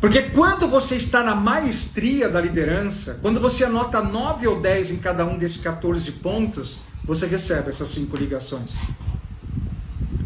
Porque 0.00 0.22
quando 0.22 0.68
você 0.68 0.94
está 0.94 1.24
na 1.24 1.34
maestria 1.34 2.28
da 2.28 2.40
liderança, 2.40 3.18
quando 3.20 3.40
você 3.40 3.64
anota 3.64 4.00
9 4.00 4.46
ou 4.46 4.60
10 4.60 4.92
em 4.92 4.98
cada 4.98 5.26
um 5.26 5.36
desses 5.36 5.56
14 5.56 6.12
pontos, 6.12 6.78
você 7.02 7.26
recebe 7.26 7.68
essas 7.68 7.88
cinco 7.88 8.16
ligações. 8.16 8.82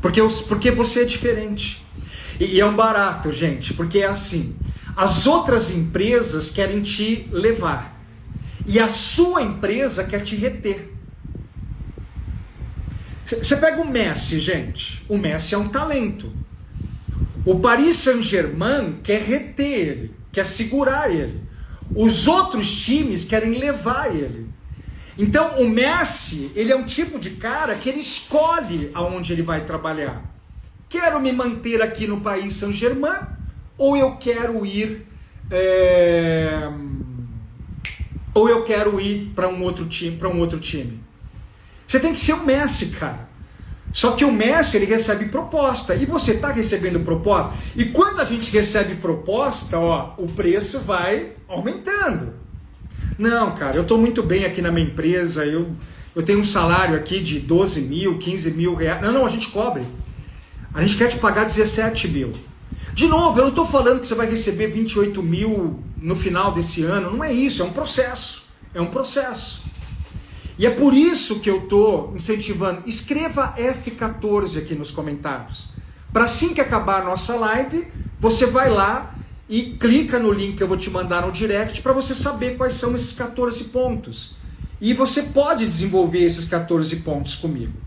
Porque, 0.03 0.21
porque 0.47 0.71
você 0.71 1.01
é 1.01 1.05
diferente. 1.05 1.87
E, 2.39 2.57
e 2.57 2.61
é 2.61 2.67
um 2.67 2.77
barato, 2.77 3.33
gente, 3.33 3.73
porque 3.73 4.01
é 4.01 4.07
assim. 4.07 4.55
As 4.95 5.27
outras 5.27 5.71
empresas 5.71 6.51
querem 6.51 6.83
te 6.83 7.31
levar. 7.33 7.99
E 8.67 8.79
a 8.79 8.91
sua 8.91 9.41
empresa 9.41 10.05
quer 10.05 10.23
te 10.23 10.37
reter. 10.37 10.96
Você 13.27 13.57
pega 13.57 13.81
o 13.81 13.89
Messi, 13.89 14.39
gente. 14.39 15.05
O 15.09 15.19
Messi 15.19 15.55
é 15.55 15.59
um 15.59 15.69
talento. 15.69 16.33
O 17.45 17.59
Paris 17.59 17.97
Saint-Germain 17.99 19.01
quer 19.03 19.21
reter 19.21 19.67
ele, 19.67 20.15
quer 20.33 20.47
segurar 20.47 21.11
ele. 21.11 21.41
Os 21.95 22.29
outros 22.29 22.71
times 22.85 23.25
querem 23.25 23.59
levar 23.59 24.15
ele. 24.15 24.47
Então, 25.19 25.59
o 25.59 25.69
Messi, 25.69 26.51
ele 26.55 26.71
é 26.71 26.77
um 26.77 26.85
tipo 26.85 27.19
de 27.19 27.31
cara 27.31 27.75
que 27.75 27.89
ele 27.89 28.01
escolhe 28.01 28.91
aonde 28.95 29.33
ele 29.33 29.43
vai 29.43 29.65
trabalhar. 29.65 30.23
Quero 30.89 31.21
me 31.21 31.33
manter 31.33 31.83
aqui 31.83 32.07
no 32.07 32.21
Paris 32.21 32.55
Saint-Germain 32.55 33.27
ou 33.77 33.97
eu 33.97 34.17
quero 34.17 34.65
ir 34.65 35.07
é 35.51 36.69
ou 38.35 38.51
eu 38.51 38.65
quero 38.65 39.01
ir 39.01 39.33
para 39.35 39.49
um 39.49 39.63
outro 39.63 39.87
time, 39.87 40.15
para 40.15 40.29
um 40.29 40.39
outro 40.39 40.61
time. 40.61 41.01
Você 41.87 42.01
tem 42.01 42.13
que 42.13 42.21
ser 42.21 42.33
o 42.35 42.45
Messi, 42.45 42.87
cara. 42.87 43.27
Só 43.93 44.13
que 44.13 44.25
o 44.25 44.33
Messi 44.33 44.77
ele 44.77 44.85
recebe 44.85 45.27
proposta 45.27 45.95
e 45.95 46.05
você 46.05 46.33
está 46.33 46.51
recebendo 46.51 47.01
proposta. 47.01 47.53
E 47.75 47.87
quando 47.87 48.21
a 48.21 48.25
gente 48.25 48.51
recebe 48.51 48.97
proposta, 48.97 49.79
ó, 49.79 50.15
o 50.19 50.27
preço 50.27 50.81
vai 50.81 51.33
aumentando. 51.49 52.35
Não, 53.19 53.55
cara, 53.55 53.77
eu 53.77 53.83
estou 53.83 53.97
muito 53.97 54.23
bem 54.23 54.45
aqui 54.45 54.61
na 54.61 54.71
minha 54.71 54.87
empresa, 54.87 55.47
eu, 55.47 55.71
eu 56.15 56.23
tenho 56.23 56.41
um 56.41 56.45
salário 56.45 56.95
aqui 56.95 57.21
de 57.21 57.41
12 57.41 57.83
mil, 57.83 58.19
15 58.19 58.51
mil 58.51 58.75
reais. 58.75 59.01
Não, 59.01 59.13
não, 59.13 59.25
a 59.25 59.29
gente 59.29 59.49
cobre. 59.49 59.83
A 60.75 60.83
gente 60.83 60.97
quer 60.97 61.09
te 61.09 61.17
pagar 61.17 61.45
17 61.45 62.09
mil. 62.09 62.33
De 62.93 63.07
novo, 63.07 63.39
eu 63.39 63.45
não 63.45 63.51
estou 63.51 63.67
falando 63.67 64.01
que 64.01 64.07
você 64.07 64.15
vai 64.15 64.29
receber 64.29 64.67
28 64.67 65.23
mil 65.23 65.83
no 65.97 66.15
final 66.15 66.53
desse 66.53 66.83
ano. 66.83 67.11
Não 67.11 67.25
é 67.25 67.33
isso, 67.33 67.63
é 67.63 67.65
um 67.65 67.73
processo. 67.73 68.43
É 68.75 68.81
um 68.81 68.87
processo. 68.87 69.63
E 70.59 70.67
é 70.67 70.71
por 70.71 70.95
isso 70.95 71.41
que 71.41 71.51
eu 71.51 71.65
estou 71.65 72.13
incentivando. 72.15 72.83
Escreva 72.87 73.55
F14 73.59 74.59
aqui 74.59 74.75
nos 74.75 74.91
comentários. 74.91 75.71
Para 76.13 76.25
assim 76.25 76.55
que 76.55 76.61
acabar 76.61 77.03
a 77.03 77.05
nossa 77.05 77.37
live, 77.37 77.87
você 78.19 78.47
vai 78.47 78.71
lá 78.71 79.15
e 79.49 79.77
clica 79.79 80.19
no 80.19 80.33
link 80.33 80.57
que 80.57 80.63
eu 80.63 80.69
vou 80.69 80.77
te 80.77 80.89
mandar 80.89 81.27
no 81.27 81.33
direct 81.33 81.83
para 81.83 81.93
você 81.93 82.15
saber 82.15 82.57
quais 82.57 82.75
são 82.75 82.97
esses 82.97 83.13
14 83.13 83.65
pontos. 83.65 84.35
E 84.81 84.95
você 84.95 85.25
pode 85.25 85.67
desenvolver 85.67 86.25
esses 86.25 86.47
14 86.47 86.97
pontos 86.97 87.35
comigo. 87.35 87.86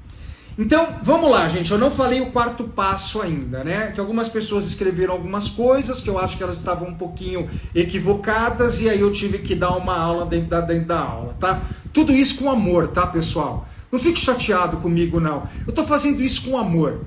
Então, 0.61 0.97
vamos 1.01 1.31
lá, 1.31 1.47
gente. 1.47 1.71
Eu 1.71 1.77
não 1.77 1.89
falei 1.89 2.19
o 2.19 2.31
quarto 2.31 2.65
passo 2.65 3.21
ainda, 3.21 3.63
né? 3.63 3.91
Que 3.93 3.99
algumas 4.01 4.27
pessoas 4.27 4.65
escreveram 4.67 5.13
algumas 5.13 5.47
coisas 5.47 6.01
que 6.01 6.09
eu 6.09 6.19
acho 6.19 6.35
que 6.35 6.43
elas 6.43 6.57
estavam 6.57 6.89
um 6.89 6.95
pouquinho 6.95 7.47
equivocadas 7.73 8.81
e 8.81 8.89
aí 8.89 8.99
eu 8.99 9.09
tive 9.09 9.37
que 9.37 9.55
dar 9.55 9.77
uma 9.77 9.97
aula 9.97 10.25
dentro 10.25 10.49
da, 10.49 10.59
dentro 10.59 10.87
da 10.87 10.99
aula, 10.99 11.33
tá? 11.39 11.61
Tudo 11.93 12.11
isso 12.11 12.39
com 12.39 12.51
amor, 12.51 12.89
tá, 12.89 13.07
pessoal? 13.07 13.65
Não 13.89 14.03
fique 14.03 14.19
chateado 14.19 14.77
comigo, 14.77 15.17
não. 15.17 15.43
Eu 15.65 15.71
tô 15.71 15.85
fazendo 15.85 16.21
isso 16.21 16.49
com 16.49 16.57
amor. 16.57 17.05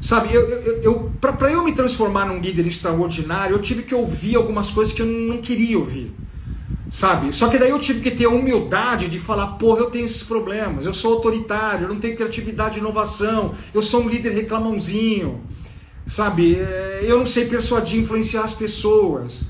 Sabe, 0.00 0.32
eu, 0.32 0.48
eu, 0.48 0.82
eu 0.82 1.12
para 1.20 1.52
eu 1.52 1.62
me 1.62 1.72
transformar 1.72 2.24
num 2.24 2.38
líder 2.38 2.66
extraordinário, 2.66 3.54
eu 3.54 3.60
tive 3.60 3.82
que 3.82 3.94
ouvir 3.94 4.36
algumas 4.36 4.70
coisas 4.70 4.94
que 4.94 5.02
eu 5.02 5.06
não 5.06 5.42
queria 5.42 5.78
ouvir 5.78 6.10
sabe? 6.90 7.32
Só 7.32 7.48
que 7.48 7.58
daí 7.58 7.70
eu 7.70 7.78
tive 7.78 8.00
que 8.00 8.10
ter 8.10 8.26
a 8.26 8.30
humildade 8.30 9.08
de 9.08 9.18
falar, 9.18 9.46
porra, 9.58 9.80
eu 9.80 9.90
tenho 9.90 10.04
esses 10.04 10.22
problemas, 10.22 10.86
eu 10.86 10.94
sou 10.94 11.14
autoritário, 11.14 11.84
eu 11.84 11.88
não 11.88 12.00
tenho 12.00 12.16
criatividade 12.16 12.76
e 12.76 12.80
inovação, 12.80 13.54
eu 13.72 13.82
sou 13.82 14.02
um 14.02 14.08
líder 14.08 14.30
reclamãozinho, 14.30 15.40
sabe? 16.06 16.56
É, 16.56 17.00
eu 17.04 17.18
não 17.18 17.26
sei 17.26 17.46
persuadir, 17.46 18.00
influenciar 18.00 18.42
as 18.42 18.54
pessoas. 18.54 19.48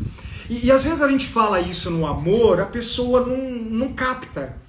E, 0.48 0.66
e 0.66 0.72
às 0.72 0.84
vezes 0.84 1.00
a 1.00 1.08
gente 1.08 1.26
fala 1.26 1.60
isso 1.60 1.90
no 1.90 2.06
amor, 2.06 2.60
a 2.60 2.66
pessoa 2.66 3.20
não, 3.20 3.36
não 3.36 3.92
capta. 3.92 4.63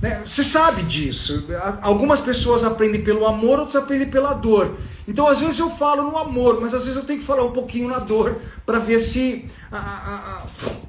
Né? 0.00 0.22
Você 0.24 0.44
sabe 0.44 0.82
disso. 0.82 1.46
Algumas 1.82 2.20
pessoas 2.20 2.62
aprendem 2.62 3.02
pelo 3.02 3.26
amor, 3.26 3.58
outras 3.58 3.76
aprendem 3.76 4.08
pela 4.08 4.32
dor. 4.32 4.76
Então, 5.06 5.26
às 5.26 5.40
vezes 5.40 5.58
eu 5.58 5.70
falo 5.70 6.10
no 6.10 6.16
amor, 6.18 6.60
mas 6.60 6.74
às 6.74 6.82
vezes 6.84 6.96
eu 6.96 7.04
tenho 7.04 7.20
que 7.20 7.26
falar 7.26 7.44
um 7.44 7.52
pouquinho 7.52 7.88
na 7.88 7.98
dor 7.98 8.40
para 8.64 8.78
ver 8.78 9.00
se 9.00 9.46
a, 9.72 9.78
a, 9.78 10.14
a, 10.36 10.42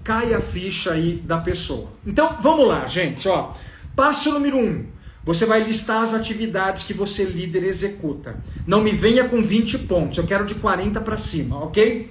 cai 0.03 0.33
a 0.33 0.41
ficha 0.41 0.91
aí 0.91 1.15
da 1.25 1.37
pessoa. 1.37 1.87
Então, 2.05 2.37
vamos 2.41 2.67
lá, 2.67 2.85
gente. 2.85 3.27
Ó. 3.27 3.53
Passo 3.95 4.31
número 4.31 4.57
um. 4.57 4.85
Você 5.23 5.45
vai 5.45 5.61
listar 5.63 6.01
as 6.01 6.13
atividades 6.13 6.83
que 6.83 6.93
você 6.93 7.23
líder 7.23 7.63
executa. 7.63 8.37
Não 8.65 8.81
me 8.81 8.91
venha 8.91 9.27
com 9.27 9.43
20 9.43 9.79
pontos, 9.79 10.17
eu 10.17 10.25
quero 10.25 10.45
de 10.45 10.55
40 10.55 11.01
para 11.01 11.17
cima, 11.17 11.63
ok? 11.63 12.09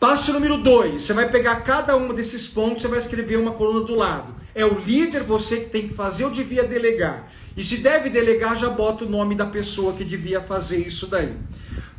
Passo 0.00 0.32
número 0.32 0.58
2, 0.58 1.02
você 1.02 1.12
vai 1.12 1.28
pegar 1.28 1.56
cada 1.62 1.96
um 1.96 2.14
desses 2.14 2.46
pontos, 2.46 2.82
você 2.82 2.88
vai 2.88 2.98
escrever 2.98 3.36
uma 3.36 3.50
coluna 3.50 3.84
do 3.84 3.96
lado. 3.96 4.32
É 4.54 4.64
o 4.64 4.78
líder 4.78 5.24
você 5.24 5.56
que 5.58 5.70
tem 5.70 5.88
que 5.88 5.94
fazer 5.94 6.24
ou 6.24 6.30
devia 6.30 6.62
delegar. 6.62 7.28
E 7.56 7.64
se 7.64 7.78
deve 7.78 8.08
delegar, 8.08 8.56
já 8.56 8.68
bota 8.68 9.04
o 9.04 9.08
nome 9.08 9.34
da 9.34 9.46
pessoa 9.46 9.92
que 9.92 10.04
devia 10.04 10.40
fazer 10.40 10.86
isso 10.86 11.08
daí. 11.08 11.34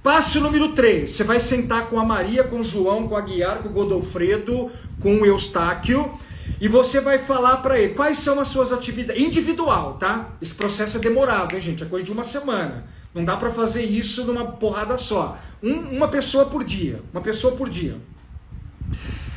Passo 0.01 0.39
número 0.39 0.69
3, 0.69 1.11
você 1.11 1.25
vai 1.25 1.41
sentar 1.41 1.89
com 1.89 1.99
a 1.99 2.05
Maria, 2.05 2.45
com 2.45 2.61
o 2.61 2.63
João, 2.63 3.05
com 3.05 3.17
a 3.17 3.21
Guiar, 3.21 3.61
com 3.61 3.67
o 3.67 3.73
Godofredo, 3.73 4.71
com 5.01 5.15
o 5.17 5.25
Eustáquio, 5.25 6.17
e 6.61 6.69
você 6.69 7.01
vai 7.01 7.17
falar 7.17 7.57
para 7.57 7.77
ele 7.77 7.95
quais 7.95 8.19
são 8.19 8.39
as 8.39 8.47
suas 8.47 8.71
atividades, 8.71 9.21
individual, 9.21 9.95
tá? 9.95 10.29
Esse 10.41 10.53
processo 10.53 10.95
é 10.95 10.99
demorado, 11.01 11.53
hein, 11.53 11.61
gente? 11.61 11.83
É 11.83 11.85
coisa 11.85 12.05
de 12.05 12.13
uma 12.13 12.23
semana. 12.23 12.85
Não 13.13 13.25
dá 13.25 13.35
para 13.35 13.49
fazer 13.49 13.83
isso 13.83 14.25
numa 14.25 14.45
porrada 14.45 14.97
só. 14.97 15.37
Um, 15.61 15.97
uma 15.97 16.07
pessoa 16.07 16.45
por 16.45 16.63
dia. 16.63 17.01
Uma 17.11 17.21
pessoa 17.21 17.55
por 17.55 17.69
dia. 17.69 17.97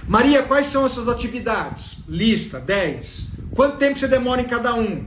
Maria, 0.07 0.43
quais 0.43 0.67
são 0.67 0.85
essas 0.85 1.09
atividades? 1.09 2.05
Lista, 2.09 2.61
10. 2.61 3.29
Quanto 3.55 3.79
tempo 3.79 3.99
você 3.99 4.09
demora 4.09 4.41
em 4.41 4.47
cada 4.47 4.75
um? 4.75 5.07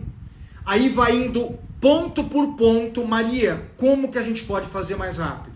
Aí 0.66 0.90
vai 0.90 1.16
indo 1.16 1.60
ponto 1.80 2.24
por 2.24 2.56
ponto. 2.56 3.06
Maria, 3.06 3.70
como 3.78 4.10
que 4.10 4.18
a 4.18 4.24
gente 4.24 4.44
pode 4.44 4.68
fazer 4.68 4.96
mais 4.96 5.18
rápido? 5.18 5.56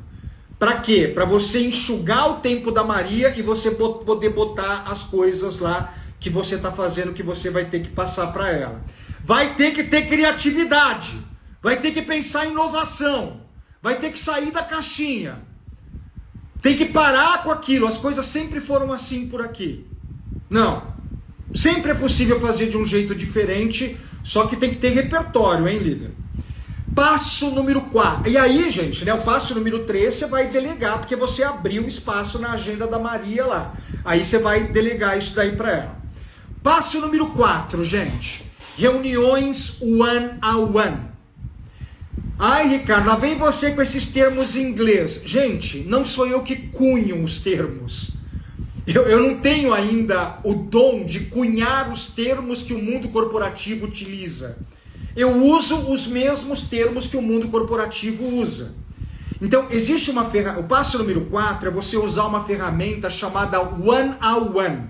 Para 0.59 0.77
quê? 0.79 1.07
Para 1.07 1.23
você 1.23 1.65
enxugar 1.65 2.29
o 2.29 2.35
tempo 2.41 2.69
da 2.69 2.83
Maria 2.83 3.33
e 3.35 3.41
você 3.41 3.71
poder 3.71 4.29
botar 4.29 4.83
as 4.87 5.03
coisas 5.03 5.59
lá 5.59 5.93
que 6.19 6.29
você 6.29 6.55
está 6.55 6.69
fazendo, 6.69 7.13
que 7.13 7.23
você 7.23 7.49
vai 7.49 7.65
ter 7.65 7.79
que 7.79 7.89
passar 7.89 8.27
para 8.33 8.49
ela. 8.49 8.81
vai 9.23 9.55
ter 9.55 9.71
que 9.71 9.83
ter 9.83 10.07
criatividade, 10.07 11.17
vai 11.61 11.79
ter 11.79 11.91
que 11.91 12.01
pensar 12.01 12.45
em 12.45 12.51
inovação, 12.51 13.41
vai 13.81 13.99
ter 13.99 14.11
que 14.11 14.19
sair 14.19 14.51
da 14.51 14.63
caixinha, 14.63 15.41
tem 16.61 16.75
que 16.75 16.85
parar 16.85 17.43
com 17.43 17.51
aquilo. 17.51 17.87
As 17.87 17.97
coisas 17.97 18.25
sempre 18.25 18.59
foram 18.59 18.91
assim 18.91 19.27
por 19.27 19.41
aqui. 19.41 19.85
Não. 20.49 20.93
Sempre 21.53 21.91
é 21.91 21.95
possível 21.95 22.39
fazer 22.39 22.69
de 22.69 22.77
um 22.77 22.85
jeito 22.85 23.15
diferente, 23.15 23.97
só 24.23 24.45
que 24.45 24.55
tem 24.55 24.69
que 24.69 24.77
ter 24.77 24.89
repertório, 24.89 25.67
hein, 25.67 25.79
líder? 25.79 26.11
Passo 26.93 27.51
número 27.51 27.81
4. 27.83 28.29
E 28.29 28.37
aí, 28.37 28.69
gente, 28.69 29.05
né, 29.05 29.13
o 29.13 29.21
passo 29.21 29.55
número 29.55 29.85
3 29.85 30.13
você 30.13 30.27
vai 30.27 30.47
delegar, 30.47 30.99
porque 30.99 31.15
você 31.15 31.43
abriu 31.43 31.87
espaço 31.87 32.39
na 32.39 32.51
agenda 32.51 32.85
da 32.85 32.99
Maria 32.99 33.45
lá. 33.45 33.73
Aí 34.03 34.23
você 34.23 34.37
vai 34.37 34.67
delegar 34.67 35.17
isso 35.17 35.33
daí 35.33 35.55
para 35.55 35.71
ela. 35.71 35.99
Passo 36.61 36.99
número 36.99 37.27
4, 37.27 37.83
gente. 37.85 38.43
Reuniões 38.77 39.81
one 39.81 40.37
a 40.41 40.57
one. 40.57 41.08
Ai, 42.41 42.69
Ricardo, 42.69 43.05
lá 43.05 43.17
vem 43.17 43.37
você 43.37 43.71
com 43.71 43.81
esses 43.81 44.05
termos 44.05 44.55
em 44.55 44.61
inglês. 44.61 45.21
Gente, 45.25 45.79
não 45.79 46.05
sou 46.05 46.25
eu 46.25 46.41
que 46.41 46.55
cunho 46.55 47.21
os 47.21 47.39
termos. 47.39 48.11
Eu, 48.87 49.03
eu 49.03 49.19
não 49.19 49.39
tenho 49.39 49.73
ainda 49.73 50.39
o 50.45 50.53
dom 50.53 51.03
de 51.03 51.25
cunhar 51.25 51.91
os 51.91 52.07
termos 52.07 52.63
que 52.63 52.73
o 52.73 52.81
mundo 52.81 53.09
corporativo 53.09 53.87
utiliza. 53.87 54.57
Eu 55.17 55.35
uso 55.35 55.91
os 55.91 56.07
mesmos 56.07 56.61
termos 56.61 57.07
que 57.07 57.17
o 57.17 57.21
mundo 57.21 57.49
corporativo 57.49 58.23
usa. 58.37 58.73
Então, 59.41 59.67
existe 59.69 60.09
uma 60.09 60.23
ferramenta. 60.23 60.61
O 60.61 60.67
passo 60.67 60.97
número 60.97 61.25
4 61.25 61.67
é 61.67 61.71
você 61.71 61.97
usar 61.97 62.23
uma 62.23 62.45
ferramenta 62.45 63.09
chamada 63.09 63.59
one 63.59 64.15
a 64.21 64.37
one. 64.37 64.87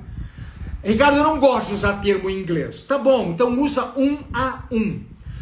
Ricardo, 0.83 1.17
eu 1.17 1.23
não 1.23 1.39
gosto 1.39 1.69
de 1.69 1.73
usar 1.73 1.93
termo 1.93 2.29
em 2.29 2.39
inglês. 2.39 2.83
Tá 2.83 2.99
bom, 2.99 3.31
então 3.31 3.59
usa 3.59 3.91
um 3.97 4.19
a 4.31 4.65
um. 4.71 5.01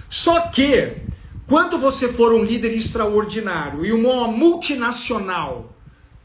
Só 0.09 0.39
que, 0.39 1.05
quando 1.47 1.77
você 1.77 2.11
for 2.11 2.33
um 2.33 2.43
líder 2.43 2.73
extraordinário 2.73 3.85
e 3.85 3.93
uma 3.93 4.27
multinacional 4.27 5.73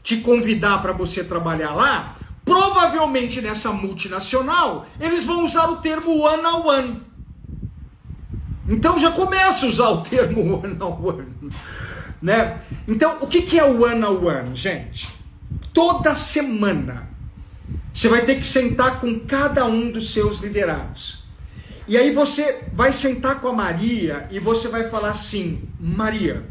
te 0.03 0.17
convidar 0.17 0.81
para 0.81 0.91
você 0.91 1.23
trabalhar 1.23 1.73
lá, 1.73 2.17
provavelmente 2.43 3.41
nessa 3.41 3.71
multinacional 3.71 4.85
eles 4.99 5.23
vão 5.23 5.45
usar 5.45 5.69
o 5.69 5.77
termo 5.77 6.19
one 6.19 6.45
on 6.45 6.67
one. 6.67 7.01
Então 8.67 8.99
já 8.99 9.11
começa 9.11 9.65
a 9.65 9.69
usar 9.69 9.89
o 9.89 10.01
termo 10.01 10.61
one 10.61 10.77
on 10.81 11.01
one, 11.01 11.51
né? 12.21 12.59
Então 12.85 13.19
o 13.21 13.27
que 13.27 13.57
é 13.57 13.63
o 13.63 13.81
one 13.81 14.03
on 14.03 14.25
one, 14.25 14.55
gente? 14.55 15.07
Toda 15.73 16.15
semana 16.15 17.09
você 17.93 18.09
vai 18.09 18.25
ter 18.25 18.35
que 18.35 18.45
sentar 18.45 18.99
com 18.99 19.21
cada 19.21 19.65
um 19.65 19.89
dos 19.89 20.11
seus 20.11 20.39
liderados. 20.39 21.22
E 21.87 21.97
aí 21.97 22.11
você 22.11 22.61
vai 22.71 22.91
sentar 22.91 23.41
com 23.41 23.47
a 23.49 23.53
Maria 23.53 24.27
e 24.31 24.39
você 24.39 24.67
vai 24.67 24.89
falar 24.89 25.09
assim: 25.09 25.63
Maria, 25.79 26.43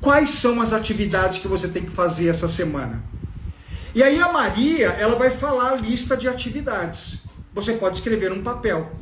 quais 0.00 0.30
são 0.30 0.60
as 0.60 0.72
atividades 0.72 1.38
que 1.38 1.48
você 1.48 1.68
tem 1.68 1.84
que 1.84 1.92
fazer 1.92 2.28
essa 2.28 2.48
semana? 2.48 3.02
E 3.94 4.02
aí 4.02 4.20
a 4.20 4.32
Maria, 4.32 4.88
ela 4.88 5.16
vai 5.16 5.30
falar 5.30 5.72
a 5.72 5.76
lista 5.76 6.16
de 6.16 6.28
atividades. 6.28 7.20
Você 7.54 7.74
pode 7.74 7.96
escrever 7.96 8.32
um 8.32 8.42
papel. 8.42 8.92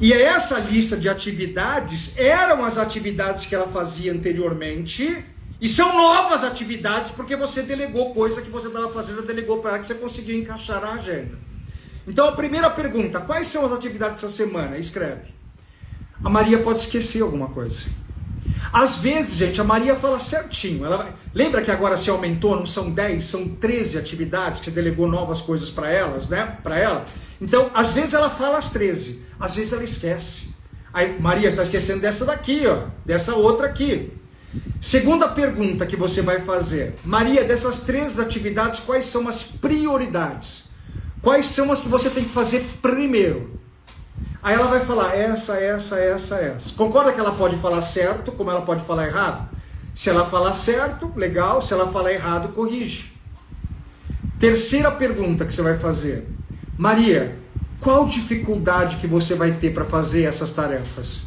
E 0.00 0.12
essa 0.12 0.58
lista 0.58 0.96
de 0.96 1.08
atividades 1.08 2.16
eram 2.16 2.64
as 2.64 2.76
atividades 2.76 3.46
que 3.46 3.54
ela 3.54 3.68
fazia 3.68 4.12
anteriormente 4.12 5.24
e 5.60 5.68
são 5.68 5.94
novas 5.96 6.42
atividades 6.42 7.12
porque 7.12 7.36
você 7.36 7.62
delegou 7.62 8.12
coisa 8.12 8.42
que 8.42 8.50
você 8.50 8.66
estava 8.66 8.88
fazendo, 8.88 9.22
delegou 9.22 9.58
para 9.58 9.70
ela 9.70 9.78
que 9.78 9.86
você 9.86 9.94
conseguiu 9.94 10.36
encaixar 10.36 10.80
na 10.80 10.94
agenda. 10.94 11.38
Então 12.06 12.28
a 12.28 12.32
primeira 12.32 12.68
pergunta, 12.70 13.20
quais 13.20 13.48
são 13.48 13.64
as 13.64 13.72
atividades 13.72 14.22
dessa 14.22 14.34
semana? 14.34 14.78
Escreve. 14.78 15.32
A 16.24 16.30
Maria 16.30 16.58
pode 16.58 16.80
esquecer 16.80 17.22
alguma 17.22 17.48
coisa. 17.48 17.84
Às 18.72 18.96
vezes, 18.96 19.34
gente, 19.34 19.60
a 19.60 19.64
Maria 19.64 19.94
fala 19.94 20.18
certinho. 20.18 20.84
Ela. 20.84 21.14
Lembra 21.34 21.62
que 21.62 21.70
agora 21.70 21.96
se 21.96 22.08
aumentou, 22.08 22.56
não 22.56 22.64
são 22.64 22.90
10, 22.90 23.24
são 23.24 23.48
13 23.48 23.98
atividades, 23.98 24.60
que 24.60 24.66
você 24.66 24.70
delegou 24.70 25.06
novas 25.06 25.40
coisas 25.40 25.68
para 25.68 25.90
elas, 25.90 26.28
né? 26.28 26.56
Para 26.62 26.78
ela. 26.78 27.04
Então, 27.40 27.70
às 27.74 27.92
vezes 27.92 28.14
ela 28.14 28.30
fala 28.30 28.56
as 28.58 28.70
13, 28.70 29.22
às 29.38 29.56
vezes 29.56 29.72
ela 29.72 29.84
esquece. 29.84 30.48
Aí, 30.92 31.20
Maria 31.20 31.48
está 31.48 31.62
esquecendo 31.62 32.00
dessa 32.00 32.24
daqui, 32.24 32.66
ó, 32.66 32.86
dessa 33.04 33.34
outra 33.34 33.66
aqui. 33.66 34.12
Segunda 34.80 35.28
pergunta 35.28 35.86
que 35.86 35.96
você 35.96 36.22
vai 36.22 36.40
fazer: 36.40 36.94
Maria, 37.04 37.44
dessas 37.44 37.80
três 37.80 38.18
atividades, 38.18 38.80
quais 38.80 39.06
são 39.06 39.28
as 39.28 39.42
prioridades? 39.42 40.71
Quais 41.22 41.46
são 41.46 41.70
as 41.70 41.80
que 41.80 41.88
você 41.88 42.10
tem 42.10 42.24
que 42.24 42.30
fazer 42.30 42.66
primeiro? 42.82 43.60
Aí 44.42 44.56
ela 44.56 44.66
vai 44.66 44.80
falar 44.80 45.16
essa, 45.16 45.54
essa, 45.54 45.96
essa, 45.98 46.36
essa. 46.36 46.72
Concorda 46.74 47.12
que 47.12 47.20
ela 47.20 47.30
pode 47.30 47.54
falar 47.56 47.80
certo, 47.80 48.32
como 48.32 48.50
ela 48.50 48.62
pode 48.62 48.84
falar 48.84 49.06
errado? 49.06 49.48
Se 49.94 50.10
ela 50.10 50.26
falar 50.26 50.52
certo, 50.52 51.12
legal. 51.14 51.62
Se 51.62 51.72
ela 51.72 51.86
falar 51.86 52.12
errado, 52.12 52.52
corrige. 52.52 53.12
Terceira 54.38 54.90
pergunta 54.90 55.44
que 55.44 55.54
você 55.54 55.62
vai 55.62 55.78
fazer. 55.78 56.26
Maria, 56.76 57.38
qual 57.78 58.04
dificuldade 58.04 58.96
que 58.96 59.06
você 59.06 59.36
vai 59.36 59.52
ter 59.52 59.72
para 59.72 59.84
fazer 59.84 60.24
essas 60.24 60.50
tarefas? 60.50 61.26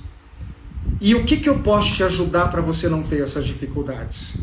E 1.00 1.16
o 1.16 1.24
que, 1.24 1.38
que 1.38 1.48
eu 1.48 1.60
posso 1.60 1.94
te 1.94 2.04
ajudar 2.04 2.50
para 2.50 2.62
você 2.62 2.90
não 2.90 3.02
ter 3.02 3.22
essas 3.22 3.46
dificuldades? 3.46 4.36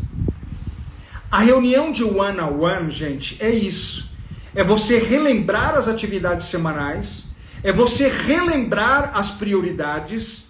A 1.29 1.39
reunião 1.39 1.91
de 1.91 2.03
one 2.03 2.39
on 2.39 2.59
one, 2.59 2.89
gente, 2.89 3.37
é 3.39 3.49
isso. 3.51 4.12
É 4.55 4.63
você 4.63 4.99
relembrar 4.99 5.75
as 5.75 5.87
atividades 5.87 6.47
semanais 6.47 7.33
é 7.63 7.71
você 7.71 8.09
relembrar 8.09 9.11
as 9.15 9.31
prioridades 9.31 10.49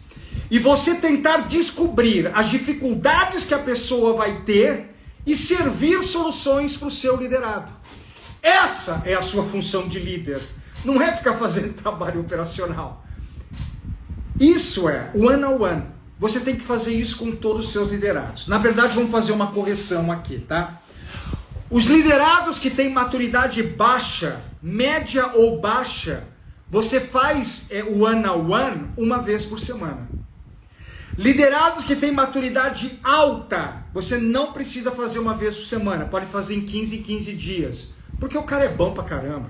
e 0.49 0.57
você 0.57 0.95
tentar 0.95 1.47
descobrir 1.47 2.31
as 2.33 2.49
dificuldades 2.49 3.43
que 3.43 3.53
a 3.53 3.59
pessoa 3.59 4.15
vai 4.15 4.41
ter 4.41 4.95
e 5.25 5.35
servir 5.35 6.03
soluções 6.03 6.75
para 6.75 6.87
o 6.87 6.91
seu 6.91 7.15
liderado. 7.15 7.71
Essa 8.41 9.03
é 9.05 9.13
a 9.13 9.21
sua 9.21 9.45
função 9.45 9.87
de 9.87 9.99
líder. 9.99 10.41
Não 10.83 11.01
é 11.01 11.15
ficar 11.15 11.33
fazendo 11.33 11.73
trabalho 11.81 12.21
operacional. 12.21 13.05
Isso 14.39 14.89
é 14.89 15.11
one 15.13 15.45
on 15.45 15.61
one. 15.61 15.83
Você 16.19 16.39
tem 16.39 16.55
que 16.55 16.63
fazer 16.63 16.93
isso 16.93 17.17
com 17.17 17.31
todos 17.31 17.67
os 17.67 17.71
seus 17.71 17.91
liderados. 17.91 18.47
Na 18.47 18.57
verdade, 18.57 18.95
vamos 18.95 19.11
fazer 19.11 19.31
uma 19.31 19.47
correção 19.47 20.11
aqui, 20.11 20.39
tá? 20.39 20.81
Os 21.73 21.87
liderados 21.87 22.59
que 22.59 22.69
têm 22.69 22.91
maturidade 22.91 23.63
baixa, 23.63 24.39
média 24.61 25.31
ou 25.33 25.59
baixa, 25.59 26.23
você 26.69 26.99
faz 26.99 27.65
é, 27.71 27.83
o 27.83 28.03
one 28.03 28.27
on 28.27 28.51
one 28.51 28.87
uma 28.95 29.17
vez 29.17 29.43
por 29.43 29.59
semana. 29.59 30.07
Liderados 31.17 31.83
que 31.83 31.95
têm 31.95 32.11
maturidade 32.11 32.99
alta, 33.03 33.87
você 33.91 34.19
não 34.19 34.53
precisa 34.53 34.91
fazer 34.91 35.17
uma 35.17 35.33
vez 35.33 35.57
por 35.57 35.65
semana, 35.65 36.05
pode 36.05 36.27
fazer 36.27 36.53
em 36.53 36.61
15 36.61 36.97
em 36.97 37.01
15 37.01 37.33
dias, 37.33 37.91
porque 38.19 38.37
o 38.37 38.43
cara 38.43 38.65
é 38.65 38.69
bom 38.69 38.93
pra 38.93 39.03
caramba. 39.03 39.49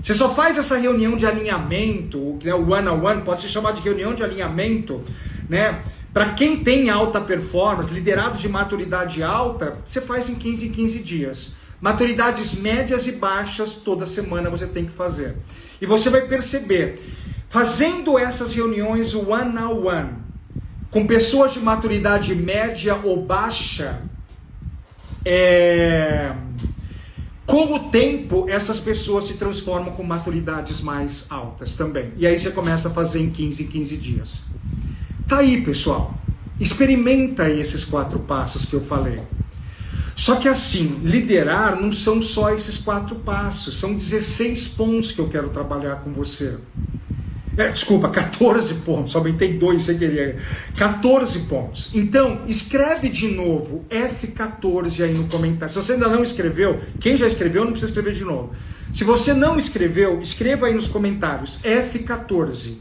Você 0.00 0.14
só 0.14 0.32
faz 0.32 0.56
essa 0.56 0.78
reunião 0.78 1.16
de 1.16 1.26
alinhamento, 1.26 2.38
né, 2.44 2.54
o 2.54 2.70
one 2.70 2.86
on 2.86 3.04
one, 3.04 3.22
pode 3.22 3.42
ser 3.42 3.48
chamado 3.48 3.80
de 3.80 3.82
reunião 3.82 4.14
de 4.14 4.22
alinhamento, 4.22 5.02
né? 5.48 5.82
Para 6.12 6.34
quem 6.34 6.62
tem 6.62 6.90
alta 6.90 7.20
performance, 7.20 7.92
liderados 7.92 8.40
de 8.40 8.48
maturidade 8.48 9.22
alta, 9.22 9.78
você 9.82 10.00
faz 10.00 10.28
em 10.28 10.34
15 10.34 10.66
em 10.66 10.70
15 10.70 10.98
dias. 10.98 11.54
Maturidades 11.80 12.54
médias 12.54 13.06
e 13.06 13.12
baixas, 13.12 13.76
toda 13.76 14.04
semana 14.04 14.50
você 14.50 14.66
tem 14.66 14.84
que 14.84 14.92
fazer. 14.92 15.36
E 15.80 15.86
você 15.86 16.10
vai 16.10 16.20
perceber, 16.22 17.00
fazendo 17.48 18.18
essas 18.18 18.54
reuniões 18.54 19.14
one 19.14 19.56
on 19.58 19.86
one, 19.86 20.10
com 20.90 21.06
pessoas 21.06 21.54
de 21.54 21.60
maturidade 21.60 22.34
média 22.34 22.94
ou 23.02 23.24
baixa, 23.24 24.02
é... 25.24 26.34
com 27.46 27.72
o 27.72 27.78
tempo 27.90 28.46
essas 28.50 28.78
pessoas 28.78 29.24
se 29.24 29.34
transformam 29.34 29.92
com 29.92 30.02
maturidades 30.02 30.82
mais 30.82 31.26
altas 31.30 31.74
também. 31.74 32.12
E 32.18 32.26
aí 32.26 32.38
você 32.38 32.50
começa 32.50 32.88
a 32.88 32.90
fazer 32.92 33.20
em 33.20 33.30
15 33.30 33.64
em 33.64 33.66
15 33.66 33.96
dias. 33.96 34.44
Tá 35.28 35.38
aí, 35.38 35.62
pessoal. 35.62 36.14
Experimenta 36.60 37.44
aí 37.44 37.60
esses 37.60 37.84
quatro 37.84 38.18
passos 38.20 38.64
que 38.64 38.74
eu 38.74 38.80
falei. 38.80 39.20
Só 40.14 40.36
que 40.36 40.48
assim, 40.48 41.00
liderar 41.02 41.80
não 41.80 41.90
são 41.90 42.20
só 42.20 42.54
esses 42.54 42.76
quatro 42.76 43.16
passos, 43.16 43.78
são 43.78 43.94
16 43.94 44.68
pontos 44.68 45.10
que 45.12 45.20
eu 45.20 45.28
quero 45.28 45.48
trabalhar 45.48 45.96
com 45.96 46.12
você. 46.12 46.58
É, 47.56 47.68
desculpa, 47.68 48.08
14 48.08 48.74
pontos, 48.76 49.14
aumentei 49.14 49.58
dois 49.58 49.84
sem 49.84 49.98
querer. 49.98 50.40
14 50.76 51.40
pontos. 51.40 51.90
Então, 51.94 52.42
escreve 52.46 53.08
de 53.10 53.28
novo 53.28 53.84
F14 53.90 55.04
aí 55.04 55.12
no 55.12 55.24
comentário. 55.24 55.72
Se 55.72 55.80
você 55.80 55.94
ainda 55.94 56.08
não 56.08 56.22
escreveu, 56.22 56.80
quem 56.98 57.16
já 57.16 57.26
escreveu 57.26 57.64
não 57.64 57.72
precisa 57.72 57.90
escrever 57.90 58.14
de 58.14 58.24
novo. 58.24 58.52
Se 58.92 59.04
você 59.04 59.34
não 59.34 59.58
escreveu, 59.58 60.20
escreva 60.20 60.66
aí 60.66 60.74
nos 60.74 60.88
comentários 60.88 61.58
F14 61.62 62.76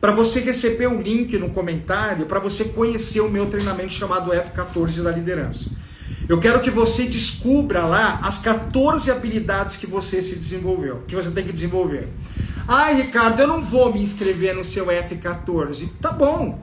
para 0.00 0.12
você 0.12 0.40
receber 0.40 0.86
o 0.86 1.00
link 1.00 1.38
no 1.38 1.50
comentário, 1.50 2.26
para 2.26 2.38
você 2.38 2.64
conhecer 2.66 3.20
o 3.20 3.30
meu 3.30 3.46
treinamento 3.46 3.92
chamado 3.92 4.30
F14 4.30 5.02
da 5.02 5.10
liderança. 5.10 5.70
Eu 6.28 6.40
quero 6.40 6.60
que 6.60 6.70
você 6.70 7.04
descubra 7.04 7.84
lá 7.84 8.20
as 8.22 8.38
14 8.38 9.10
habilidades 9.10 9.76
que 9.76 9.86
você 9.86 10.20
se 10.20 10.36
desenvolveu, 10.36 11.02
que 11.06 11.14
você 11.14 11.30
tem 11.30 11.44
que 11.44 11.52
desenvolver. 11.52 12.08
Ah, 12.66 12.90
Ricardo, 12.90 13.40
eu 13.40 13.46
não 13.46 13.62
vou 13.62 13.92
me 13.92 14.00
inscrever 14.00 14.54
no 14.54 14.64
seu 14.64 14.86
F14. 14.86 15.88
Tá 16.00 16.10
bom. 16.10 16.60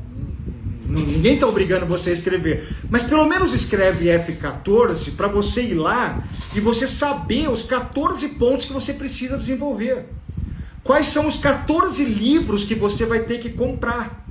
Ninguém 0.85 1.35
está 1.35 1.47
obrigando 1.47 1.85
você 1.85 2.09
a 2.09 2.13
escrever. 2.13 2.67
Mas 2.89 3.03
pelo 3.03 3.25
menos 3.25 3.53
escreve 3.53 4.05
F14 4.07 5.15
para 5.15 5.27
você 5.27 5.63
ir 5.63 5.75
lá 5.75 6.21
e 6.53 6.59
você 6.59 6.87
saber 6.87 7.49
os 7.49 7.63
14 7.63 8.29
pontos 8.29 8.65
que 8.65 8.73
você 8.73 8.93
precisa 8.93 9.37
desenvolver. 9.37 10.05
Quais 10.83 11.07
são 11.07 11.27
os 11.27 11.37
14 11.37 12.03
livros 12.03 12.63
que 12.65 12.75
você 12.75 13.05
vai 13.05 13.21
ter 13.21 13.39
que 13.39 13.49
comprar? 13.49 14.25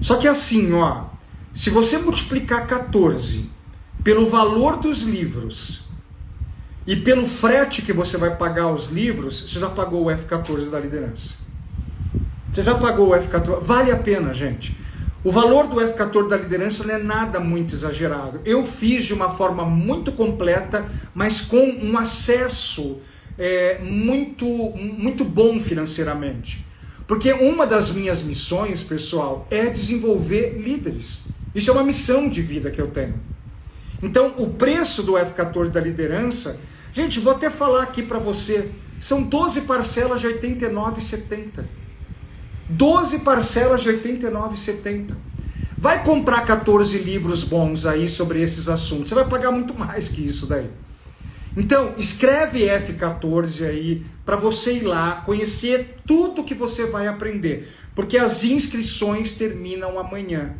Só 0.00 0.16
que 0.16 0.26
assim, 0.26 0.72
ó, 0.72 1.04
se 1.52 1.68
você 1.68 1.98
multiplicar 1.98 2.66
14 2.66 3.50
pelo 4.02 4.28
valor 4.28 4.78
dos 4.78 5.02
livros 5.02 5.84
e 6.86 6.96
pelo 6.96 7.26
frete 7.26 7.82
que 7.82 7.92
você 7.92 8.16
vai 8.16 8.34
pagar 8.36 8.72
os 8.72 8.86
livros, 8.86 9.42
você 9.42 9.60
já 9.60 9.68
pagou 9.68 10.06
o 10.06 10.10
F14 10.10 10.70
da 10.70 10.80
liderança. 10.80 11.34
Você 12.50 12.62
já 12.62 12.74
pagou 12.74 13.10
o 13.10 13.12
F14. 13.12 13.60
Vale 13.60 13.92
a 13.92 13.96
pena, 13.96 14.32
gente. 14.32 14.76
O 15.24 15.30
valor 15.30 15.68
do 15.68 15.76
F14 15.76 16.28
da 16.28 16.36
liderança 16.36 16.84
não 16.84 16.94
é 16.94 16.98
nada 16.98 17.38
muito 17.38 17.74
exagerado. 17.74 18.40
Eu 18.44 18.64
fiz 18.64 19.04
de 19.04 19.14
uma 19.14 19.36
forma 19.36 19.64
muito 19.64 20.10
completa, 20.12 20.84
mas 21.14 21.40
com 21.40 21.64
um 21.82 21.96
acesso 21.96 23.00
é, 23.38 23.78
muito, 23.82 24.46
muito 24.76 25.24
bom 25.24 25.58
financeiramente. 25.58 26.64
Porque 27.06 27.32
uma 27.32 27.66
das 27.66 27.90
minhas 27.90 28.22
missões, 28.22 28.82
pessoal, 28.82 29.46
é 29.50 29.66
desenvolver 29.66 30.58
líderes. 30.58 31.22
Isso 31.54 31.70
é 31.70 31.72
uma 31.72 31.84
missão 31.84 32.28
de 32.28 32.40
vida 32.40 32.70
que 32.70 32.80
eu 32.80 32.88
tenho. 32.88 33.14
Então, 34.02 34.34
o 34.36 34.50
preço 34.54 35.02
do 35.02 35.12
F14 35.12 35.68
da 35.68 35.80
liderança, 35.80 36.60
gente, 36.92 37.20
vou 37.20 37.32
até 37.32 37.50
falar 37.50 37.82
aqui 37.82 38.02
para 38.02 38.18
você, 38.18 38.70
são 39.00 39.22
12 39.22 39.62
parcelas 39.62 40.20
de 40.20 40.28
R$ 40.28 40.34
89,70. 40.40 41.64
12 42.68 43.18
parcelas 43.20 43.82
de 43.82 43.90
R$ 43.90 43.98
89,70. 43.98 45.14
Vai 45.76 46.04
comprar 46.04 46.42
14 46.46 46.96
livros 46.98 47.44
bons 47.44 47.86
aí 47.86 48.08
sobre 48.08 48.40
esses 48.40 48.68
assuntos. 48.68 49.08
Você 49.08 49.14
vai 49.14 49.28
pagar 49.28 49.50
muito 49.50 49.74
mais 49.74 50.08
que 50.08 50.24
isso 50.24 50.46
daí. 50.46 50.70
Então, 51.56 51.94
escreve 51.98 52.66
F14 52.66 53.66
aí 53.66 54.02
para 54.24 54.36
você 54.36 54.74
ir 54.74 54.82
lá 54.82 55.22
conhecer 55.26 55.96
tudo 56.06 56.44
que 56.44 56.54
você 56.54 56.86
vai 56.86 57.06
aprender, 57.06 57.70
porque 57.94 58.16
as 58.16 58.44
inscrições 58.44 59.32
terminam 59.32 59.98
amanhã. 59.98 60.54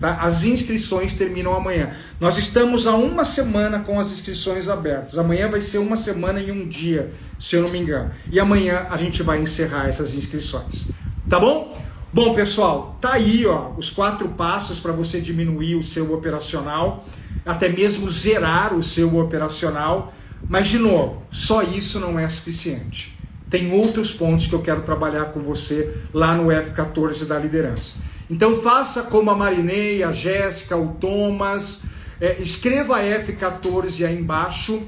Tá? 0.00 0.14
As 0.22 0.44
inscrições 0.44 1.14
terminam 1.14 1.54
amanhã. 1.54 1.90
Nós 2.18 2.38
estamos 2.38 2.86
há 2.86 2.94
uma 2.94 3.24
semana 3.24 3.80
com 3.80 4.00
as 4.00 4.10
inscrições 4.10 4.68
abertas. 4.68 5.18
Amanhã 5.18 5.48
vai 5.48 5.60
ser 5.60 5.78
uma 5.78 5.96
semana 5.96 6.40
e 6.40 6.50
um 6.50 6.66
dia, 6.66 7.10
se 7.38 7.54
eu 7.54 7.62
não 7.62 7.68
me 7.68 7.78
engano. 7.78 8.10
E 8.32 8.40
amanhã 8.40 8.86
a 8.88 8.96
gente 8.96 9.22
vai 9.22 9.40
encerrar 9.42 9.88
essas 9.88 10.14
inscrições. 10.14 10.88
Tá 11.28 11.38
bom? 11.38 11.78
Bom, 12.12 12.34
pessoal, 12.34 12.98
tá 13.00 13.12
aí 13.12 13.46
ó, 13.46 13.70
os 13.76 13.88
quatro 13.88 14.28
passos 14.30 14.80
para 14.80 14.90
você 14.90 15.20
diminuir 15.20 15.76
o 15.76 15.82
seu 15.82 16.12
operacional, 16.12 17.04
até 17.46 17.68
mesmo 17.68 18.10
zerar 18.10 18.74
o 18.74 18.82
seu 18.82 19.16
operacional. 19.16 20.12
Mas, 20.50 20.66
de 20.66 20.80
novo, 20.80 21.22
só 21.30 21.62
isso 21.62 22.00
não 22.00 22.18
é 22.18 22.28
suficiente. 22.28 23.16
Tem 23.48 23.72
outros 23.72 24.12
pontos 24.12 24.48
que 24.48 24.52
eu 24.52 24.60
quero 24.60 24.82
trabalhar 24.82 25.26
com 25.26 25.38
você 25.38 25.94
lá 26.12 26.34
no 26.34 26.48
F14 26.48 27.24
da 27.24 27.38
liderança. 27.38 28.00
Então, 28.28 28.60
faça 28.60 29.04
como 29.04 29.30
a 29.30 29.36
Marinei, 29.36 30.02
a 30.02 30.10
Jéssica, 30.10 30.76
o 30.76 30.88
Thomas. 30.94 31.82
É, 32.20 32.42
escreva 32.42 32.96
a 32.96 33.00
F14 33.00 34.04
aí 34.04 34.18
embaixo 34.18 34.82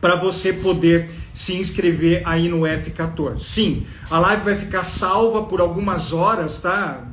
para 0.00 0.16
você 0.16 0.52
poder 0.52 1.10
se 1.32 1.54
inscrever 1.56 2.22
aí 2.24 2.48
no 2.48 2.62
F14. 2.62 3.38
Sim, 3.38 3.86
a 4.10 4.18
live 4.18 4.42
vai 4.42 4.56
ficar 4.56 4.82
salva 4.82 5.44
por 5.44 5.60
algumas 5.60 6.12
horas, 6.12 6.58
tá? 6.58 7.04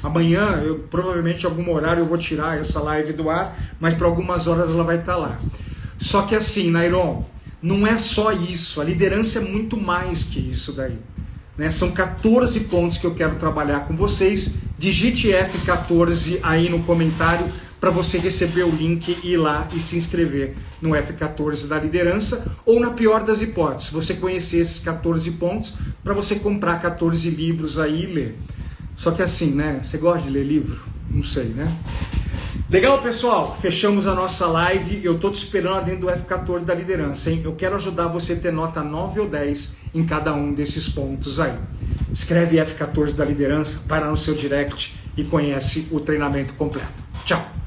Amanhã, 0.00 0.62
eu 0.64 0.78
provavelmente 0.88 1.42
em 1.42 1.46
algum 1.46 1.74
horário 1.74 2.02
eu 2.02 2.06
vou 2.06 2.16
tirar 2.16 2.56
essa 2.56 2.80
live 2.80 3.12
do 3.12 3.28
ar, 3.28 3.58
mas 3.80 3.94
por 3.94 4.04
algumas 4.04 4.46
horas 4.46 4.70
ela 4.70 4.84
vai 4.84 4.96
estar 4.96 5.14
tá 5.14 5.18
lá. 5.18 5.38
Só 6.00 6.22
que 6.22 6.34
assim, 6.34 6.70
Nairon, 6.70 7.24
não 7.62 7.86
é 7.86 7.98
só 7.98 8.32
isso. 8.32 8.80
A 8.80 8.84
liderança 8.84 9.38
é 9.38 9.42
muito 9.42 9.76
mais 9.76 10.24
que 10.24 10.40
isso 10.40 10.72
daí. 10.72 10.98
Né? 11.58 11.70
São 11.70 11.90
14 11.90 12.58
pontos 12.60 12.96
que 12.96 13.06
eu 13.06 13.14
quero 13.14 13.36
trabalhar 13.36 13.80
com 13.80 13.94
vocês. 13.94 14.56
Digite 14.78 15.28
F14 15.28 16.38
aí 16.42 16.70
no 16.70 16.82
comentário 16.84 17.46
para 17.78 17.90
você 17.90 18.18
receber 18.18 18.62
o 18.62 18.70
link 18.70 19.16
e 19.22 19.32
ir 19.32 19.36
lá 19.38 19.66
e 19.74 19.80
se 19.80 19.96
inscrever 19.96 20.54
no 20.82 20.90
F14 20.90 21.66
da 21.66 21.78
liderança, 21.78 22.54
ou 22.66 22.78
na 22.78 22.90
pior 22.90 23.22
das 23.22 23.40
hipóteses, 23.40 23.90
você 23.90 24.12
conhecer 24.14 24.58
esses 24.58 24.78
14 24.80 25.30
pontos 25.32 25.74
para 26.04 26.12
você 26.12 26.34
comprar 26.36 26.78
14 26.80 27.30
livros 27.30 27.78
aí 27.78 28.04
e 28.04 28.06
ler. 28.06 28.38
Só 28.96 29.10
que 29.10 29.22
assim, 29.22 29.52
né? 29.52 29.80
Você 29.82 29.96
gosta 29.96 30.22
de 30.22 30.30
ler 30.30 30.44
livro? 30.44 30.78
Não 31.10 31.22
sei, 31.22 31.46
né? 31.46 31.74
Legal, 32.70 33.02
pessoal? 33.02 33.58
Fechamos 33.60 34.06
a 34.06 34.14
nossa 34.14 34.46
live. 34.46 35.04
Eu 35.04 35.16
estou 35.16 35.28
te 35.28 35.42
esperando 35.42 35.86
dentro 35.86 36.02
do 36.02 36.06
F14 36.06 36.60
da 36.60 36.72
liderança, 36.72 37.28
hein? 37.28 37.40
Eu 37.42 37.52
quero 37.56 37.74
ajudar 37.74 38.06
você 38.06 38.34
a 38.34 38.36
ter 38.36 38.52
nota 38.52 38.80
9 38.80 39.18
ou 39.18 39.28
10 39.28 39.78
em 39.92 40.06
cada 40.06 40.32
um 40.32 40.54
desses 40.54 40.88
pontos 40.88 41.40
aí. 41.40 41.58
Escreve 42.12 42.58
F14 42.58 43.14
da 43.14 43.24
liderança, 43.24 43.80
para 43.88 44.08
no 44.08 44.16
seu 44.16 44.34
direct 44.34 44.94
e 45.16 45.24
conhece 45.24 45.88
o 45.90 45.98
treinamento 45.98 46.54
completo. 46.54 47.02
Tchau! 47.24 47.59